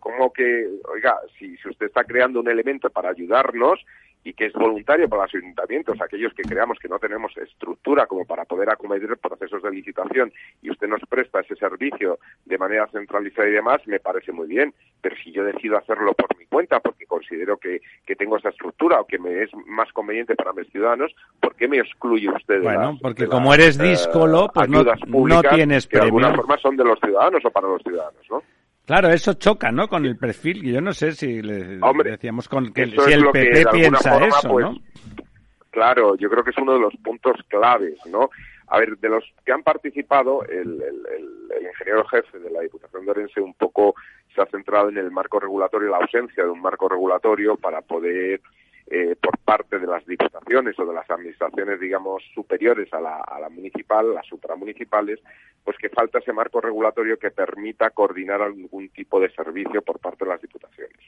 como 0.00 0.32
que, 0.32 0.68
oiga, 0.94 1.18
si, 1.36 1.56
si 1.56 1.68
usted 1.68 1.86
está 1.86 2.04
creando 2.04 2.38
un 2.38 2.48
elemento 2.48 2.88
para 2.88 3.10
ayudarnos 3.10 3.84
y 4.24 4.32
que 4.32 4.46
es 4.46 4.52
voluntario 4.54 5.08
para 5.08 5.24
los 5.24 5.34
ayuntamientos, 5.34 6.00
aquellos 6.00 6.32
que 6.32 6.42
creamos 6.42 6.78
que 6.78 6.88
no 6.88 6.98
tenemos 6.98 7.36
estructura 7.36 8.06
como 8.06 8.24
para 8.24 8.46
poder 8.46 8.70
acometer 8.70 9.16
procesos 9.18 9.62
de 9.62 9.70
licitación 9.70 10.32
y 10.62 10.70
usted 10.70 10.88
nos 10.88 11.02
presta 11.08 11.40
ese 11.40 11.54
servicio 11.56 12.18
de 12.46 12.56
manera 12.56 12.86
centralizada 12.88 13.48
y 13.48 13.52
demás, 13.52 13.86
me 13.86 14.00
parece 14.00 14.32
muy 14.32 14.48
bien. 14.48 14.72
Pero 15.02 15.14
si 15.22 15.30
yo 15.30 15.44
decido 15.44 15.76
hacerlo 15.76 16.14
por 16.14 16.36
mi 16.38 16.46
cuenta, 16.46 16.80
porque 16.80 17.04
considero 17.04 17.58
que, 17.58 17.82
que 18.06 18.16
tengo 18.16 18.38
esa 18.38 18.48
estructura 18.48 19.00
o 19.00 19.06
que 19.06 19.18
me 19.18 19.42
es 19.42 19.50
más 19.66 19.92
conveniente 19.92 20.34
para 20.34 20.54
mis 20.54 20.70
ciudadanos, 20.70 21.14
¿por 21.38 21.54
qué 21.54 21.68
me 21.68 21.78
excluye 21.78 22.30
usted 22.30 22.60
de 22.60 22.60
Bueno, 22.60 22.98
porque 23.02 23.26
como 23.26 23.52
eres 23.52 23.76
díscolo, 23.76 24.50
pues 24.54 24.68
no, 24.70 24.82
no, 24.82 25.42
tienes 25.42 25.86
que 25.86 25.98
de 25.98 26.04
alguna 26.04 26.34
forma 26.34 26.56
son 26.58 26.76
de 26.76 26.84
los 26.84 26.98
ciudadanos 26.98 27.44
o 27.44 27.50
para 27.50 27.68
los 27.68 27.82
ciudadanos, 27.82 28.22
¿no? 28.30 28.42
Claro, 28.86 29.08
eso 29.08 29.32
choca, 29.34 29.72
¿no? 29.72 29.88
Con 29.88 30.04
el 30.04 30.16
perfil. 30.16 30.62
Yo 30.62 30.80
no 30.80 30.92
sé 30.92 31.12
si 31.12 31.40
le 31.40 31.78
decíamos 32.04 32.48
con 32.48 32.72
que 32.72 32.86
si 32.86 33.12
el 33.12 33.30
PP 33.30 33.66
piensa 33.72 34.24
eso, 34.26 34.48
pues, 34.48 34.66
¿no? 34.66 34.76
Claro, 35.70 36.16
yo 36.16 36.28
creo 36.28 36.44
que 36.44 36.50
es 36.50 36.58
uno 36.58 36.74
de 36.74 36.80
los 36.80 36.94
puntos 37.02 37.36
claves, 37.48 37.98
¿no? 38.06 38.30
A 38.68 38.78
ver, 38.78 38.96
de 38.98 39.08
los 39.08 39.24
que 39.44 39.52
han 39.52 39.62
participado, 39.62 40.44
el, 40.44 40.82
el, 40.82 41.66
ingeniero 41.66 42.04
jefe 42.06 42.38
de 42.38 42.50
la 42.50 42.60
Diputación 42.60 43.04
de 43.04 43.10
Orense 43.10 43.40
un 43.40 43.54
poco 43.54 43.94
se 44.34 44.42
ha 44.42 44.46
centrado 44.46 44.88
en 44.88 44.98
el 44.98 45.10
marco 45.10 45.40
regulatorio, 45.40 45.90
la 45.90 45.98
ausencia 45.98 46.44
de 46.44 46.50
un 46.50 46.60
marco 46.60 46.88
regulatorio 46.88 47.56
para 47.56 47.80
poder 47.80 48.40
eh, 48.86 49.16
por 49.20 49.38
parte 49.38 49.78
de 49.78 49.86
las 49.86 50.04
diputaciones 50.06 50.78
o 50.78 50.84
de 50.84 50.94
las 50.94 51.08
administraciones, 51.10 51.80
digamos, 51.80 52.22
superiores 52.34 52.92
a 52.92 53.00
la, 53.00 53.16
a 53.20 53.40
la 53.40 53.48
municipal, 53.48 54.12
las 54.14 54.26
supramunicipales, 54.26 55.20
pues 55.64 55.78
que 55.78 55.88
falta 55.88 56.18
ese 56.18 56.32
marco 56.32 56.60
regulatorio 56.60 57.18
que 57.18 57.30
permita 57.30 57.90
coordinar 57.90 58.42
algún 58.42 58.88
tipo 58.90 59.18
de 59.20 59.30
servicio 59.30 59.80
por 59.82 59.98
parte 59.98 60.24
de 60.24 60.30
las 60.30 60.42
diputaciones. 60.42 60.98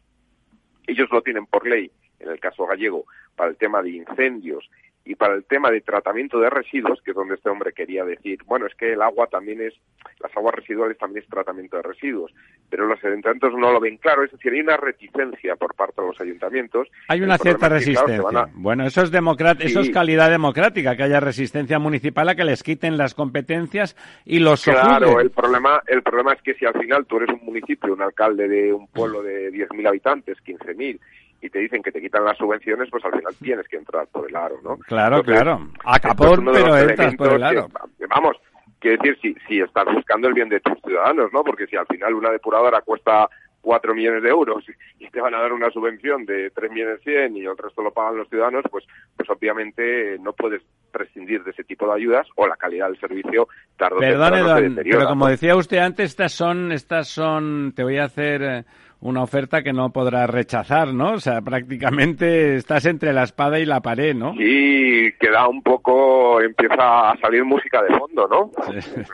Ellos 0.86 1.08
lo 1.10 1.20
tienen 1.20 1.46
por 1.46 1.66
ley, 1.66 1.90
en 2.18 2.30
el 2.30 2.40
caso 2.40 2.64
gallego, 2.66 3.04
para 3.34 3.50
el 3.50 3.56
tema 3.56 3.82
de 3.82 3.90
incendios 3.90 4.68
y 5.06 5.14
para 5.14 5.34
el 5.34 5.44
tema 5.44 5.70
de 5.70 5.80
tratamiento 5.80 6.40
de 6.40 6.50
residuos, 6.50 7.00
que 7.00 7.12
es 7.12 7.16
donde 7.16 7.36
este 7.36 7.48
hombre 7.48 7.72
quería 7.72 8.04
decir, 8.04 8.40
bueno, 8.44 8.66
es 8.66 8.74
que 8.74 8.92
el 8.92 9.00
agua 9.00 9.28
también 9.28 9.62
es, 9.62 9.72
las 10.20 10.36
aguas 10.36 10.56
residuales 10.56 10.98
también 10.98 11.22
es 11.22 11.30
tratamiento 11.30 11.76
de 11.76 11.84
residuos, 11.84 12.34
pero 12.68 12.86
los 12.86 13.02
ayuntamientos 13.04 13.52
no 13.56 13.72
lo 13.72 13.78
ven 13.78 13.98
claro, 13.98 14.24
es 14.24 14.32
decir, 14.32 14.52
hay 14.52 14.60
una 14.60 14.76
reticencia 14.76 15.54
por 15.54 15.74
parte 15.76 16.02
de 16.02 16.08
los 16.08 16.20
ayuntamientos. 16.20 16.88
Hay 17.06 17.22
una 17.22 17.38
cierta 17.38 17.68
resistencia. 17.68 18.48
Bueno, 18.54 18.84
eso 18.84 19.02
es, 19.02 19.12
eso 19.60 19.80
es 19.80 19.90
calidad 19.90 20.28
democrática, 20.28 20.96
que 20.96 21.04
haya 21.04 21.20
resistencia 21.20 21.78
municipal 21.78 22.28
a 22.28 22.34
que 22.34 22.44
les 22.44 22.64
quiten 22.64 22.96
las 22.96 23.14
competencias 23.14 23.96
y 24.24 24.40
los 24.40 24.64
Claro, 24.64 25.20
el 25.20 25.30
problema, 25.30 25.82
el 25.86 26.02
problema 26.02 26.32
es 26.32 26.42
que 26.42 26.54
si 26.54 26.66
al 26.66 26.74
final 26.74 27.06
tú 27.06 27.18
eres 27.18 27.30
un 27.30 27.44
municipio, 27.44 27.92
un 27.92 28.02
alcalde 28.02 28.48
de 28.48 28.72
un 28.72 28.88
pueblo 28.88 29.22
de 29.22 29.52
10.000 29.52 29.86
habitantes, 29.86 30.38
15.000, 30.44 30.98
y 31.46 31.50
te 31.50 31.60
dicen 31.60 31.82
que 31.82 31.92
te 31.92 32.00
quitan 32.00 32.24
las 32.24 32.36
subvenciones, 32.36 32.90
pues 32.90 33.04
al 33.04 33.12
final 33.12 33.34
tienes 33.40 33.68
que 33.68 33.76
entrar 33.76 34.06
por 34.08 34.28
el 34.28 34.34
aro, 34.34 34.56
¿no? 34.62 34.78
Claro, 34.78 35.22
claro. 35.22 35.68
A 35.84 35.98
capón, 36.00 36.44
pero 36.52 36.76
entras 36.76 37.14
por 37.14 37.32
el 37.32 37.42
aro. 37.42 37.68
vamos, 38.08 38.36
quiero 38.80 39.02
decir, 39.02 39.18
si, 39.22 39.34
si 39.46 39.60
estás 39.60 39.84
buscando 39.92 40.28
el 40.28 40.34
bien 40.34 40.48
de 40.48 40.60
tus 40.60 40.80
ciudadanos, 40.82 41.32
¿no? 41.32 41.44
Porque 41.44 41.66
si 41.66 41.76
al 41.76 41.86
final 41.86 42.14
una 42.14 42.30
depuradora 42.30 42.80
cuesta 42.80 43.28
cuatro 43.60 43.94
millones 43.94 44.22
de 44.22 44.28
euros 44.28 44.64
y 44.98 45.08
te 45.10 45.20
van 45.20 45.34
a 45.34 45.40
dar 45.40 45.52
una 45.52 45.70
subvención 45.70 46.24
de 46.24 46.50
tres 46.50 46.70
millones 46.70 47.00
cien 47.02 47.36
y 47.36 47.44
el 47.44 47.56
resto 47.56 47.82
lo 47.82 47.92
pagan 47.92 48.16
los 48.16 48.28
ciudadanos, 48.28 48.64
pues, 48.70 48.84
pues 49.16 49.28
obviamente 49.28 50.18
no 50.20 50.32
puedes 50.32 50.62
prescindir 50.92 51.42
de 51.42 51.50
ese 51.50 51.64
tipo 51.64 51.86
de 51.86 51.94
ayudas 51.94 52.28
o 52.36 52.46
la 52.46 52.56
calidad 52.56 52.86
del 52.88 53.00
servicio 53.00 53.48
tarde 53.76 53.96
o 53.96 54.00
temprano 54.00 54.82
pero 54.82 55.08
como 55.08 55.26
decía 55.26 55.56
usted 55.56 55.78
antes, 55.78 56.10
estas 56.10 56.32
son, 56.32 56.70
estas 56.70 57.08
son, 57.08 57.72
te 57.74 57.82
voy 57.82 57.98
a 57.98 58.04
hacer 58.04 58.42
eh, 58.42 58.64
una 59.00 59.22
oferta 59.22 59.62
que 59.62 59.72
no 59.72 59.92
podrás 59.92 60.28
rechazar, 60.28 60.92
¿no? 60.92 61.12
O 61.12 61.20
sea, 61.20 61.40
prácticamente 61.42 62.56
estás 62.56 62.86
entre 62.86 63.12
la 63.12 63.24
espada 63.24 63.58
y 63.58 63.66
la 63.66 63.80
pared, 63.80 64.14
¿no? 64.14 64.34
Sí, 64.34 65.12
queda 65.20 65.48
un 65.48 65.62
poco, 65.62 66.40
empieza 66.40 67.10
a 67.10 67.16
salir 67.18 67.44
música 67.44 67.82
de 67.82 67.96
fondo, 67.96 68.26
¿no? 68.28 68.50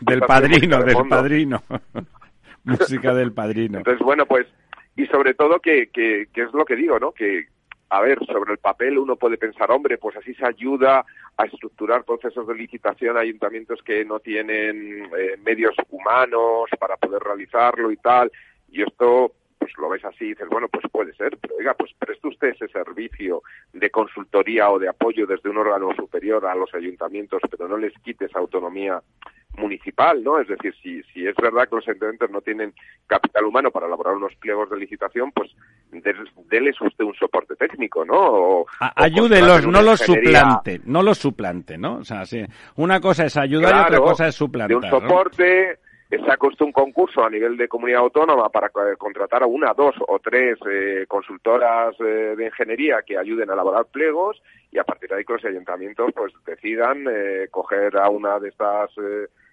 del 0.02 0.20
padrino, 0.20 0.82
del 0.82 1.08
padrino. 1.08 1.62
música 2.64 3.12
del 3.12 3.32
padrino. 3.32 3.78
Entonces, 3.78 4.04
bueno, 4.04 4.26
pues, 4.26 4.46
y 4.96 5.06
sobre 5.06 5.34
todo 5.34 5.58
que, 5.58 5.88
que, 5.88 6.28
que 6.32 6.42
es 6.42 6.52
lo 6.52 6.64
que 6.64 6.76
digo, 6.76 6.98
¿no? 6.98 7.12
Que, 7.12 7.46
a 7.90 8.00
ver, 8.00 8.18
sobre 8.24 8.52
el 8.52 8.58
papel 8.58 8.96
uno 8.96 9.16
puede 9.16 9.36
pensar, 9.36 9.70
hombre, 9.70 9.98
pues 9.98 10.16
así 10.16 10.32
se 10.34 10.46
ayuda 10.46 11.04
a 11.36 11.44
estructurar 11.44 12.04
procesos 12.04 12.46
de 12.46 12.54
licitación 12.54 13.16
a 13.16 13.20
ayuntamientos 13.20 13.82
que 13.82 14.04
no 14.04 14.20
tienen 14.20 15.10
eh, 15.18 15.36
medios 15.44 15.74
humanos 15.90 16.70
para 16.78 16.96
poder 16.96 17.22
realizarlo 17.22 17.90
y 17.90 17.96
tal. 17.96 18.30
Y 18.70 18.82
esto 18.82 19.32
pues 19.62 19.78
lo 19.78 19.88
ves 19.88 20.04
así 20.04 20.24
y 20.24 20.28
dices, 20.30 20.48
bueno, 20.48 20.66
pues 20.66 20.84
puede 20.90 21.14
ser, 21.14 21.38
pero 21.40 21.54
oiga, 21.54 21.74
pues 21.74 21.92
preste 21.96 22.26
usted 22.26 22.48
ese 22.48 22.66
servicio 22.66 23.42
de 23.72 23.90
consultoría 23.90 24.68
o 24.70 24.78
de 24.80 24.88
apoyo 24.88 25.24
desde 25.24 25.50
un 25.50 25.58
órgano 25.58 25.94
superior 25.94 26.44
a 26.46 26.56
los 26.56 26.74
ayuntamientos, 26.74 27.40
pero 27.48 27.68
no 27.68 27.76
les 27.76 27.92
quite 28.00 28.24
esa 28.24 28.40
autonomía 28.40 29.00
municipal, 29.56 30.24
¿no? 30.24 30.40
Es 30.40 30.48
decir, 30.48 30.74
si, 30.82 31.00
si 31.04 31.28
es 31.28 31.36
verdad 31.36 31.68
que 31.68 31.76
los 31.76 31.86
ayuntamientos 31.86 32.30
no 32.30 32.40
tienen 32.40 32.74
capital 33.06 33.44
humano 33.44 33.70
para 33.70 33.86
elaborar 33.86 34.16
unos 34.16 34.34
pliegos 34.34 34.68
de 34.68 34.78
licitación, 34.78 35.30
pues 35.30 35.52
déles 35.92 36.80
usted 36.80 37.04
un 37.04 37.14
soporte 37.14 37.54
técnico, 37.54 38.04
¿no? 38.04 38.14
O, 38.16 38.66
Ayúdelos, 38.96 39.64
no 39.68 39.80
los 39.80 40.00
suplante, 40.00 40.80
no 40.86 41.04
los 41.04 41.18
suplante, 41.18 41.78
¿no? 41.78 41.98
O 41.98 42.04
sea, 42.04 42.24
sí, 42.24 42.44
una 42.76 43.00
cosa 43.00 43.26
es 43.26 43.36
ayudar 43.36 43.76
y 43.76 43.94
otra 43.94 44.00
cosa 44.00 44.26
es 44.26 44.34
suplantar. 44.34 44.80
De 44.80 44.86
un 44.86 44.90
soporte, 44.90 45.78
saca 46.18 46.46
usted 46.46 46.66
un 46.66 46.72
concurso 46.72 47.24
a 47.24 47.30
nivel 47.30 47.56
de 47.56 47.68
comunidad 47.68 48.00
autónoma 48.00 48.50
para 48.50 48.70
contratar 48.98 49.42
a 49.42 49.46
una, 49.46 49.72
dos 49.72 49.94
o 50.06 50.18
tres 50.18 50.58
eh, 50.70 51.06
consultoras 51.08 51.94
eh, 52.00 52.34
de 52.36 52.44
ingeniería 52.44 53.02
que 53.02 53.16
ayuden 53.16 53.50
a 53.50 53.54
elaborar 53.54 53.86
pliegos 53.86 54.42
y 54.70 54.78
a 54.78 54.84
partir 54.84 55.08
de 55.08 55.16
ahí 55.16 55.24
que 55.24 55.32
los 55.32 55.44
ayuntamientos 55.44 56.10
pues 56.14 56.32
decidan 56.44 57.06
eh, 57.10 57.48
coger 57.50 57.96
a 57.96 58.08
una 58.10 58.38
de 58.38 58.48
estas 58.50 58.90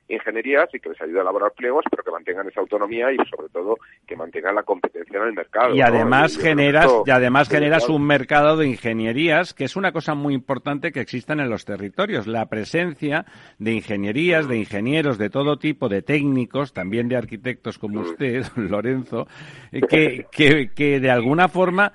ingenierías 0.10 0.68
y 0.74 0.80
que 0.80 0.90
les 0.90 1.02
ayude 1.02 1.20
a 1.20 1.22
elaborar 1.22 1.52
pliegos, 1.52 1.86
pero 1.90 2.04
que 2.04 2.12
mantengan 2.12 2.48
esa 2.48 2.60
autonomía 2.60 3.12
y 3.12 3.18
sobre 3.30 3.50
todo 3.50 3.78
que 4.08 4.16
mantengan 4.16 4.56
la 4.56 4.64
competencia 4.64 5.20
en 5.20 5.28
el 5.28 5.34
mercado. 5.34 5.76
Y 5.76 5.82
además 5.82 6.38
generas, 6.38 6.92
y 7.06 7.12
además 7.12 7.50
generas 7.50 7.88
un 7.90 8.06
mercado 8.06 8.58
de 8.58 8.68
ingenierías, 8.68 9.54
que 9.54 9.66
es 9.66 9.76
una 9.76 9.92
cosa 9.92 10.16
muy 10.16 10.34
importante 10.34 10.92
que 10.92 11.02
existan 11.02 11.40
en 11.40 11.50
los 11.50 11.66
territorios, 11.66 12.28
la 12.28 12.48
presencia 12.48 13.26
de 13.60 13.74
ingenierías, 13.74 14.48
de 14.48 14.58
ingenieros 14.58 15.18
de 15.18 15.30
todo 15.30 15.58
tipo, 15.58 15.90
de 15.90 16.02
técnicos, 16.02 16.74
también 16.74 17.08
de 17.08 17.16
arquitectos 17.16 17.78
como 17.78 18.02
usted, 18.02 18.44
Lorenzo, 18.56 19.28
que, 19.90 20.26
que, 20.32 20.72
que 20.74 21.00
de 21.00 21.12
alguna 21.12 21.48
forma 21.48 21.94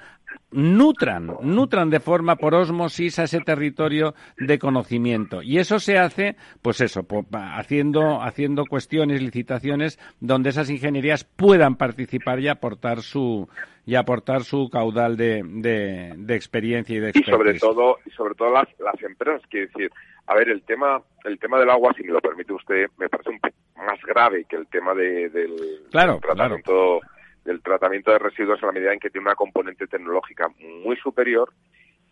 nutran, 0.51 1.37
nutran 1.43 1.91
de 1.91 2.01
forma 2.01 2.37
por 2.37 2.55
osmosis 2.55 3.19
a 3.19 3.25
ese 3.25 3.41
territorio 3.41 4.15
de 4.39 4.59
conocimiento. 4.59 5.43
Y 5.43 5.59
eso 5.59 5.79
se 5.79 5.99
hace, 5.99 6.37
pues 6.63 6.81
eso, 6.81 7.07
haciendo, 7.33 8.23
haciendo 8.23 8.65
cuestiones, 8.67 9.23
licitaciones, 9.23 9.99
donde 10.21 10.51
esas 10.51 10.71
ingenierías 10.71 11.25
puedan 11.25 11.77
participar 11.77 12.41
y 12.41 12.49
aportar 12.49 13.03
su, 13.03 13.49
y 13.87 13.97
aportar 13.97 14.45
su 14.45 14.69
caudal 14.71 15.17
de, 15.17 15.43
de, 15.45 16.35
experiencia 16.35 16.97
y 16.97 17.01
de 17.01 17.11
expertise. 17.11 17.29
Y 17.29 17.59
sobre 17.59 17.59
todo, 17.59 17.99
y 18.07 18.11
sobre 18.11 18.35
todo 18.35 18.53
las, 18.53 18.69
las 18.79 19.03
empresas, 19.03 19.43
quiero 19.51 19.67
decir, 19.67 19.91
a 20.27 20.35
ver, 20.35 20.49
el 20.49 20.63
tema, 20.63 21.03
el 21.25 21.39
tema 21.39 21.59
del 21.59 21.71
agua, 21.71 21.93
si 21.97 22.03
me 22.03 22.13
lo 22.13 22.21
permite 22.21 22.53
usted, 22.53 22.87
me 22.97 23.09
parece 23.09 23.31
un 23.31 23.41
poco 23.41 23.55
más 23.77 24.01
grave 24.03 24.45
que 24.49 24.57
el 24.57 24.67
tema 24.69 24.95
de, 24.95 25.29
del, 25.29 25.83
claro, 25.91 26.19
tratamiento, 26.23 27.01
del 27.45 27.63
tratamiento 27.63 28.11
de 28.11 28.19
residuos 28.19 28.61
en 28.63 28.67
la 28.67 28.73
medida 28.73 28.93
en 28.93 29.01
que 29.01 29.11
tiene 29.11 29.27
una 29.27 29.35
componente 29.35 29.87
tecnológica 29.87 30.49
muy 30.85 30.97
superior 30.97 31.53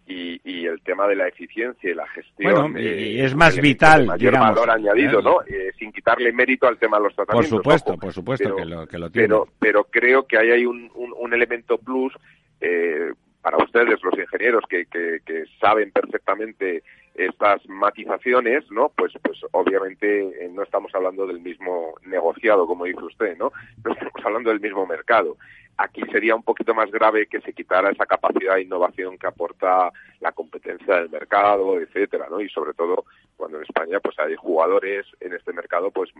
y, 0.06 0.40
y, 0.44 0.66
el 0.66 0.80
tema 0.82 1.06
de 1.06 1.14
la 1.14 1.28
eficiencia 1.28 1.90
y 1.90 1.94
la 1.94 2.06
gestión 2.08 2.72
bueno, 2.72 2.80
y 2.80 3.20
es 3.20 3.36
más 3.36 3.56
vital 3.56 4.06
mayor 4.06 4.32
valor 4.32 4.68
añadido 4.68 5.22
no 5.22 5.42
eh, 5.42 5.70
sin 5.78 5.92
quitarle 5.92 6.32
mérito 6.32 6.66
al 6.66 6.76
tema 6.76 6.98
de 6.98 7.04
los 7.04 7.14
tratamientos 7.14 7.50
por 7.50 7.58
supuesto 7.60 7.96
por 7.96 8.12
supuesto 8.12 8.56
que, 8.56 8.64
lo, 8.64 8.86
que 8.86 8.98
lo 8.98 9.10
tiene. 9.10 9.28
pero 9.28 9.48
pero 9.60 9.84
creo 9.84 10.26
que 10.26 10.38
ahí 10.38 10.50
hay 10.50 10.66
un, 10.66 10.90
un, 10.94 11.14
un 11.16 11.32
elemento 11.32 11.78
plus 11.78 12.12
eh, 12.60 13.12
para 13.42 13.58
ustedes, 13.58 14.00
los 14.02 14.16
ingenieros 14.16 14.64
que, 14.68 14.86
que, 14.86 15.18
que, 15.26 15.44
saben 15.60 15.90
perfectamente 15.90 16.84
estas 17.14 17.66
matizaciones, 17.68 18.70
¿no? 18.70 18.90
Pues, 18.96 19.12
pues 19.22 19.38
obviamente 19.52 20.44
eh, 20.44 20.50
no 20.52 20.62
estamos 20.62 20.94
hablando 20.94 21.26
del 21.26 21.40
mismo 21.40 21.94
negociado, 22.06 22.66
como 22.66 22.84
dice 22.84 23.02
usted, 23.04 23.36
¿no? 23.36 23.52
No 23.84 23.92
estamos 23.92 24.24
hablando 24.24 24.50
del 24.50 24.60
mismo 24.60 24.86
mercado. 24.86 25.36
Aquí 25.78 26.02
sería 26.12 26.34
un 26.34 26.42
poquito 26.42 26.74
más 26.74 26.90
grave 26.90 27.26
que 27.26 27.40
se 27.40 27.52
quitara 27.52 27.90
esa 27.90 28.06
capacidad 28.06 28.54
de 28.54 28.62
innovación 28.62 29.18
que 29.18 29.26
aporta 29.26 29.90
la 30.20 30.32
competencia 30.32 30.96
del 30.96 31.10
mercado, 31.10 31.80
etcétera, 31.80 32.26
¿no? 32.30 32.40
Y 32.40 32.48
sobre 32.48 32.74
todo 32.74 33.04
cuando 33.36 33.58
en 33.58 33.64
España 33.64 33.98
pues 34.00 34.16
hay 34.18 34.36
jugadores 34.36 35.06
en 35.20 35.32
este 35.32 35.52
mercado 35.52 35.90
pues 35.90 36.10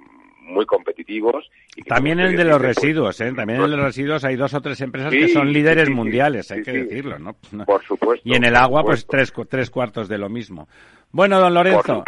muy 0.41 0.67
competitivos. 0.67 1.49
Y 1.77 1.83
También 1.83 2.19
el 2.19 2.37
de 2.37 2.45
los 2.45 2.59
pues, 2.59 2.77
residuos, 2.77 3.21
¿eh? 3.21 3.33
También 3.35 3.59
en 3.59 3.65
el 3.67 3.71
de 3.71 3.77
los 3.77 3.87
residuos 3.87 4.25
hay 4.25 4.37
dos 4.37 4.55
o 4.55 4.61
tres 4.61 4.81
empresas 4.81 5.13
que 5.13 5.29
son 5.29 5.53
líderes 5.53 5.91
mundiales, 5.91 6.51
hay 6.51 6.63
que 6.63 6.73
decirlo, 6.73 7.19
¿no? 7.19 7.37
Por 7.67 7.83
supuesto. 7.85 8.29
Y 8.29 8.35
en 8.35 8.45
el 8.45 8.57
agua 8.57 8.83
pues 8.83 9.07
tres, 9.07 9.33
tres 9.49 9.71
cuartos 9.71 10.09
de 10.09 10.19
lo 10.19 10.29
mismo. 10.29 10.67
Bueno, 11.13 11.39
don 11.39 11.53
Lorenzo, 11.53 12.05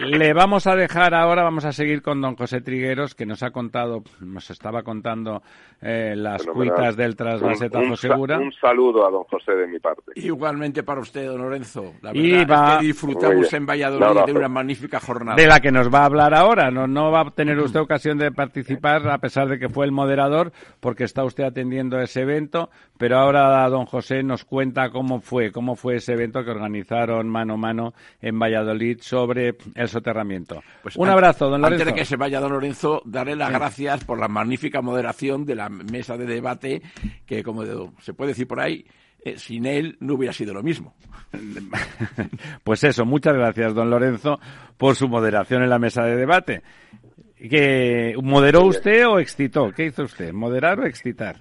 le 0.00 0.32
vamos 0.32 0.66
a 0.66 0.74
dejar 0.74 1.14
ahora, 1.14 1.42
vamos 1.44 1.64
a 1.64 1.72
seguir 1.72 2.02
con 2.02 2.20
don 2.20 2.36
José 2.36 2.60
Trigueros, 2.60 3.14
que 3.14 3.24
nos 3.24 3.42
ha 3.42 3.50
contado, 3.50 4.02
nos 4.20 4.50
estaba 4.50 4.82
contando 4.82 5.42
eh, 5.80 6.14
las 6.16 6.44
cuitas 6.44 6.87
del 6.96 7.16
trasvase 7.16 7.70
Tajo 7.70 7.96
Segura. 7.96 8.38
Un 8.38 8.52
saludo 8.52 9.06
a 9.06 9.10
don 9.10 9.24
José 9.24 9.52
de 9.52 9.66
mi 9.66 9.78
parte. 9.78 10.12
Igualmente 10.14 10.82
para 10.82 11.00
usted, 11.00 11.26
don 11.26 11.40
Lorenzo. 11.42 11.94
La 12.02 12.12
verdad 12.12 12.74
es 12.74 12.78
que 12.78 12.86
disfrutamos 12.86 13.52
en 13.52 13.66
Valladolid 13.66 14.26
de 14.26 14.32
una 14.32 14.48
magnífica 14.48 15.00
jornada. 15.00 15.36
De 15.36 15.46
la 15.46 15.60
que 15.60 15.70
nos 15.70 15.92
va 15.92 16.00
a 16.00 16.04
hablar 16.06 16.34
ahora. 16.34 16.70
No, 16.70 16.86
no 16.86 17.10
va 17.10 17.20
a 17.22 17.30
tener 17.30 17.58
usted 17.58 17.80
ocasión 17.80 18.18
de 18.18 18.30
participar, 18.32 19.08
a 19.08 19.18
pesar 19.18 19.48
de 19.48 19.58
que 19.58 19.68
fue 19.68 19.84
el 19.86 19.92
moderador, 19.92 20.52
porque 20.80 21.04
está 21.04 21.24
usted 21.24 21.44
atendiendo 21.44 21.98
ese 22.00 22.22
evento, 22.22 22.70
pero 22.96 23.18
ahora 23.18 23.68
don 23.68 23.86
José 23.86 24.22
nos 24.22 24.44
cuenta 24.44 24.90
cómo 24.90 25.20
fue, 25.20 25.52
cómo 25.52 25.76
fue 25.76 25.96
ese 25.96 26.12
evento 26.12 26.44
que 26.44 26.50
organizaron 26.50 27.28
mano 27.28 27.54
a 27.54 27.56
mano 27.56 27.94
en 28.20 28.38
Valladolid 28.38 28.98
sobre 29.00 29.56
el 29.74 29.88
soterramiento. 29.88 30.62
Pues 30.82 30.96
Un 30.96 31.08
abrazo, 31.08 31.48
don 31.48 31.60
Lorenzo. 31.60 31.82
Antes 31.82 31.94
de 31.94 32.00
que 32.00 32.04
se 32.04 32.16
vaya 32.16 32.40
don 32.40 32.52
Lorenzo, 32.52 33.02
darle 33.04 33.36
las 33.36 33.50
gracias 33.50 34.04
por 34.04 34.18
la 34.18 34.28
magnífica 34.28 34.82
moderación 34.82 35.44
de 35.44 35.54
la 35.54 35.68
mesa 35.68 36.16
de 36.16 36.26
debate, 36.26 36.77
que 37.26 37.42
como 37.42 37.64
se 38.00 38.14
puede 38.14 38.30
decir 38.30 38.46
por 38.46 38.60
ahí, 38.60 38.84
eh, 39.20 39.36
sin 39.36 39.66
él 39.66 39.96
no 40.00 40.14
hubiera 40.14 40.32
sido 40.32 40.54
lo 40.54 40.62
mismo. 40.62 40.94
pues 42.64 42.84
eso, 42.84 43.04
muchas 43.04 43.34
gracias, 43.34 43.74
don 43.74 43.90
Lorenzo, 43.90 44.38
por 44.76 44.94
su 44.94 45.08
moderación 45.08 45.62
en 45.62 45.70
la 45.70 45.78
mesa 45.78 46.04
de 46.04 46.16
debate. 46.16 46.62
¿Que 47.36 48.14
¿Moderó 48.20 48.64
usted 48.64 49.06
o 49.06 49.18
excitó? 49.18 49.70
¿Qué 49.72 49.86
hizo 49.86 50.04
usted? 50.04 50.32
¿Moderar 50.32 50.80
o 50.80 50.86
excitar? 50.86 51.36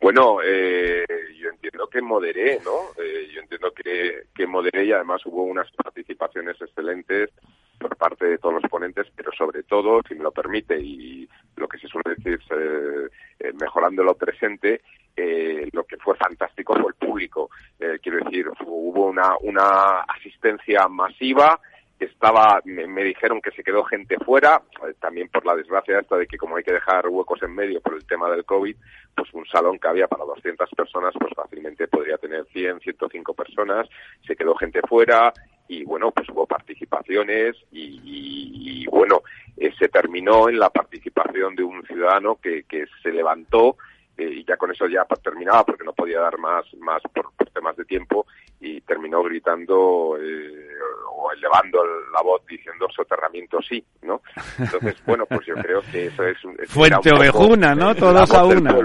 Bueno, 0.00 0.38
eh, 0.44 1.04
yo 1.40 1.48
entiendo 1.48 1.88
que 1.88 2.02
moderé, 2.02 2.58
¿no? 2.64 3.02
Eh, 3.02 3.28
yo 3.32 3.40
entiendo 3.40 3.72
que, 3.72 4.24
que 4.34 4.46
moderé 4.46 4.84
y 4.86 4.92
además 4.92 5.24
hubo 5.24 5.44
unas 5.44 5.70
participaciones 5.72 6.60
excelentes 6.60 7.30
por 7.78 7.96
parte 7.96 8.26
de 8.26 8.38
todos 8.38 8.54
los 8.62 8.70
ponentes, 8.70 9.06
pero 9.14 9.30
sobre 9.32 9.62
todo, 9.62 10.00
si 10.08 10.14
me 10.14 10.24
lo 10.24 10.32
permite, 10.32 10.78
y 10.80 11.28
lo 11.56 11.68
que 11.68 11.78
se 11.78 11.88
suele 11.88 12.14
decir, 12.16 12.40
eh, 12.50 13.52
mejorando 13.60 14.02
lo 14.02 14.14
presente, 14.14 14.82
eh, 15.16 15.68
lo 15.72 15.84
que 15.84 15.96
fue 15.98 16.16
fantástico 16.16 16.74
fue 16.74 16.88
el 16.88 16.94
público. 16.94 17.50
Eh, 17.78 17.98
quiero 18.02 18.24
decir, 18.24 18.46
hubo 18.66 19.06
una, 19.06 19.34
una 19.40 20.00
asistencia 20.00 20.88
masiva, 20.88 21.60
estaba, 21.98 22.60
me, 22.64 23.04
dijeron 23.04 23.40
que 23.40 23.52
se 23.52 23.62
quedó 23.62 23.84
gente 23.84 24.16
fuera, 24.24 24.60
eh, 24.86 24.94
también 25.00 25.28
por 25.28 25.46
la 25.46 25.54
desgracia 25.54 26.00
esta 26.00 26.16
de 26.16 26.26
que 26.26 26.36
como 26.36 26.56
hay 26.56 26.64
que 26.64 26.72
dejar 26.72 27.06
huecos 27.08 27.42
en 27.42 27.54
medio 27.54 27.80
por 27.80 27.94
el 27.94 28.04
tema 28.06 28.30
del 28.30 28.44
COVID, 28.44 28.76
pues 29.14 29.32
un 29.32 29.46
salón 29.46 29.78
que 29.78 29.88
había 29.88 30.08
para 30.08 30.24
200 30.24 30.68
personas, 30.70 31.14
pues 31.18 31.32
fácilmente 31.34 31.88
podría 31.88 32.18
tener 32.18 32.44
100, 32.52 32.80
105 32.80 33.34
personas, 33.34 33.88
se 34.26 34.36
quedó 34.36 34.54
gente 34.56 34.80
fuera 34.88 35.32
y 35.68 35.84
bueno, 35.84 36.10
pues 36.10 36.28
hubo 36.28 36.46
participaciones 36.46 37.56
y, 37.72 38.86
bueno, 38.86 39.22
eh, 39.56 39.72
se 39.78 39.88
terminó 39.88 40.48
en 40.48 40.58
la 40.58 40.70
participación 40.70 41.54
de 41.54 41.64
un 41.64 41.82
ciudadano 41.86 42.36
que, 42.36 42.64
que 42.64 42.84
se 43.02 43.10
levantó 43.10 43.76
eh, 44.16 44.30
y 44.30 44.44
ya 44.44 44.56
con 44.56 44.70
eso 44.70 44.86
ya 44.86 45.04
terminaba 45.22 45.64
porque 45.64 45.84
no 45.84 45.92
podía 45.92 46.20
dar 46.20 46.38
más, 46.38 46.64
más 46.78 47.02
por, 47.12 47.32
temas 47.52 47.76
de 47.76 47.84
tiempo 47.84 48.26
y 48.60 48.80
terminó 48.82 49.22
gritando 49.22 50.16
eh, 50.20 50.68
o 51.10 51.32
elevando 51.32 51.78
la 52.12 52.22
voz 52.22 52.44
diciendo 52.46 52.86
soterramiento 52.94 53.60
sí, 53.62 53.84
¿no? 54.02 54.22
Entonces, 54.58 54.96
bueno, 55.06 55.24
pues 55.26 55.46
yo 55.46 55.54
creo 55.54 55.80
que 55.90 56.06
eso 56.06 56.24
es... 56.24 56.36
Fuente 56.68 57.10
ovejuna, 57.12 57.74
¿no? 57.74 57.94
Todos 57.94 58.32
a 58.32 58.44
una. 58.44 58.76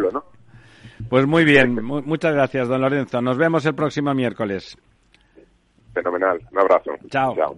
Pues 1.09 1.25
muy 1.25 1.45
bien, 1.45 1.83
muchas 1.83 2.33
gracias, 2.33 2.67
don 2.67 2.81
Lorenzo. 2.81 3.21
Nos 3.21 3.37
vemos 3.37 3.65
el 3.65 3.73
próximo 3.73 4.13
miércoles. 4.13 4.77
Fenomenal, 6.01 6.39
un 6.51 6.59
abrazo. 6.59 6.91
Chao. 7.09 7.35
Chao. 7.35 7.57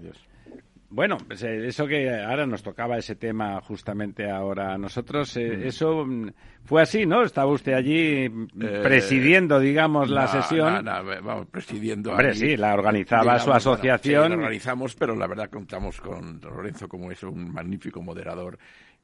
Bueno, 0.90 1.18
pues, 1.26 1.42
eh, 1.44 1.68
eso 1.68 1.88
que 1.88 2.10
ahora 2.10 2.46
nos 2.46 2.64
tocaba 2.64 2.98
ese 2.98 3.16
tema 3.16 3.62
justamente 3.62 4.30
ahora 4.30 4.74
a 4.74 4.78
nosotros, 4.78 5.38
eh, 5.38 5.58
mm. 5.58 5.68
eso 5.68 6.06
mm, 6.06 6.32
fue 6.66 6.82
así, 6.82 7.06
¿no? 7.06 7.24
Estaba 7.24 7.50
usted 7.50 7.74
allí 7.74 8.28
mm, 8.28 8.48
eh, 8.62 8.80
presidiendo, 8.84 9.58
digamos, 9.58 10.10
la 10.10 10.28
sesión. 10.28 10.84
vamos, 10.84 11.48
presidiendo. 11.50 12.12
Hombre, 12.12 12.34
sí, 12.34 12.58
la 12.58 12.74
organizaba 12.74 13.40
su 13.40 13.54
asociación. 13.54 14.32
la 14.32 14.36
organizamos, 14.36 14.94
pero 14.96 15.16
la 15.16 15.28
verdad 15.28 15.50
contamos 15.50 16.02
con 16.02 16.42
Lorenzo 16.42 16.90
como 16.90 17.10
es 17.10 17.24
un 17.24 17.54
magnífico 17.54 18.02
moderador 18.02 18.58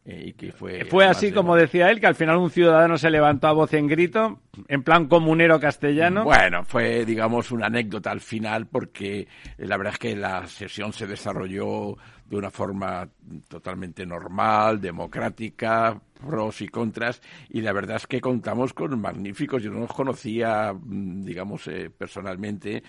eh, 0.09 0.53
fue, 0.55 0.85
fue 0.85 1.05
así 1.05 1.33
como 1.33 1.57
decía 1.57 1.91
él, 1.91 1.99
que 1.99 2.07
al 2.07 2.15
final 2.15 2.37
un 2.37 2.49
ciudadano 2.49 2.97
se 2.97 3.09
levantó 3.09 3.47
a 3.47 3.51
voz 3.51 3.73
en 3.73 3.87
grito, 3.87 4.39
en 4.69 4.81
plan 4.81 5.07
comunero 5.07 5.59
castellano. 5.59 6.23
Bueno, 6.23 6.63
fue, 6.63 7.03
digamos, 7.03 7.51
una 7.51 7.65
anécdota 7.65 8.11
al 8.11 8.21
final, 8.21 8.67
porque 8.67 9.19
eh, 9.19 9.27
la 9.57 9.75
verdad 9.75 9.93
es 9.93 9.99
que 9.99 10.15
la 10.15 10.47
sesión 10.47 10.93
se 10.93 11.07
desarrolló 11.07 11.97
de 12.25 12.37
una 12.37 12.49
forma 12.49 13.09
totalmente 13.49 14.05
normal, 14.05 14.79
democrática, 14.79 15.99
pros 16.25 16.61
y 16.61 16.69
contras, 16.69 17.21
y 17.49 17.59
la 17.59 17.73
verdad 17.73 17.97
es 17.97 18.07
que 18.07 18.21
contamos 18.21 18.73
con 18.73 18.99
magníficos, 18.99 19.61
yo 19.61 19.71
no 19.71 19.79
los 19.79 19.93
conocía, 19.93 20.73
mm, 20.73 21.23
digamos, 21.23 21.67
eh, 21.67 21.89
personalmente, 21.89 22.81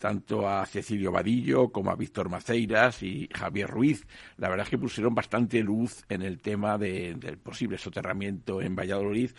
tanto 0.00 0.48
a 0.48 0.64
Cecilio 0.64 1.12
Vadillo 1.12 1.70
como 1.70 1.90
a 1.90 1.94
Víctor 1.94 2.30
Maceiras 2.30 3.02
y 3.02 3.28
Javier 3.32 3.68
Ruiz. 3.68 4.06
La 4.38 4.48
verdad 4.48 4.64
es 4.64 4.70
que 4.70 4.78
pusieron 4.78 5.14
bastante 5.14 5.62
luz 5.62 6.04
en 6.08 6.22
el 6.22 6.40
tema 6.40 6.78
del 6.78 7.38
posible 7.38 7.76
soterramiento 7.76 8.62
en 8.62 8.74
Valladolid 8.74 9.30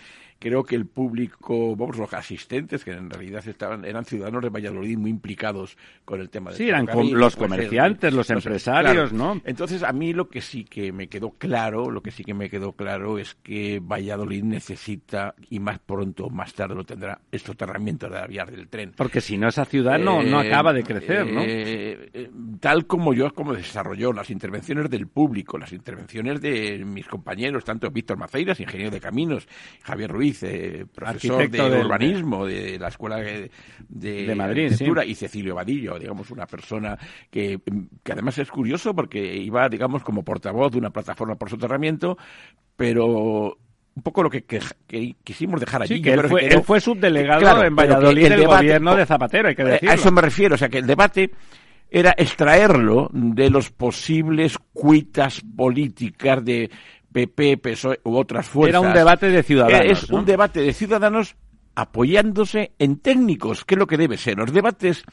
creo 0.42 0.64
que 0.64 0.76
el 0.76 0.88
público, 0.88 1.76
vamos, 1.76 1.98
los 1.98 2.12
asistentes, 2.14 2.84
que 2.84 2.92
en 2.92 3.12
realidad 3.12 3.48
estaban, 3.48 3.86
eran 3.86 4.04
ciudadanos 4.06 4.42
de 4.42 4.50
Valladolid 4.50 4.98
muy 4.98 5.12
implicados 5.12 5.78
con 6.04 6.20
el 6.20 6.32
tema 6.32 6.50
de 6.50 6.58
Sí, 6.58 6.68
eran 6.68 6.88
los 7.14 7.36
comerciantes, 7.36 8.12
los, 8.12 8.30
empresarios, 8.32 9.14
¿no? 9.14 9.40
Entonces, 9.46 9.84
a 9.84 9.94
mí 9.94 10.14
lo 10.14 10.30
que 10.30 10.42
sí 10.42 10.64
que 10.64 10.92
me 10.92 11.08
quedó 11.08 11.30
claro, 11.32 11.92
lo 11.92 12.02
que 12.02 12.10
sí 12.10 12.24
que 12.24 12.34
me 12.34 12.50
quedó 12.50 12.72
claro 12.74 13.20
es 13.20 13.36
que 13.36 13.80
Valladolid 13.80 14.44
necesita, 14.44 15.36
y 15.50 15.60
más 15.60 15.78
pronto 15.78 16.30
más 16.30 16.54
tarde 16.56 16.74
lo 16.74 16.84
tendrá, 16.84 17.20
estos 17.32 17.52
soterramiento 17.52 18.10
de 18.10 18.16
la 18.16 18.26
vía 18.26 18.46
del 18.46 18.68
tren. 18.68 18.94
Porque 18.96 19.22
si 19.22 19.38
no, 19.38 19.48
esa 19.48 19.66
ciudad 19.66 20.00
no, 20.00 20.24
no 20.24 20.42
eh, 20.42 20.48
acaba 20.48 20.74
de 20.74 20.84
crecer, 20.84 21.32
¿no? 21.32 21.42
Eh, 21.42 22.10
eh, 22.14 22.32
tal 22.60 22.88
como 22.88 23.14
yo, 23.14 23.32
como 23.34 23.54
desarrolló 23.54 24.12
las 24.12 24.32
intervenciones 24.32 24.90
del 24.90 25.08
público, 25.08 25.60
las 25.60 25.72
intervenciones 25.72 26.42
de 26.42 26.84
mis 26.84 27.08
compañeros, 27.08 27.64
tanto 27.64 27.92
Víctor 27.92 28.18
Maceiras, 28.18 28.60
ingeniero 28.60 28.92
de 28.92 29.00
caminos, 29.00 29.48
Javier 29.84 30.10
Ruiz, 30.10 30.31
profesor 30.94 31.50
de, 31.50 31.62
urbanismo 31.62 32.46
de 32.46 32.78
la 32.80 32.88
Escuela 32.90 33.18
de, 33.18 33.50
de, 33.88 34.36
Madrid, 34.36 34.72
y 35.06 35.16
Cecilio 35.16 35.56
Vadillo, 35.56 35.98
digamos, 35.98 36.30
una 36.32 36.46
persona 36.46 36.98
que, 37.30 37.60
que 38.04 38.12
además 38.12 38.38
es 38.38 38.50
curioso 38.50 38.94
porque 38.94 39.36
iba, 39.36 39.68
digamos, 39.70 40.04
como 40.04 40.24
portavoz 40.24 40.72
de 40.72 40.78
una 40.78 40.90
plataforma 40.90 41.36
por 41.36 41.50
soterramiento, 41.50 42.18
pero 42.76 43.58
un 43.96 44.04
poco 44.04 44.24
lo 44.24 44.30
que, 44.30 44.46
quisimos 45.24 45.60
dejar 45.60 45.84
allí. 45.84 45.96
Sí, 45.96 46.02
que 46.02 46.14
él, 46.14 46.64
fue, 46.64 46.80
subdelegado 46.80 47.64
en 47.64 47.76
Valladolid 47.76 48.30
del 48.30 48.48
gobierno 48.48 48.96
de 48.96 49.06
Zapatero, 49.06 49.50
hay 49.50 49.56
que 49.56 49.64
decirlo. 49.64 49.92
A 49.92 49.96
eso 49.96 50.12
me 50.12 50.22
refiero, 50.22 50.56
o 50.56 50.58
sea 50.58 50.70
que 50.70 50.80
el 50.80 50.88
debate 50.88 51.32
era 51.90 52.16
extraerlo 52.18 53.10
de 53.12 53.50
los 53.50 53.70
posibles 53.70 54.58
cuitas 54.72 55.42
políticas 55.42 56.44
de 56.44 56.72
PP, 57.12 57.58
PSOE 57.58 58.00
u 58.04 58.16
otras 58.16 58.48
fuerzas. 58.48 58.82
Era 58.82 58.88
un 58.88 58.94
debate 58.94 59.28
de 59.30 59.44
ciudadanos. 59.44 60.04
Es 60.04 60.10
un 60.10 60.26
debate 60.26 60.62
de 60.62 60.74
ciudadanos 60.74 61.36
apoyándose 61.76 62.74
en 62.80 62.98
técnicos, 62.98 63.66
que 63.66 63.76
es 63.76 63.80
lo 63.80 63.88
que 63.88 63.98
debe 63.98 64.18
ser. 64.18 64.38
Los 64.38 64.54
debates 64.54 65.04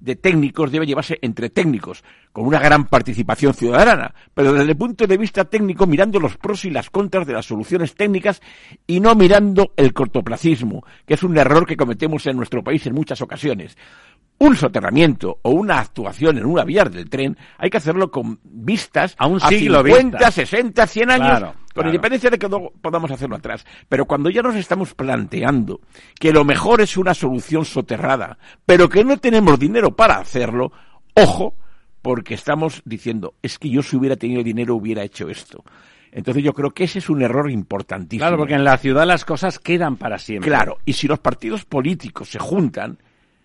de 0.00 0.16
técnicos 0.16 0.70
debe 0.70 0.86
llevarse 0.86 1.18
entre 1.22 1.48
técnicos, 1.48 2.04
con 2.32 2.46
una 2.46 2.58
gran 2.58 2.84
participación 2.86 3.54
ciudadana, 3.54 4.14
pero 4.34 4.52
desde 4.52 4.72
el 4.72 4.76
punto 4.76 5.06
de 5.06 5.16
vista 5.16 5.44
técnico 5.44 5.86
mirando 5.86 6.20
los 6.20 6.36
pros 6.36 6.64
y 6.66 6.70
las 6.70 6.90
contras 6.90 7.26
de 7.26 7.32
las 7.32 7.46
soluciones 7.46 7.94
técnicas 7.94 8.42
y 8.86 9.00
no 9.00 9.14
mirando 9.14 9.72
el 9.76 9.94
cortoplacismo, 9.94 10.84
que 11.06 11.14
es 11.14 11.22
un 11.22 11.38
error 11.38 11.66
que 11.66 11.76
cometemos 11.76 12.26
en 12.26 12.36
nuestro 12.36 12.62
país 12.62 12.86
en 12.86 12.94
muchas 12.94 13.22
ocasiones 13.22 13.76
un 14.38 14.56
soterramiento 14.56 15.38
o 15.42 15.50
una 15.50 15.78
actuación 15.78 16.38
en 16.38 16.44
una 16.44 16.64
vía 16.64 16.84
del 16.84 17.08
tren, 17.08 17.36
hay 17.58 17.70
que 17.70 17.76
hacerlo 17.76 18.10
con 18.10 18.40
vistas 18.42 19.14
a 19.18 19.26
un 19.26 19.40
siglo 19.40 19.82
50, 19.82 20.30
60, 20.30 20.86
100 20.86 21.10
años, 21.10 21.54
con 21.74 21.86
independencia 21.86 22.30
de 22.30 22.38
que 22.38 22.48
no 22.48 22.70
podamos 22.80 23.10
hacerlo 23.10 23.36
atrás. 23.36 23.64
Pero 23.88 24.06
cuando 24.06 24.30
ya 24.30 24.42
nos 24.42 24.56
estamos 24.56 24.94
planteando 24.94 25.80
que 26.18 26.32
lo 26.32 26.44
mejor 26.44 26.80
es 26.80 26.96
una 26.96 27.14
solución 27.14 27.64
soterrada, 27.64 28.38
pero 28.66 28.88
que 28.88 29.04
no 29.04 29.16
tenemos 29.18 29.58
dinero 29.58 29.94
para 29.94 30.18
hacerlo, 30.18 30.72
ojo, 31.14 31.54
porque 32.02 32.34
estamos 32.34 32.82
diciendo, 32.84 33.34
es 33.40 33.58
que 33.58 33.70
yo 33.70 33.82
si 33.82 33.96
hubiera 33.96 34.16
tenido 34.16 34.42
dinero 34.42 34.74
hubiera 34.74 35.02
hecho 35.02 35.30
esto. 35.30 35.64
Entonces 36.12 36.44
yo 36.44 36.52
creo 36.52 36.70
que 36.70 36.84
ese 36.84 37.00
es 37.00 37.08
un 37.08 37.22
error 37.22 37.50
importantísimo. 37.50 38.20
Claro, 38.20 38.36
porque 38.36 38.54
en 38.54 38.62
la 38.62 38.78
ciudad 38.78 39.04
las 39.04 39.24
cosas 39.24 39.58
quedan 39.58 39.96
para 39.96 40.18
siempre. 40.18 40.48
Claro, 40.48 40.78
y 40.84 40.92
si 40.92 41.08
los 41.08 41.18
partidos 41.18 41.64
políticos 41.64 42.28
se 42.28 42.38
juntan, 42.38 42.98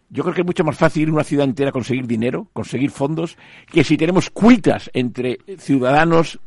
yo 0.09 0.23
creo 0.23 0.33
que 0.33 0.41
es 0.41 0.47
mucho 0.47 0.63
más 0.63 0.77
fácil 0.77 1.03
ir 1.03 1.11
una 1.11 1.23
ciudad 1.23 1.45
entera 1.45 1.71
conseguir 1.71 2.07
dinero, 2.07 2.49
conseguir 2.53 2.91
fondos, 2.91 3.37
que 3.71 3.83
si 3.83 3.97
tenemos 3.97 4.29
cuitas 4.29 4.89
entre 4.93 5.39
ciudadanos, 5.57 6.39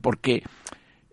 porque 0.00 0.42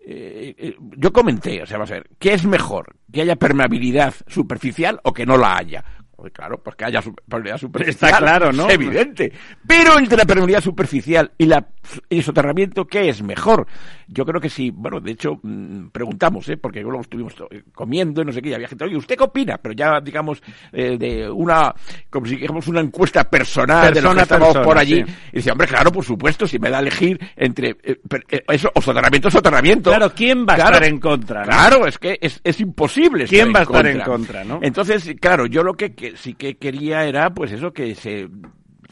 eh, 0.06 0.54
eh, 0.58 0.76
yo 0.96 1.12
comenté, 1.12 1.62
o 1.62 1.66
sea, 1.66 1.78
va 1.78 1.84
a 1.84 1.88
ser, 1.88 2.08
¿qué 2.18 2.34
es 2.34 2.44
mejor? 2.46 2.96
¿Que 3.12 3.22
haya 3.22 3.36
permeabilidad 3.36 4.14
superficial 4.26 5.00
o 5.04 5.12
que 5.12 5.26
no 5.26 5.36
la 5.36 5.56
haya? 5.56 5.84
claro, 6.32 6.58
pues 6.62 6.74
que 6.76 6.86
haya 6.86 7.02
permeabilidad 7.02 7.58
superficial. 7.58 8.08
Está 8.08 8.18
claro, 8.18 8.50
¿no? 8.50 8.66
Es 8.66 8.74
evidente. 8.74 9.30
Pero 9.66 9.98
entre 9.98 10.16
la 10.16 10.24
permeabilidad 10.24 10.62
superficial 10.62 11.30
y 11.36 11.44
la, 11.44 11.66
el 12.08 12.22
soterramiento, 12.22 12.86
¿qué 12.86 13.08
es 13.08 13.22
mejor? 13.22 13.66
Yo 14.08 14.24
creo 14.24 14.40
que 14.40 14.50
sí. 14.50 14.70
Bueno, 14.70 15.00
de 15.00 15.12
hecho, 15.12 15.38
mm, 15.42 15.88
preguntamos, 15.88 16.48
¿eh? 16.48 16.56
Porque 16.56 16.80
luego 16.80 17.00
estuvimos 17.00 17.34
comiendo 17.74 18.22
y 18.22 18.24
no 18.24 18.32
sé 18.32 18.42
qué, 18.42 18.50
y 18.50 18.54
había 18.54 18.68
gente, 18.68 18.84
oye, 18.84 18.96
¿usted 18.96 19.16
qué 19.16 19.24
opina? 19.24 19.58
Pero 19.58 19.74
ya, 19.74 20.00
digamos, 20.00 20.42
eh, 20.72 20.96
de 20.98 21.28
una, 21.30 21.74
como 22.10 22.26
si 22.26 22.34
dijéramos 22.34 22.68
una 22.68 22.80
encuesta 22.80 23.24
personal 23.24 23.92
de 23.92 24.02
los 24.02 24.14
que 24.14 24.22
estamos 24.22 24.56
por 24.58 24.78
allí. 24.78 25.04
Y 25.32 25.36
decía, 25.36 25.52
hombre, 25.52 25.66
claro, 25.66 25.90
por 25.92 26.04
supuesto, 26.04 26.46
si 26.46 26.58
me 26.58 26.70
da 26.70 26.78
a 26.78 26.80
elegir 26.80 27.18
entre 27.36 27.70
eh, 27.82 28.00
eh, 28.30 28.44
eso, 28.48 28.70
o 28.74 28.80
soterramiento, 28.80 29.30
soterramiento. 29.30 29.90
Claro, 29.90 30.12
¿quién 30.14 30.46
va 30.46 30.54
a 30.54 30.56
estar 30.56 30.84
en 30.84 30.98
contra? 30.98 31.42
Claro, 31.42 31.86
es 31.86 31.98
que 31.98 32.18
es, 32.20 32.40
es 32.44 32.60
imposible. 32.60 33.26
¿Quién 33.26 33.52
va 33.54 33.60
a 33.60 33.62
estar 33.62 33.86
en 33.86 34.00
contra, 34.00 34.44
no? 34.44 34.60
Entonces, 34.62 35.14
claro, 35.20 35.46
yo 35.46 35.62
lo 35.62 35.74
que 35.74 36.14
sí 36.16 36.34
que 36.34 36.56
quería 36.56 37.04
era, 37.04 37.30
pues 37.30 37.52
eso, 37.52 37.72
que 37.72 37.94
se 37.94 38.28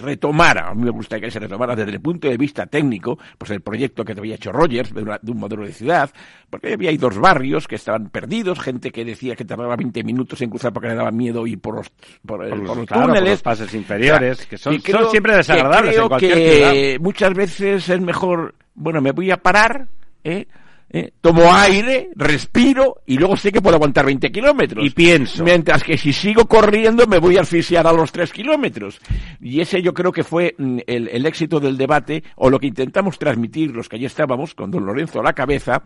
retomara, 0.02 0.68
a 0.68 0.74
mí 0.74 0.84
me 0.84 0.90
gustaría 0.90 1.26
que 1.26 1.30
se 1.30 1.38
retomara 1.38 1.74
desde 1.74 1.92
el 1.92 2.00
punto 2.00 2.28
de 2.28 2.36
vista 2.36 2.66
técnico, 2.66 3.18
pues 3.38 3.50
el 3.50 3.60
proyecto 3.60 4.04
que 4.04 4.12
había 4.12 4.34
hecho 4.34 4.52
Rogers 4.52 4.92
de, 4.92 5.02
un 5.02 5.38
modelo 5.38 5.64
de 5.64 5.72
ciudad, 5.72 6.10
porque 6.50 6.74
había 6.74 6.92
dos 6.98 7.18
barrios 7.18 7.66
que 7.66 7.76
estaban 7.76 8.10
perdidos, 8.10 8.60
gente 8.60 8.90
que 8.90 9.04
decía 9.04 9.34
que 9.34 9.44
tardaba 9.44 9.76
20 9.76 10.04
minutos 10.04 10.40
en 10.42 10.50
cruzar 10.50 10.72
porque 10.72 10.88
le 10.88 10.94
daba 10.94 11.10
miedo 11.10 11.46
ir 11.46 11.60
por 11.60 11.76
los, 11.76 11.90
por, 12.26 12.46
los, 12.46 12.86
túneles. 12.86 13.42
pases 13.42 13.72
inferiores, 13.74 14.46
que 14.46 14.58
son, 14.58 14.80
siempre 15.10 15.36
desagradables 15.36 15.96
creo 15.96 16.18
que 16.18 16.98
muchas 17.00 17.32
veces 17.34 17.88
es 17.88 18.00
mejor, 18.00 18.54
bueno, 18.74 19.00
me 19.00 19.12
voy 19.12 19.30
a 19.30 19.36
parar, 19.36 19.86
¿eh? 20.24 20.46
¿Eh? 20.92 21.12
tomo 21.20 21.52
aire, 21.52 22.10
respiro 22.14 23.02
y 23.06 23.16
luego 23.16 23.36
sé 23.36 23.50
que 23.50 23.60
puedo 23.60 23.76
aguantar 23.76 24.06
20 24.06 24.30
kilómetros. 24.30 24.84
Y 24.84 24.90
pienso. 24.90 25.42
Mientras 25.42 25.82
que 25.82 25.96
si 25.96 26.12
sigo 26.12 26.46
corriendo 26.46 27.06
me 27.06 27.18
voy 27.18 27.36
a 27.36 27.40
asfixiar 27.40 27.86
a 27.86 27.92
los 27.92 28.12
3 28.12 28.32
kilómetros. 28.32 29.00
Y 29.40 29.60
ese 29.60 29.82
yo 29.82 29.94
creo 29.94 30.12
que 30.12 30.24
fue 30.24 30.54
mm, 30.58 30.78
el, 30.86 31.08
el, 31.08 31.26
éxito 31.26 31.58
del 31.60 31.76
debate 31.76 32.22
o 32.36 32.50
lo 32.50 32.58
que 32.58 32.66
intentamos 32.66 33.18
transmitir 33.18 33.70
los 33.70 33.88
que 33.88 33.96
allí 33.96 34.04
estábamos 34.04 34.54
con 34.54 34.70
don 34.70 34.84
Lorenzo 34.84 35.20
a 35.20 35.24
la 35.24 35.32
cabeza 35.32 35.82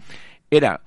era 0.51 0.81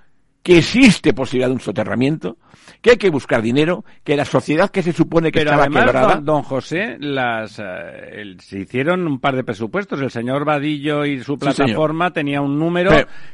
que 0.43 0.59
existe 0.59 1.13
posibilidad 1.13 1.49
de 1.49 1.55
un 1.55 1.59
soterramiento, 1.59 2.37
que 2.81 2.91
hay 2.91 2.97
que 2.97 3.09
buscar 3.09 3.41
dinero, 3.41 3.83
que 4.03 4.15
la 4.15 4.25
sociedad 4.25 4.69
que 4.69 4.81
se 4.81 4.93
supone 4.93 5.31
que 5.31 5.39
estaba 5.39 5.67
quebrada... 5.67 6.21
Don, 6.21 6.43
José, 6.43 6.97
las, 6.99 7.59
eh, 7.59 8.35
se 8.39 8.59
hicieron 8.59 9.05
un 9.05 9.19
par 9.19 9.35
de 9.35 9.43
presupuestos. 9.43 9.99
El 10.01 10.11
señor 10.11 10.45
Vadillo 10.45 11.05
y 11.05 11.21
su 11.21 11.37
plataforma 11.37 12.11
tenía 12.11 12.41
un 12.41 12.57
número 12.57 12.91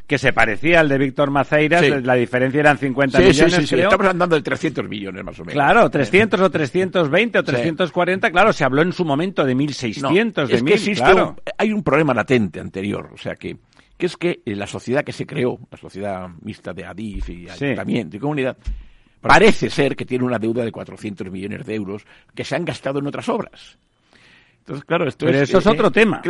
que 0.07 0.17
se 0.17 0.33
parecía 0.33 0.79
al 0.79 0.89
de 0.89 0.97
Víctor 0.97 1.29
Maceiras. 1.29 1.83
La 2.03 2.15
diferencia 2.15 2.59
eran 2.59 2.77
50 2.77 3.19
millones, 3.19 3.69
creo. 3.69 3.83
Estamos 3.83 4.07
hablando 4.07 4.35
de 4.35 4.41
300 4.41 4.89
millones, 4.89 5.23
más 5.23 5.39
o 5.39 5.43
menos. 5.43 5.53
Claro, 5.53 5.89
300 5.89 6.41
o 6.41 6.49
320 6.49 7.39
o 7.39 7.43
340. 7.43 8.31
Claro, 8.31 8.51
se 8.51 8.63
habló 8.63 8.81
en 8.81 8.93
su 8.93 9.05
momento 9.05 9.43
de 9.43 9.55
1.600, 9.55 10.47
de 10.47 10.73
es 10.73 11.01
hay 11.57 11.71
un 11.71 11.83
problema 11.83 12.13
latente 12.13 12.59
anterior. 12.59 13.11
O 13.13 13.17
sea 13.17 13.35
que 13.35 13.57
que 13.97 14.05
es 14.05 14.17
que 14.17 14.41
eh, 14.45 14.55
la 14.55 14.67
sociedad 14.67 15.03
que 15.03 15.11
se 15.11 15.25
creó, 15.25 15.59
la 15.71 15.77
sociedad 15.77 16.29
mixta 16.41 16.73
de 16.73 16.85
Adif 16.85 17.29
y 17.29 17.49
ayuntamiento 17.49 18.17
y 18.17 18.19
comunidad, 18.19 18.57
parece 19.21 19.69
ser 19.69 19.95
que 19.95 20.05
tiene 20.05 20.23
una 20.25 20.39
deuda 20.39 20.63
de 20.63 20.71
400 20.71 21.31
millones 21.31 21.65
de 21.65 21.75
euros 21.75 22.05
que 22.33 22.43
se 22.43 22.55
han 22.55 22.65
gastado 22.65 22.99
en 22.99 23.07
otras 23.07 23.29
obras. 23.29 23.77
Entonces, 24.65 24.85
claro, 24.85 25.07
esto 25.07 25.27
pero 25.27 25.41
eso 25.41 25.59
es 25.59 25.67
otro 25.67 25.91
tema. 25.91 26.23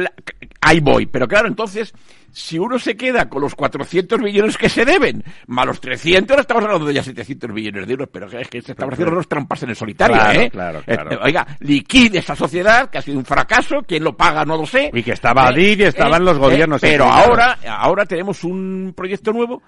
Ahí 0.60 0.82
voy. 0.82 1.06
Pero 1.06 1.26
claro, 1.26 1.48
entonces, 1.48 1.94
si 2.34 2.60
uno 2.60 2.78
se 2.78 2.98
queda 2.98 3.30
con 3.30 3.42
los 3.42 3.56
400 3.56 4.20
millones 4.20 4.58
que 4.58 4.68
se 4.68 4.84
deben, 4.84 5.24
más 5.48 5.66
los 5.66 5.80
300, 5.80 6.32
ahora 6.32 6.42
estamos 6.42 6.66
hablando 6.66 6.86
de 6.86 6.96
ya 6.96 7.02
700 7.02 7.50
millones 7.52 7.88
de 7.88 7.94
euros, 7.94 8.10
pero 8.12 8.28
es 8.28 8.50
que 8.50 8.62
se 8.62 8.74
están 8.74 8.92
haciendo 8.92 9.14
unos 9.14 9.30
trampas 9.30 9.64
en 9.64 9.70
el 9.70 9.78
solitario, 9.78 10.18
¿eh? 10.42 10.50
Claro, 10.50 10.80
eh, 10.80 10.84
claro. 10.86 11.18
Oiga, 11.24 11.48
liquide 11.62 12.20
esta 12.20 12.36
sociedad, 12.36 12.90
que 12.90 12.98
ha 12.98 13.02
sido 13.02 13.18
un 13.18 13.26
fracaso, 13.26 13.78
quién 13.88 14.04
lo 14.04 14.18
paga 14.18 14.44
no 14.44 14.58
lo 14.58 14.66
sé. 14.66 14.92
Y 14.92 15.02
que 15.02 15.14
estaba 15.14 15.48
allí 15.48 15.76
y 15.76 15.84
estaban 15.84 16.26
los 16.26 16.38
gobiernos. 16.38 16.82
pero 16.82 17.06
ahora, 17.06 17.58
ahora 17.66 18.06
tenemos 18.06 18.44
un 18.44 18.94
proyecto 18.98 19.32
nuevo 19.32 19.64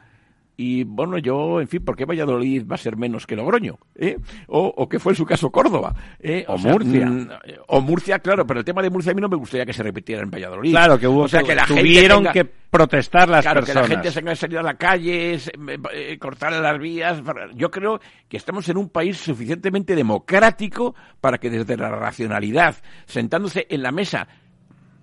y 0.59 0.83
bueno, 0.85 1.19
yo, 1.19 1.61
en 1.61 1.67
fin, 1.67 1.85
¿por 1.85 1.95
qué 1.95 2.05
Valladolid 2.05 2.65
va 2.67 2.75
a 2.75 2.79
ser 2.79 2.97
menos 2.97 3.27
que 3.27 3.35
Logroño? 3.35 3.77
¿Eh? 3.95 4.17
O, 4.47 4.73
o 4.75 4.89
que 4.89 4.97
fue 4.97 5.11
en 5.11 5.15
su 5.15 5.23
caso 5.23 5.51
Córdoba. 5.51 5.93
¿eh? 6.19 6.45
O, 6.47 6.57
Murcia. 6.57 7.05
Mm, 7.05 7.29
o 7.67 7.81
Murcia, 7.81 8.17
claro, 8.17 8.47
pero 8.47 8.61
el 8.61 8.65
tema 8.65 8.81
de 8.81 8.89
Murcia 8.89 9.11
a 9.11 9.15
mí 9.15 9.21
no 9.21 9.29
me 9.29 9.35
gustaría 9.35 9.67
que 9.67 9.73
se 9.73 9.83
repitiera 9.83 10.23
en 10.23 10.31
Valladolid. 10.31 10.71
Claro, 10.71 10.97
que 10.97 11.07
hubo, 11.07 11.21
o 11.21 11.27
sea, 11.27 11.43
que 11.43 11.53
la 11.53 11.63
tuvieron 11.67 12.25
que 12.33 12.43
protestar 12.43 13.29
las 13.29 13.45
claro, 13.45 13.59
personas. 13.59 13.83
que 13.83 13.89
la 13.89 14.01
gente 14.01 14.11
se 14.11 14.19
haya 14.19 14.35
salido 14.35 14.59
a 14.61 14.63
la 14.63 14.73
calle, 14.73 15.37
eh, 15.93 16.17
cortar 16.17 16.51
las 16.53 16.79
vías. 16.79 17.21
Yo 17.53 17.69
creo 17.69 17.99
que 18.27 18.37
estamos 18.37 18.67
en 18.67 18.77
un 18.77 18.89
país 18.89 19.15
suficientemente 19.15 19.95
democrático 19.95 20.95
para 21.21 21.37
que 21.37 21.51
desde 21.51 21.77
la 21.77 21.91
racionalidad, 21.91 22.77
sentándose 23.05 23.67
en 23.69 23.83
la 23.83 23.91
mesa, 23.91 24.27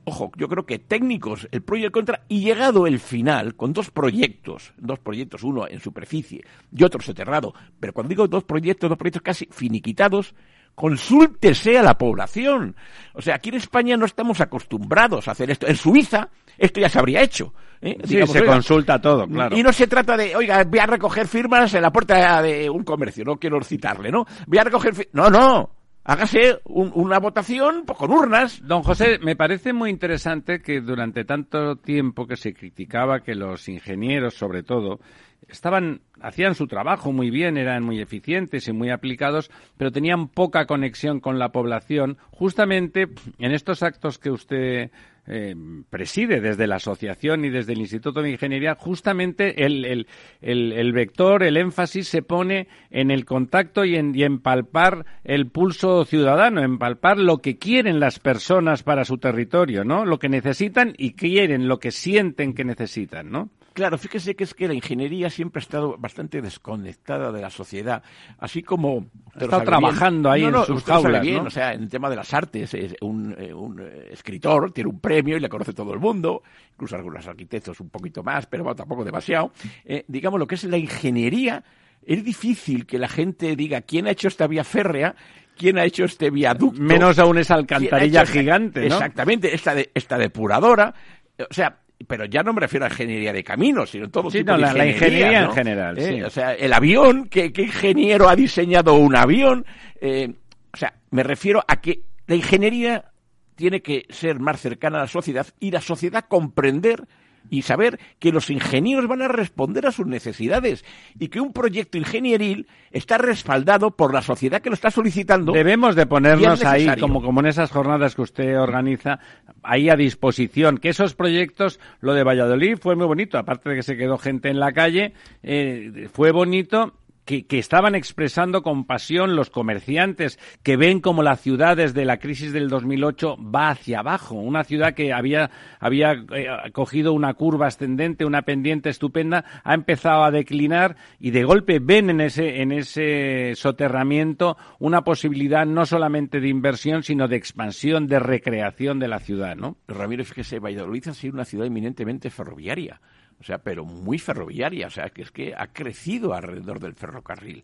ojo, 0.04 0.32
yo 0.36 0.48
creo 0.48 0.66
que 0.66 0.78
técnicos, 0.78 1.48
el 1.50 1.62
pro 1.62 1.76
y 1.76 1.84
el 1.84 1.92
contra, 1.92 2.24
y 2.28 2.40
llegado 2.40 2.86
el 2.86 3.00
final, 3.00 3.54
con 3.56 3.72
dos 3.72 3.90
proyectos, 3.90 4.72
dos 4.76 4.98
proyectos, 4.98 5.42
uno 5.42 5.66
en 5.68 5.80
superficie 5.80 6.44
y 6.72 6.84
otro 6.84 7.00
soterrado, 7.00 7.54
pero 7.80 7.92
cuando 7.92 8.10
digo 8.10 8.28
dos 8.28 8.44
proyectos, 8.44 8.88
dos 8.88 8.98
proyectos 8.98 9.22
casi 9.22 9.46
finiquitados, 9.50 10.34
consúltese 10.74 11.78
a 11.78 11.82
la 11.82 11.96
población. 11.96 12.76
O 13.12 13.22
sea, 13.22 13.36
aquí 13.36 13.50
en 13.50 13.56
España 13.56 13.96
no 13.96 14.06
estamos 14.06 14.40
acostumbrados 14.40 15.28
a 15.28 15.32
hacer 15.32 15.50
esto. 15.50 15.66
En 15.66 15.76
Suiza 15.76 16.30
esto 16.58 16.80
ya 16.80 16.88
se 16.88 16.98
habría 16.98 17.22
hecho. 17.22 17.52
¿eh? 17.80 17.96
Sí, 18.04 18.26
se 18.26 18.44
consulta 18.44 19.00
todo, 19.00 19.26
claro. 19.26 19.56
Y 19.56 19.62
no 19.62 19.72
se 19.72 19.86
trata 19.86 20.16
de, 20.16 20.34
oiga, 20.36 20.64
voy 20.64 20.78
a 20.78 20.86
recoger 20.86 21.26
firmas 21.26 21.74
en 21.74 21.82
la 21.82 21.92
puerta 21.92 22.42
de 22.42 22.70
un 22.70 22.84
comercio, 22.84 23.24
no 23.24 23.36
quiero 23.36 23.62
citarle, 23.62 24.10
¿no? 24.10 24.26
Voy 24.46 24.58
a 24.58 24.64
recoger 24.64 25.08
No, 25.12 25.30
no 25.30 25.70
hágase 26.04 26.60
una 26.64 27.18
votación 27.18 27.84
pues, 27.86 27.98
con 27.98 28.12
urnas. 28.12 28.60
Don 28.62 28.82
José, 28.82 29.18
me 29.20 29.36
parece 29.36 29.72
muy 29.72 29.90
interesante 29.90 30.60
que 30.60 30.80
durante 30.80 31.24
tanto 31.24 31.76
tiempo 31.76 32.26
que 32.26 32.36
se 32.36 32.52
criticaba 32.52 33.20
que 33.20 33.34
los 33.34 33.68
ingenieros, 33.68 34.34
sobre 34.34 34.62
todo, 34.62 35.00
estaban 35.48 36.00
hacían 36.20 36.54
su 36.54 36.66
trabajo 36.66 37.12
muy 37.12 37.30
bien, 37.30 37.56
eran 37.56 37.82
muy 37.82 38.00
eficientes 38.00 38.68
y 38.68 38.72
muy 38.72 38.90
aplicados, 38.90 39.50
pero 39.76 39.90
tenían 39.90 40.28
poca 40.28 40.66
conexión 40.66 41.20
con 41.20 41.38
la 41.38 41.50
población. 41.50 42.18
Justamente 42.30 43.08
en 43.38 43.52
estos 43.52 43.82
actos 43.82 44.18
que 44.18 44.30
usted 44.30 44.90
eh, 45.26 45.54
preside 45.88 46.40
desde 46.40 46.66
la 46.66 46.76
asociación 46.76 47.44
y 47.44 47.50
desde 47.50 47.72
el 47.72 47.80
Instituto 47.80 48.20
de 48.20 48.30
Ingeniería, 48.30 48.74
justamente 48.74 49.64
el, 49.64 49.84
el, 49.84 50.06
el, 50.40 50.92
vector, 50.92 51.42
el 51.42 51.56
énfasis 51.56 52.08
se 52.08 52.22
pone 52.22 52.68
en 52.90 53.10
el 53.10 53.24
contacto 53.24 53.84
y 53.84 53.96
en, 53.96 54.14
y 54.14 54.28
palpar 54.38 55.06
el 55.24 55.46
pulso 55.46 56.04
ciudadano, 56.04 56.62
en 56.62 56.78
palpar 56.78 57.18
lo 57.18 57.38
que 57.38 57.56
quieren 57.56 58.00
las 58.00 58.18
personas 58.18 58.82
para 58.82 59.04
su 59.04 59.16
territorio, 59.18 59.84
¿no? 59.84 60.04
Lo 60.04 60.18
que 60.18 60.28
necesitan 60.28 60.94
y 60.98 61.12
quieren, 61.12 61.68
lo 61.68 61.78
que 61.78 61.90
sienten 61.90 62.52
que 62.52 62.64
necesitan, 62.64 63.30
¿no? 63.30 63.50
Claro, 63.74 63.98
fíjese 63.98 64.36
que 64.36 64.44
es 64.44 64.54
que 64.54 64.68
la 64.68 64.74
ingeniería 64.74 65.28
siempre 65.28 65.58
ha 65.58 65.62
estado 65.64 65.96
bastante 65.98 66.40
desconectada 66.40 67.32
de 67.32 67.42
la 67.42 67.50
sociedad, 67.50 68.04
así 68.38 68.62
como... 68.62 69.06
Está 69.34 69.64
trabajando 69.64 70.30
ahí 70.30 70.44
en 70.44 70.54
sus 70.64 70.84
jaulas, 70.84 71.20
bien, 71.20 71.44
O 71.44 71.50
sea, 71.50 71.72
en 71.72 71.82
el 71.82 71.88
tema 71.88 72.08
de 72.08 72.14
las 72.14 72.32
artes, 72.32 72.72
es 72.72 72.94
un, 73.00 73.34
eh, 73.36 73.52
un, 73.52 73.80
eh, 73.80 74.10
escritor 74.12 74.70
tiene 74.70 74.90
un 74.90 75.00
premio 75.00 75.36
y 75.36 75.40
le 75.40 75.48
conoce 75.48 75.72
todo 75.72 75.92
el 75.92 75.98
mundo, 75.98 76.44
incluso 76.72 76.94
algunos 76.94 77.26
arquitectos 77.26 77.80
un 77.80 77.90
poquito 77.90 78.22
más, 78.22 78.46
pero 78.46 78.72
tampoco 78.76 79.04
demasiado. 79.04 79.50
Eh, 79.84 80.04
digamos, 80.06 80.38
lo 80.38 80.46
que 80.46 80.54
es 80.54 80.62
la 80.64 80.78
ingeniería, 80.78 81.64
es 82.06 82.22
difícil 82.22 82.86
que 82.86 82.98
la 82.98 83.08
gente 83.08 83.56
diga 83.56 83.80
quién 83.80 84.06
ha 84.06 84.12
hecho 84.12 84.28
esta 84.28 84.46
vía 84.46 84.62
férrea 84.62 85.16
quién 85.56 85.78
ha 85.78 85.84
hecho 85.84 86.04
este 86.04 86.30
viaducto. 86.30 86.80
Menos 86.80 87.18
aún 87.18 87.38
esa 87.38 87.54
alcantarilla 87.54 88.26
gigante, 88.26 88.80
¿no? 88.80 88.86
Exactamente, 88.86 89.54
esta, 89.54 89.74
de, 89.74 89.90
esta 89.94 90.18
depuradora. 90.18 90.92
O 91.38 91.54
sea, 91.54 91.78
pero 92.06 92.24
ya 92.24 92.42
no 92.42 92.52
me 92.52 92.60
refiero 92.60 92.86
a 92.86 92.88
ingeniería 92.88 93.32
de 93.32 93.44
caminos, 93.44 93.90
sino 93.90 94.10
todo 94.10 94.30
sí, 94.30 94.38
tipo 94.38 94.52
de 94.52 94.58
la, 94.58 94.68
ingeniería, 94.68 94.84
la 94.84 94.92
ingeniería 94.92 95.42
en 95.42 95.52
general. 95.52 95.98
¿Eh? 95.98 96.08
Sí. 96.08 96.22
O 96.22 96.30
sea, 96.30 96.54
el 96.54 96.72
avión, 96.72 97.28
¿qué, 97.28 97.52
¿qué, 97.52 97.62
ingeniero 97.62 98.28
ha 98.28 98.36
diseñado 98.36 98.94
un 98.94 99.16
avión? 99.16 99.64
Eh, 100.00 100.34
o 100.72 100.76
sea, 100.76 100.94
me 101.10 101.22
refiero 101.22 101.64
a 101.66 101.80
que 101.80 102.02
la 102.26 102.34
ingeniería 102.34 103.12
tiene 103.54 103.80
que 103.80 104.06
ser 104.10 104.40
más 104.40 104.60
cercana 104.60 104.98
a 104.98 105.02
la 105.02 105.08
sociedad 105.08 105.46
y 105.60 105.70
la 105.70 105.80
sociedad 105.80 106.24
comprender 106.28 107.06
y 107.50 107.62
saber 107.62 107.98
que 108.18 108.32
los 108.32 108.50
ingenieros 108.50 109.06
van 109.06 109.22
a 109.22 109.28
responder 109.28 109.86
a 109.86 109.92
sus 109.92 110.06
necesidades 110.06 110.84
y 111.18 111.28
que 111.28 111.40
un 111.40 111.52
proyecto 111.52 111.98
ingenieril 111.98 112.66
está 112.90 113.18
respaldado 113.18 113.90
por 113.90 114.12
la 114.14 114.22
sociedad 114.22 114.60
que 114.60 114.70
lo 114.70 114.74
está 114.74 114.90
solicitando. 114.90 115.52
Debemos 115.52 115.96
de 115.96 116.06
ponernos 116.06 116.64
ahí, 116.64 116.88
como, 116.98 117.22
como 117.22 117.40
en 117.40 117.46
esas 117.46 117.70
jornadas 117.70 118.14
que 118.14 118.22
usted 118.22 118.58
organiza, 118.58 119.18
ahí 119.62 119.88
a 119.88 119.96
disposición. 119.96 120.78
Que 120.78 120.90
esos 120.90 121.14
proyectos, 121.14 121.80
lo 122.00 122.14
de 122.14 122.24
Valladolid 122.24 122.78
fue 122.80 122.96
muy 122.96 123.06
bonito, 123.06 123.38
aparte 123.38 123.70
de 123.70 123.76
que 123.76 123.82
se 123.82 123.96
quedó 123.96 124.18
gente 124.18 124.48
en 124.48 124.60
la 124.60 124.72
calle, 124.72 125.12
eh, 125.42 126.08
fue 126.12 126.32
bonito 126.32 126.94
que, 127.24 127.46
que, 127.46 127.58
estaban 127.58 127.94
expresando 127.94 128.62
con 128.62 128.84
pasión 128.84 129.36
los 129.36 129.50
comerciantes 129.50 130.38
que 130.62 130.76
ven 130.76 131.00
como 131.00 131.22
la 131.22 131.36
ciudad 131.36 131.76
desde 131.76 132.04
la 132.04 132.18
crisis 132.18 132.52
del 132.52 132.68
2008 132.68 133.36
va 133.38 133.70
hacia 133.70 134.00
abajo. 134.00 134.34
Una 134.34 134.64
ciudad 134.64 134.94
que 134.94 135.12
había, 135.12 135.50
había 135.80 136.12
eh, 136.12 136.46
cogido 136.72 137.12
una 137.12 137.34
curva 137.34 137.66
ascendente, 137.66 138.24
una 138.24 138.42
pendiente 138.42 138.90
estupenda, 138.90 139.44
ha 139.62 139.74
empezado 139.74 140.24
a 140.24 140.30
declinar 140.30 140.96
y 141.18 141.30
de 141.30 141.44
golpe 141.44 141.78
ven 141.78 142.10
en 142.10 142.20
ese, 142.20 142.60
en 142.62 142.72
ese 142.72 143.52
soterramiento 143.56 144.56
una 144.78 145.02
posibilidad 145.02 145.66
no 145.66 145.86
solamente 145.86 146.40
de 146.40 146.48
inversión, 146.48 147.02
sino 147.02 147.28
de 147.28 147.36
expansión, 147.36 148.06
de 148.06 148.18
recreación 148.18 148.98
de 148.98 149.08
la 149.08 149.20
ciudad, 149.20 149.56
¿no? 149.56 149.76
Ramírez, 149.88 150.28
fíjese, 150.28 150.58
Valladolid 150.58 151.08
ha 151.08 151.14
sido 151.14 151.34
una 151.34 151.44
ciudad 151.44 151.66
eminentemente 151.66 152.30
ferroviaria 152.30 153.00
o 153.44 153.46
sea, 153.46 153.58
pero 153.58 153.84
muy 153.84 154.18
ferroviaria, 154.18 154.86
o 154.86 154.90
sea, 154.90 155.10
que 155.10 155.20
es 155.20 155.30
que 155.30 155.52
ha 155.54 155.66
crecido 155.66 156.32
alrededor 156.32 156.80
del 156.80 156.94
ferrocarril. 156.94 157.62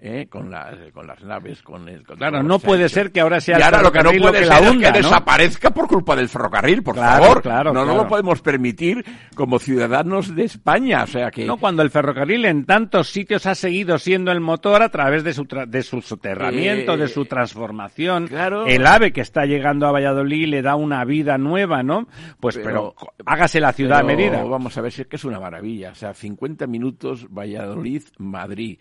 ¿Eh? 0.00 0.26
Con, 0.30 0.50
la, 0.50 0.76
con 0.92 1.06
las 1.06 1.22
naves, 1.22 1.62
con 1.62 1.88
el... 1.88 2.04
Con 2.04 2.16
claro, 2.16 2.42
no 2.42 2.58
puede 2.58 2.88
ser 2.88 3.12
que 3.12 3.20
ahora 3.20 3.40
sea 3.40 3.58
y 3.58 3.62
ahora 3.62 3.82
lo 3.82 3.92
que 3.92 4.02
no 4.02 4.10
puede 4.12 4.32
que 4.40 4.46
ser 4.46 4.48
la 4.48 4.60
hunda, 4.70 4.88
es 4.88 4.92
que 4.94 5.02
¿no? 5.02 5.08
desaparezca 5.08 5.70
por 5.70 5.86
culpa 5.88 6.16
del 6.16 6.28
ferrocarril, 6.28 6.82
por 6.82 6.94
claro, 6.94 7.22
favor. 7.24 7.42
Claro, 7.42 7.72
no, 7.72 7.82
claro. 7.82 7.86
no 7.96 8.02
lo 8.04 8.08
podemos 8.08 8.40
permitir 8.42 9.04
como 9.34 9.58
ciudadanos 9.58 10.34
de 10.34 10.44
España, 10.44 11.04
o 11.04 11.06
sea 11.06 11.30
que... 11.30 11.44
No, 11.44 11.56
cuando 11.58 11.82
el 11.82 11.90
ferrocarril 11.90 12.44
en 12.46 12.64
tantos 12.64 13.08
sitios 13.08 13.46
ha 13.46 13.54
seguido 13.54 13.98
siendo 13.98 14.32
el 14.32 14.40
motor 14.40 14.82
a 14.82 14.88
través 14.88 15.24
de 15.24 15.32
su, 15.32 15.44
de 15.66 15.82
su 15.82 16.00
soterramiento, 16.00 16.94
Eh, 16.94 16.96
de 16.98 17.08
su 17.08 17.24
transformación. 17.26 18.26
claro. 18.28 18.66
El 18.66 18.86
AVE 18.86 19.12
que 19.12 19.20
está 19.20 19.44
llegando 19.44 19.86
a 19.86 19.92
Valladolid 19.92 20.46
le 20.48 20.62
da 20.62 20.76
una 20.76 21.04
vida 21.04 21.38
nueva, 21.38 21.82
¿no? 21.82 22.08
Pues 22.40 22.56
pero, 22.56 22.94
Pero- 22.98 23.12
hágase 23.26 23.60
la 23.60 23.72
ciudad 23.72 23.98
a 24.00 24.06
Pero 24.06 24.16
medida. 24.16 24.44
Vamos 24.44 24.76
a 24.76 24.80
ver 24.80 24.92
si 24.92 25.02
es 25.02 25.08
que 25.08 25.16
es 25.16 25.24
una 25.24 25.38
maravilla. 25.40 25.90
O 25.90 25.94
sea, 25.94 26.14
50 26.14 26.66
minutos 26.66 27.26
Valladolid, 27.30 28.02
Madrid. 28.18 28.78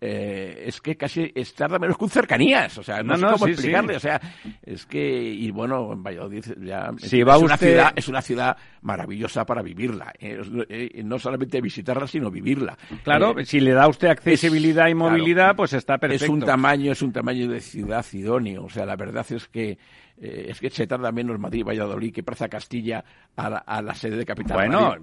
Eh, 0.00 0.62
es 0.66 0.80
que 0.80 0.96
casi 0.96 1.32
es 1.34 1.52
tarda 1.54 1.76
menos 1.78 1.98
que 1.98 2.04
un 2.04 2.10
cercanías, 2.10 2.78
o 2.78 2.84
sea, 2.84 3.02
no, 3.02 3.14
No, 3.14 3.16
sé 3.16 3.22
no, 3.22 3.32
cómo 3.32 3.44
sí, 3.46 3.50
explicarle, 3.52 3.92
sí. 3.94 3.96
o 3.96 4.00
sea, 4.00 4.20
es 4.62 4.86
que, 4.86 5.20
y 5.22 5.50
bueno, 5.50 5.92
en 5.92 6.02
Valladolid 6.04 6.44
ya 6.62 6.92
Si 6.98 7.20
es, 7.20 7.26
va 7.26 7.36
una 7.36 7.54
usted- 7.54 7.70
ciudad, 7.70 7.92
es 7.96 8.06
una 8.08 8.22
ciudad 8.22 8.56
maravillosa 8.82 9.44
para 9.44 9.60
vivirla, 9.60 10.12
eh, 10.20 10.38
es- 10.40 10.48
eh, 10.68 11.02
no 11.04 11.18
solamente 11.18 11.60
visitarla, 11.60 12.06
sino 12.06 12.30
vivirla. 12.30 12.78
Claro, 13.02 13.36
Eh, 13.40 13.44
si 13.44 13.58
le 13.58 13.72
da 13.72 13.88
usted 13.88 14.06
accesibilidad 14.08 14.86
y 14.86 14.94
claro, 14.94 15.10
movilidad, 15.10 15.56
pues 15.56 15.72
está 15.72 15.98
perfecto. 15.98 16.24
es 16.26 16.30
un 16.30 16.40
tamaño, 16.40 16.92
es 16.92 17.02
un 17.02 17.12
tamaño 17.12 17.48
de 17.48 17.60
ciudad 17.60 18.06
idóneo. 18.12 18.64
O 18.66 18.70
sea, 18.70 18.86
la 18.86 18.94
verdad 18.94 19.26
es 19.30 19.48
que 19.48 19.78
eh, 20.20 20.46
es 20.48 20.58
que 20.60 20.70
se 20.70 20.86
tarda 20.86 21.12
menos 21.12 21.38
Madrid 21.38 21.64
Valladolid 21.64 22.12
que 22.12 22.22
Plaza 22.22 22.48
Castilla 22.48 23.04
a 23.36 23.48
la, 23.50 23.58
a 23.58 23.80
la 23.82 23.94
sede 23.94 24.16
de 24.16 24.24
Capital. 24.24 24.56
Bueno, 24.56 24.96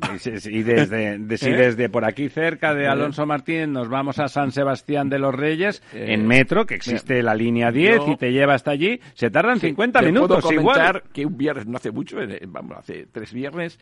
y, 0.49 0.61
desde, 0.63 1.17
de- 1.19 1.37
si 1.37 1.49
¿Eh? 1.51 1.55
desde 1.55 1.89
por 1.89 2.03
aquí 2.05 2.27
cerca 2.29 2.73
de 2.73 2.83
¿Eh? 2.83 2.87
Alonso 2.87 3.25
Martínez 3.25 3.67
nos 3.69 3.87
vamos 3.89 4.19
a 4.19 4.27
San 4.27 4.51
Sebastián 4.51 5.09
de 5.09 5.19
los 5.19 5.33
Reyes, 5.33 5.81
Eh, 5.93 6.13
en 6.13 6.27
metro, 6.27 6.65
que 6.65 6.75
existe 6.75 7.21
la 7.23 7.33
línea 7.35 7.71
10 7.71 7.97
yo- 8.05 8.11
y 8.11 8.17
te 8.17 8.31
lleva 8.31 8.53
hasta 8.55 8.71
allí, 8.71 8.99
se 9.13 9.29
tardan 9.29 9.59
Sí, 9.59 9.67
50 9.67 10.01
le 10.01 10.07
minutos 10.11 10.41
puedo 10.43 10.59
igual. 10.59 10.75
comentar 10.77 11.03
que 11.11 11.25
un 11.25 11.37
viernes, 11.37 11.65
no 11.67 11.77
hace 11.77 11.91
mucho, 11.91 12.17
vamos, 12.47 12.77
hace 12.77 13.07
tres 13.11 13.31
viernes, 13.33 13.79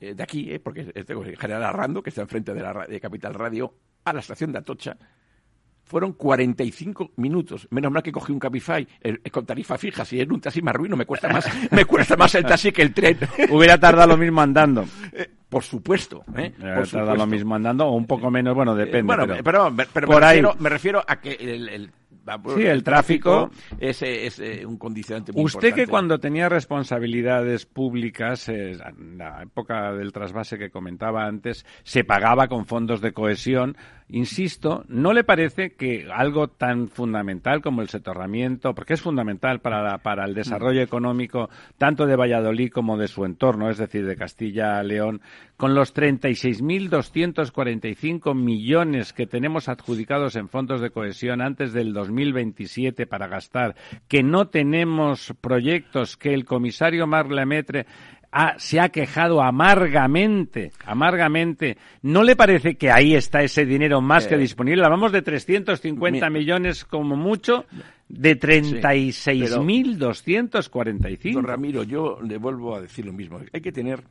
de 0.00 0.20
aquí, 0.22 0.50
eh, 0.52 0.58
porque 0.58 0.90
es 0.94 1.06
de 1.06 1.36
General 1.36 1.62
Arrando, 1.64 2.02
que 2.02 2.10
está 2.10 2.22
enfrente 2.22 2.52
de 2.54 2.60
la 2.60 2.86
de 2.88 3.00
Capital 3.00 3.34
Radio, 3.34 3.72
a 4.04 4.12
la 4.12 4.18
estación 4.20 4.50
de 4.52 4.58
Atocha, 4.58 4.96
fueron 5.84 6.12
45 6.12 7.12
minutos. 7.16 7.66
Menos 7.70 7.92
mal 7.92 8.02
que 8.02 8.12
cogí 8.12 8.32
un 8.32 8.38
Cabify 8.38 8.86
eh, 9.02 9.18
con 9.30 9.44
tarifa 9.44 9.76
fija. 9.78 10.04
Si 10.04 10.20
es 10.20 10.28
un 10.28 10.40
taxi 10.40 10.62
me 10.62 10.70
arruino, 10.70 10.96
me 10.96 11.06
cuesta 11.06 11.28
más, 11.28 11.46
me 11.70 11.84
cuesta 11.84 12.16
más 12.16 12.34
el 12.34 12.44
taxi 12.44 12.72
que 12.72 12.82
el 12.82 12.94
tren. 12.94 13.18
Hubiera 13.50 13.78
tardado 13.78 14.08
lo 14.08 14.16
mismo 14.16 14.40
andando. 14.40 14.84
Por 15.48 15.62
supuesto, 15.62 16.24
¿eh? 16.34 16.54
Hubiera 16.58 16.76
Por 16.76 16.88
tardado 16.88 17.16
lo 17.16 17.26
mismo 17.26 17.54
andando 17.54 17.86
o 17.86 17.94
un 17.94 18.06
poco 18.06 18.30
menos, 18.30 18.54
bueno, 18.54 18.74
Eh, 18.74 18.86
depende. 18.86 19.02
bueno, 19.02 19.26
pero- 19.26 19.42
pero, 19.44 19.86
pero 19.92 20.06
por 20.06 20.20
me, 20.22 20.26
ahí. 20.26 20.36
refiero, 20.40 20.56
me 20.58 20.68
refiero 20.70 21.04
a 21.06 21.20
que 21.20 21.32
el, 21.32 21.90
Sí, 22.54 22.62
el 22.62 22.84
tráfico. 22.84 23.50
es, 23.80 24.00
eh, 24.02 24.26
es, 24.26 24.38
eh, 24.38 24.64
un 24.64 24.78
condicionante 24.78 25.32
muy 25.32 25.44
Usted 25.44 25.74
que 25.74 25.86
cuando 25.88 26.20
tenía 26.20 26.48
responsabilidades 26.48 27.66
públicas, 27.66 28.48
eh, 28.48 28.72
en 28.72 29.18
la 29.18 29.42
época 29.42 29.92
del 29.92 30.12
trasvase 30.12 30.56
que 30.56 30.70
comentaba 30.70 31.26
antes, 31.26 31.66
se 31.82 32.04
pagaba 32.04 32.46
con 32.48 32.64
fondos 32.64 33.00
de 33.00 33.12
cohesión. 33.12 33.76
Insisto, 34.14 34.84
¿no 34.88 35.14
le 35.14 35.24
parece 35.24 35.72
que 35.72 36.06
algo 36.12 36.48
tan 36.48 36.88
fundamental 36.88 37.62
como 37.62 37.80
el 37.80 37.88
soterramiento, 37.88 38.74
porque 38.74 38.92
es 38.92 39.00
fundamental 39.00 39.60
para, 39.60 39.82
la- 39.82 39.98
para 39.98 40.26
el 40.26 40.34
desarrollo 40.34 40.82
económico 40.82 41.48
tanto 41.78 42.04
de 42.06 42.14
Valladolid 42.16 42.70
como 42.70 42.98
de 42.98 43.08
su 43.08 43.24
entorno, 43.24 43.70
es 43.70 43.78
decir, 43.78 44.04
de 44.06 44.16
Castilla-León, 44.16 45.22
con 45.56 45.74
los 45.74 45.94
36.245 45.94 48.34
millones 48.34 49.12
que 49.14 49.26
tenemos 49.26 49.68
adjudicados 49.68 50.36
en 50.36 50.48
fondos 50.50 50.80
de 50.82 50.90
cohesión 50.90 51.40
antes 51.40 51.72
del 51.72 51.94
2027 51.94 53.06
para 53.06 53.28
gastar, 53.28 53.74
que 54.08 54.22
no 54.22 54.48
tenemos 54.48 55.32
proyectos, 55.40 56.18
que 56.18 56.34
el 56.34 56.44
comisario 56.44 57.06
Marc 57.06 57.30
Lemaitre 57.30 57.86
ha- 58.32 58.54
se 58.58 58.80
ha 58.80 58.88
quejado 58.88 59.40
amargamente, 59.42 60.72
amargamente. 60.86 61.76
¿No 62.02 62.22
le 62.24 62.34
parece 62.34 62.74
que 62.76 62.90
ahí 62.90 63.14
está 63.14 63.42
ese 63.42 63.64
dinero 63.66 64.00
más 64.00 64.26
que 64.26 64.34
Eh, 64.34 64.38
disponible? 64.38 64.82
Hablamos 64.84 65.12
de 65.12 65.22
350 65.22 66.28
mi- 66.30 66.38
millones 66.40 66.84
como 66.84 67.14
mucho, 67.14 67.66
de 68.08 68.34
36.245. 68.36 71.34
Don 71.34 71.44
Ramiro, 71.44 71.82
yo 71.84 72.18
le 72.22 72.38
vuelvo 72.38 72.74
a 72.74 72.80
decir 72.80 73.04
lo 73.06 73.12
mismo. 73.12 73.38
Hay 73.52 73.60
que 73.60 73.70
tener 73.72 74.02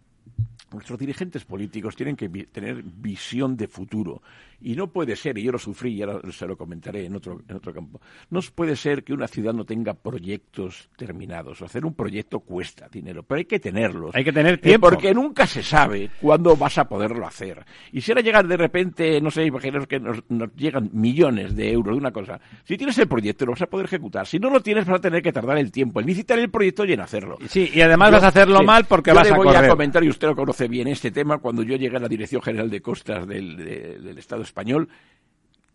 nuestros 0.71 0.99
dirigentes 0.99 1.43
políticos 1.45 1.95
tienen 1.95 2.15
que 2.15 2.27
vi- 2.27 2.45
tener 2.45 2.81
visión 2.83 3.55
de 3.57 3.67
futuro. 3.67 4.21
Y 4.63 4.75
no 4.75 4.91
puede 4.91 5.15
ser, 5.15 5.37
y 5.39 5.43
yo 5.43 5.51
lo 5.51 5.57
sufrí 5.57 5.93
y 5.95 6.03
ahora 6.03 6.19
se 6.31 6.45
lo 6.45 6.55
comentaré 6.55 7.05
en 7.05 7.15
otro, 7.15 7.41
en 7.47 7.55
otro 7.55 7.73
campo, 7.73 7.99
no 8.29 8.39
puede 8.53 8.75
ser 8.75 9.03
que 9.03 9.11
una 9.11 9.27
ciudad 9.27 9.53
no 9.53 9.65
tenga 9.65 9.95
proyectos 9.95 10.87
terminados. 10.95 11.61
Hacer 11.63 11.83
un 11.83 11.95
proyecto 11.95 12.41
cuesta 12.41 12.87
dinero, 12.91 13.23
pero 13.23 13.39
hay 13.39 13.45
que 13.45 13.59
tenerlos. 13.59 14.13
Hay 14.15 14.23
que 14.23 14.31
tener 14.31 14.53
Eh, 14.55 14.57
tiempo. 14.59 14.89
porque 14.89 15.13
nunca 15.15 15.47
se 15.47 15.63
sabe 15.63 16.11
cuándo 16.21 16.55
vas 16.55 16.77
a 16.77 16.85
poderlo 16.87 17.25
hacer. 17.25 17.65
Y 17.91 18.01
si 18.01 18.11
ahora 18.11 18.21
llegan 18.21 18.47
de 18.47 18.57
repente, 18.57 19.19
no 19.19 19.31
sé, 19.31 19.45
imaginaos 19.45 19.87
que 19.87 19.99
nos, 19.99 20.23
nos 20.29 20.53
llegan 20.55 20.89
millones 20.93 21.55
de 21.55 21.71
euros 21.71 21.95
de 21.95 21.99
una 21.99 22.11
cosa. 22.11 22.39
Si 22.63 22.77
tienes 22.77 22.97
el 22.99 23.07
proyecto, 23.07 23.45
lo 23.45 23.53
vas 23.53 23.63
a 23.63 23.67
poder 23.67 23.87
ejecutar. 23.87 24.27
Si 24.27 24.37
no 24.37 24.51
lo 24.51 24.61
tienes, 24.61 24.85
vas 24.85 24.97
a 24.99 25.01
tener 25.01 25.23
que 25.23 25.33
tardar 25.33 25.57
el 25.57 25.71
tiempo 25.71 25.99
en 25.99 26.05
licitar 26.05 26.37
el 26.37 26.51
proyecto 26.51 26.85
y 26.85 26.93
en 26.93 26.99
hacerlo. 27.01 27.37
Sí, 27.47 27.71
y 27.73 27.81
además 27.81 28.09
Yo- 28.09 28.13
vas 28.17 28.23
a 28.25 28.27
hacerlo 28.27 28.59
sí, 28.59 28.65
mal 28.65 28.85
porque 28.85 29.09
yo 29.09 29.15
vas 29.15 29.27
le 29.27 29.33
a 29.33 29.37
correr. 29.37 29.65
a 29.65 29.69
comentar, 29.69 30.03
y 30.03 30.09
usted 30.09 30.27
lo 30.27 30.35
conoce 30.35 30.60
bien, 30.67 30.87
este 30.87 31.11
tema, 31.11 31.37
cuando 31.39 31.63
yo 31.63 31.75
llegué 31.75 31.97
a 31.97 31.99
la 31.99 32.07
Dirección 32.07 32.41
General 32.41 32.69
de 32.69 32.81
Costas 32.81 33.27
del, 33.27 33.57
de- 33.57 33.99
del 33.99 34.17
Estado 34.17 34.41
español, 34.43 34.87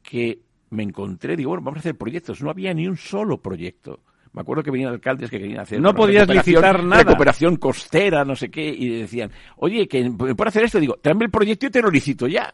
que 0.02 0.40
me 0.70 0.82
encontré, 0.82 1.36
digo, 1.36 1.50
bueno, 1.50 1.64
vamos 1.64 1.78
a 1.78 1.80
hacer 1.80 1.96
proyectos. 1.96 2.40
No 2.42 2.50
había 2.50 2.72
ni 2.74 2.86
un 2.86 2.96
solo 2.96 3.38
proyecto. 3.40 4.00
Me 4.32 4.42
acuerdo 4.42 4.62
que 4.62 4.70
venían 4.70 4.92
alcaldes 4.92 5.30
que 5.30 5.38
querían 5.38 5.60
hacer... 5.60 5.80
No 5.80 5.94
podías 5.94 6.28
licitar 6.28 6.84
nada. 6.84 7.04
Recuperación 7.04 7.56
costera, 7.56 8.24
no 8.24 8.36
sé 8.36 8.50
qué, 8.50 8.68
y 8.68 8.88
decían, 9.00 9.30
oye, 9.56 9.88
que 9.88 10.10
por 10.36 10.48
hacer 10.48 10.64
esto, 10.64 10.78
digo, 10.78 10.96
tráeme 11.00 11.24
el 11.24 11.30
proyecto 11.30 11.66
y 11.66 11.70
te 11.70 11.80
lo 11.80 11.90
licito 11.90 12.26
ya. 12.28 12.52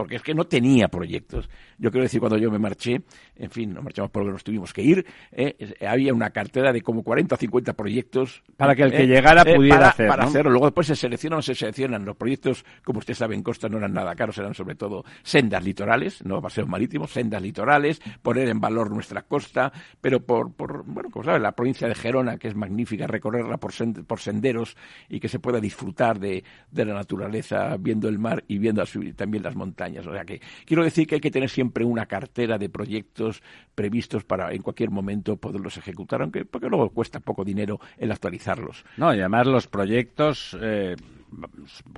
Porque 0.00 0.16
es 0.16 0.22
que 0.22 0.34
no 0.34 0.44
tenía 0.44 0.88
proyectos. 0.88 1.48
Yo 1.78 1.90
quiero 1.90 2.04
decir, 2.04 2.20
cuando 2.20 2.38
yo 2.38 2.50
me 2.50 2.58
marché, 2.58 3.02
en 3.36 3.50
fin, 3.50 3.72
nos 3.74 3.84
marchamos 3.84 4.10
por 4.10 4.22
lo 4.22 4.28
que 4.28 4.32
nos 4.32 4.44
tuvimos 4.44 4.72
que 4.72 4.82
ir, 4.82 5.04
eh, 5.32 5.74
había 5.86 6.12
una 6.14 6.30
cartera 6.30 6.72
de 6.72 6.80
como 6.82 7.02
40 7.02 7.34
o 7.34 7.38
50 7.38 7.72
proyectos. 7.74 8.42
Para 8.56 8.74
que 8.74 8.82
el 8.82 8.92
que 8.92 9.06
llegara 9.06 9.44
pudiera 9.44 9.76
para, 9.78 9.88
hacer, 9.90 10.08
Para 10.08 10.22
¿no? 10.22 10.28
hacerlo. 10.28 10.50
Luego 10.50 10.66
después 10.66 10.86
se 10.86 10.96
seleccionan 10.96 11.38
o 11.40 11.42
se 11.42 11.54
seleccionan. 11.54 12.04
Los 12.04 12.16
proyectos, 12.16 12.64
como 12.84 12.98
usted 13.00 13.14
sabe, 13.14 13.34
en 13.34 13.42
Costa 13.42 13.68
no 13.68 13.78
eran 13.78 13.92
nada 13.92 14.14
caros, 14.14 14.38
eran 14.38 14.54
sobre 14.54 14.74
todo 14.74 15.04
sendas 15.22 15.64
litorales, 15.64 16.24
no 16.24 16.40
paseos 16.40 16.68
marítimos, 16.68 17.10
sendas 17.10 17.42
litorales, 17.42 18.00
poner 18.22 18.48
en 18.48 18.60
valor 18.60 18.90
nuestra 18.90 19.22
costa, 19.22 19.72
pero 20.00 20.20
por, 20.24 20.52
por 20.54 20.84
bueno, 20.84 21.10
como 21.10 21.24
sabe, 21.24 21.38
la 21.40 21.52
provincia 21.52 21.88
de 21.88 21.94
Gerona, 21.94 22.38
que 22.38 22.48
es 22.48 22.54
magnífica, 22.54 23.06
recorrerla 23.06 23.56
por, 23.58 23.72
sen- 23.72 24.04
por 24.04 24.20
senderos 24.20 24.76
y 25.08 25.20
que 25.20 25.28
se 25.28 25.38
pueda 25.38 25.60
disfrutar 25.60 26.18
de, 26.18 26.42
de 26.70 26.84
la 26.84 26.94
naturaleza 26.94 27.76
viendo 27.78 28.08
el 28.08 28.18
mar 28.18 28.44
y 28.48 28.58
viendo 28.58 28.82
también 29.16 29.42
las 29.42 29.54
montañas. 29.56 29.89
O 29.98 30.12
sea 30.12 30.24
que 30.24 30.40
quiero 30.64 30.84
decir 30.84 31.06
que 31.06 31.16
hay 31.16 31.20
que 31.20 31.30
tener 31.30 31.50
siempre 31.50 31.84
una 31.84 32.06
cartera 32.06 32.58
de 32.58 32.68
proyectos 32.68 33.42
previstos 33.74 34.24
para 34.24 34.52
en 34.52 34.62
cualquier 34.62 34.90
momento 34.90 35.36
poderlos 35.36 35.76
ejecutar, 35.76 36.22
aunque 36.22 36.44
porque 36.44 36.68
luego 36.68 36.90
cuesta 36.90 37.20
poco 37.20 37.44
dinero 37.44 37.80
el 37.98 38.12
actualizarlos. 38.12 38.84
No, 38.96 39.14
y 39.14 39.20
además 39.20 39.46
los 39.46 39.66
proyectos 39.66 40.56
eh, 40.60 40.96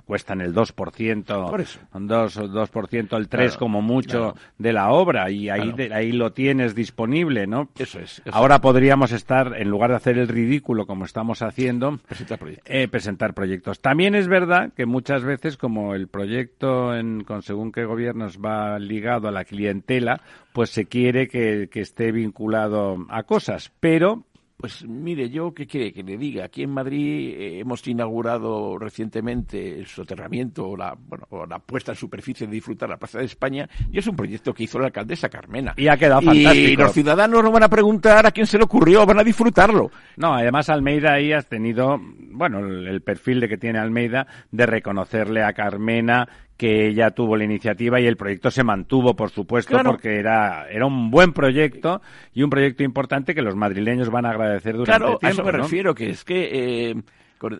cuestan 0.05 0.41
el 0.41 0.55
2%, 0.55 1.51
Por 1.51 1.61
eso. 1.61 1.81
un 1.95 2.07
2, 2.07 2.37
2% 2.37 3.17
el 3.17 3.29
3 3.29 3.51
Claro, 3.53 3.59
como 3.59 3.83
mucho 3.83 4.33
claro. 4.33 4.35
de 4.59 4.73
la 4.73 4.91
obra 4.91 5.31
y 5.31 5.49
ahí, 5.49 5.61
Claro. 5.73 5.77
de- 5.77 5.95
ahí 5.95 6.13
lo 6.13 6.33
tienes 6.33 6.75
disponible, 6.75 7.47
¿no? 7.47 7.69
Eso 7.79 7.99
es. 8.01 8.21
eso 8.25 8.31
Ahora 8.35 8.61
podríamos 8.61 9.13
estar, 9.13 9.55
en 9.57 9.69
lugar 9.71 9.91
de 9.91 9.97
hacer 9.97 10.19
el 10.19 10.29
ridículo 10.29 10.87
como 10.87 11.05
estamos 11.05 11.43
haciendo, 11.43 11.95
es, 11.95 12.01
presentar 12.09 12.39
proyectos. 12.39 12.75
eh, 12.75 12.89
presentar 12.89 13.35
proyectos. 13.35 13.81
También 13.81 14.15
es 14.15 14.29
verdad 14.29 14.73
que 14.75 14.87
muchas 14.87 15.25
veces, 15.25 15.57
como 15.57 15.95
el 15.95 16.09
proyecto 16.09 16.95
en, 16.97 17.25
con 17.25 17.43
según 17.43 17.73
qué 17.73 17.85
gobiernos 17.85 18.39
va 18.39 18.79
ligado 18.79 19.29
a 19.29 19.33
la 19.33 19.45
clientela, 19.45 20.21
pues 20.53 20.71
se 20.71 20.87
quiere 20.87 21.29
que, 21.29 21.69
que 21.71 21.81
esté 21.81 22.13
vinculado 22.13 23.07
a 23.09 23.23
cosas. 23.23 23.73
Pero 23.81 24.25
Pues 24.63 24.85
mire, 24.87 25.29
yo 25.29 25.53
qué 25.53 25.67
quiere 25.67 25.93
que 25.93 26.05
le 26.05 26.17
diga. 26.17 26.45
Aquí 26.45 26.63
en 26.63 26.71
Madrid 26.71 27.35
eh, 27.37 27.59
hemos 27.59 27.85
inaugurado 27.89 28.79
recientemente 28.79 29.77
el 29.77 29.87
soterramiento 29.89 30.69
o 30.69 30.77
la, 30.77 30.97
bueno, 30.97 31.27
o 31.31 31.45
la 31.47 31.59
puesta 31.59 31.91
en 31.91 31.97
superficie 31.97 32.47
de 32.47 32.53
disfrutar 32.53 32.89
la 32.89 32.97
Plaza 32.97 33.19
de 33.19 33.25
España 33.25 33.69
y 33.91 33.99
es 33.99 34.07
un 34.07 34.15
proyecto 34.15 34.55
que 34.55 34.63
hizo 34.63 34.79
la 34.79 34.87
alcaldesa 34.87 35.29
Carmena. 35.29 35.75
Y 35.77 35.89
ha 35.89 35.97
quedado 35.97 36.23
Y 36.23 36.27
fantástico. 36.45 36.83
los 36.85 36.93
ciudadanos 36.93 37.43
no 37.43 37.51
van 37.51 37.65
a 37.65 37.69
preguntar 37.69 38.25
a 38.25 38.31
quién 38.31 38.47
se 38.47 38.57
le 38.57 38.63
ocurrió, 38.63 39.05
van 39.05 39.19
a 39.19 39.25
disfrutarlo. 39.25 39.91
No, 40.17 40.33
además 40.33 40.69
Almeida 40.71 41.15
ahí 41.15 41.33
has 41.33 41.49
tenido, 41.49 42.01
bueno, 42.31 42.61
el, 42.61 42.87
el 42.87 43.01
perfil 43.03 43.41
de 43.41 43.49
que 43.49 43.59
tiene 43.59 43.81
Almeida 43.81 44.29
de 44.53 44.65
reconocerle 44.67 45.43
a 45.43 45.55
Carmena 45.55 46.29
que 46.63 46.87
ella 46.87 47.11
tuvo 47.11 47.37
la 47.37 47.43
iniciativa 47.43 48.01
y 48.01 48.07
el 48.07 48.17
proyecto 48.17 48.49
se 48.53 48.63
mantuvo, 48.63 49.17
por 49.17 49.31
supuesto, 49.31 49.73
Claro. 49.73 49.91
porque 49.91 50.17
era, 50.21 50.69
era 50.71 50.87
un 50.87 51.11
buen 51.11 51.33
proyecto 51.33 52.01
y 52.33 52.45
un 52.45 52.51
proyecto 52.51 52.85
importante 52.85 53.35
que 53.35 53.43
los 53.43 53.57
madrileños 53.57 54.11
van 54.11 54.27
a 54.27 54.31
agradecer 54.31 54.77
durante 54.77 54.97
Claro, 54.97 55.17
a 55.17 55.19
tiempo. 55.19 55.33
eso 55.43 55.45
me 55.45 55.51
¿no? 55.51 55.59
refiero, 55.65 55.93
que 55.93 56.11
es 56.11 56.23
que... 56.25 56.91
eh, 56.91 56.95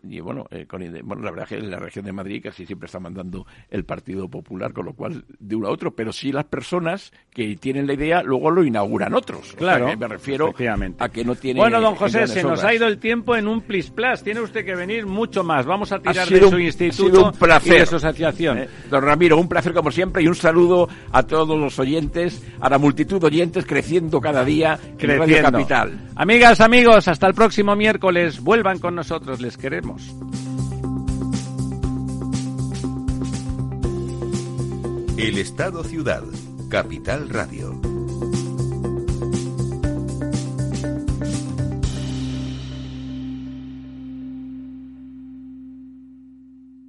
y 0.09 0.21
bueno, 0.21 0.47
eh, 0.51 0.67
con 0.67 0.83
bueno, 1.05 1.23
la 1.23 1.31
verdad 1.31 1.45
es 1.45 1.49
que 1.59 1.65
en 1.65 1.71
la 1.71 1.79
región 1.79 2.05
de 2.05 2.13
Madrid 2.13 2.41
casi 2.43 2.67
siempre 2.67 2.87
está 2.87 3.01
mandando 3.01 3.47
el 3.71 3.85
Partido 3.85 4.29
Popular, 4.29 4.73
con 4.73 4.87
lo 4.87 4.93
cual 4.95 5.25
de 5.39 5.57
uno 5.57 5.69
a 5.69 5.71
otro, 5.71 5.95
pero 5.95 6.13
sí 6.13 6.33
las 6.33 6.45
personas 6.45 7.13
que 7.33 7.57
tienen 7.57 7.87
la 7.87 7.95
idea 7.95 8.23
luego 8.23 8.51
lo 8.51 8.65
inauguran 8.65 9.15
otros. 9.15 9.41
O 9.41 9.45
sea, 9.45 9.57
Claro, 9.59 9.87
que 9.87 9.97
me 9.97 10.09
refiero 10.09 10.53
a 10.99 11.09
que 11.09 11.25
no 11.25 11.35
tiene 11.35 11.61
Bueno, 11.61 11.81
don 11.81 11.95
José, 11.95 12.27
se 12.27 12.43
nos 12.43 12.53
obras. 12.61 12.65
ha 12.65 12.75
ido 12.75 12.87
el 12.87 12.99
tiempo 12.99 13.37
en 13.37 13.49
un 13.49 13.61
plis 13.63 13.91
plas. 13.91 14.23
Tiene 14.23 14.41
usted 14.41 14.65
que 14.65 14.75
venir 14.75 15.07
mucho 15.07 15.43
más. 15.45 15.67
Vamos 15.67 15.93
a 15.93 15.99
tirar 16.01 16.27
sido 16.27 16.41
de 16.41 16.45
un- 16.47 16.51
su 16.53 16.57
ha 16.57 16.63
instituto 16.63 17.05
sido 17.17 17.27
un 17.27 17.33
placer. 17.33 17.75
y 17.77 17.79
de 17.81 17.87
su 17.87 17.97
asociación. 17.97 18.59
Eh, 18.59 18.69
Don 18.91 19.03
Ramiro, 19.03 19.39
un 19.39 19.49
placer 19.49 19.73
como 19.73 19.91
siempre 19.91 20.23
y 20.23 20.27
un 20.27 20.35
saludo 20.35 20.89
a 21.13 21.23
todos 21.23 21.59
los 21.59 21.79
oyentes, 21.79 22.43
a 22.61 22.69
la 22.69 22.79
multitud 22.79 23.21
de 23.21 23.27
oyentes 23.27 23.65
creciendo 23.67 24.21
cada 24.21 24.45
día 24.45 24.79
en 24.99 25.09
Radio 25.09 25.23
Creciendo. 25.25 25.51
Capital. 25.53 26.01
Amigas, 26.17 26.61
amigos, 26.61 27.09
hasta 27.09 27.27
el 27.27 27.35
próximo 27.35 27.75
miércoles. 27.77 28.41
Vuelvan 28.41 28.79
con 28.79 28.95
nosotros, 28.95 29.41
les 29.41 29.57
queremos. 29.57 29.72
El 35.17 35.39
Estado 35.39 35.83
Ciudad, 35.83 36.23
Capital 36.69 37.31
Radio. 37.31 37.81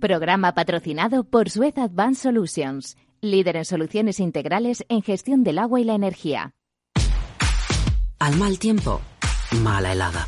Programa 0.01 0.53
patrocinado 0.53 1.23
por 1.23 1.49
Suez 1.49 1.77
Advanced 1.77 2.23
Solutions, 2.23 2.97
líder 3.21 3.55
en 3.55 3.63
soluciones 3.63 4.19
integrales 4.19 4.83
en 4.89 5.01
gestión 5.03 5.45
del 5.45 5.59
agua 5.59 5.79
y 5.79 5.85
la 5.85 5.95
energía. 5.95 6.51
Al 8.19 8.35
mal 8.35 8.59
tiempo, 8.59 8.99
mala 9.61 9.93
helada. 9.93 10.27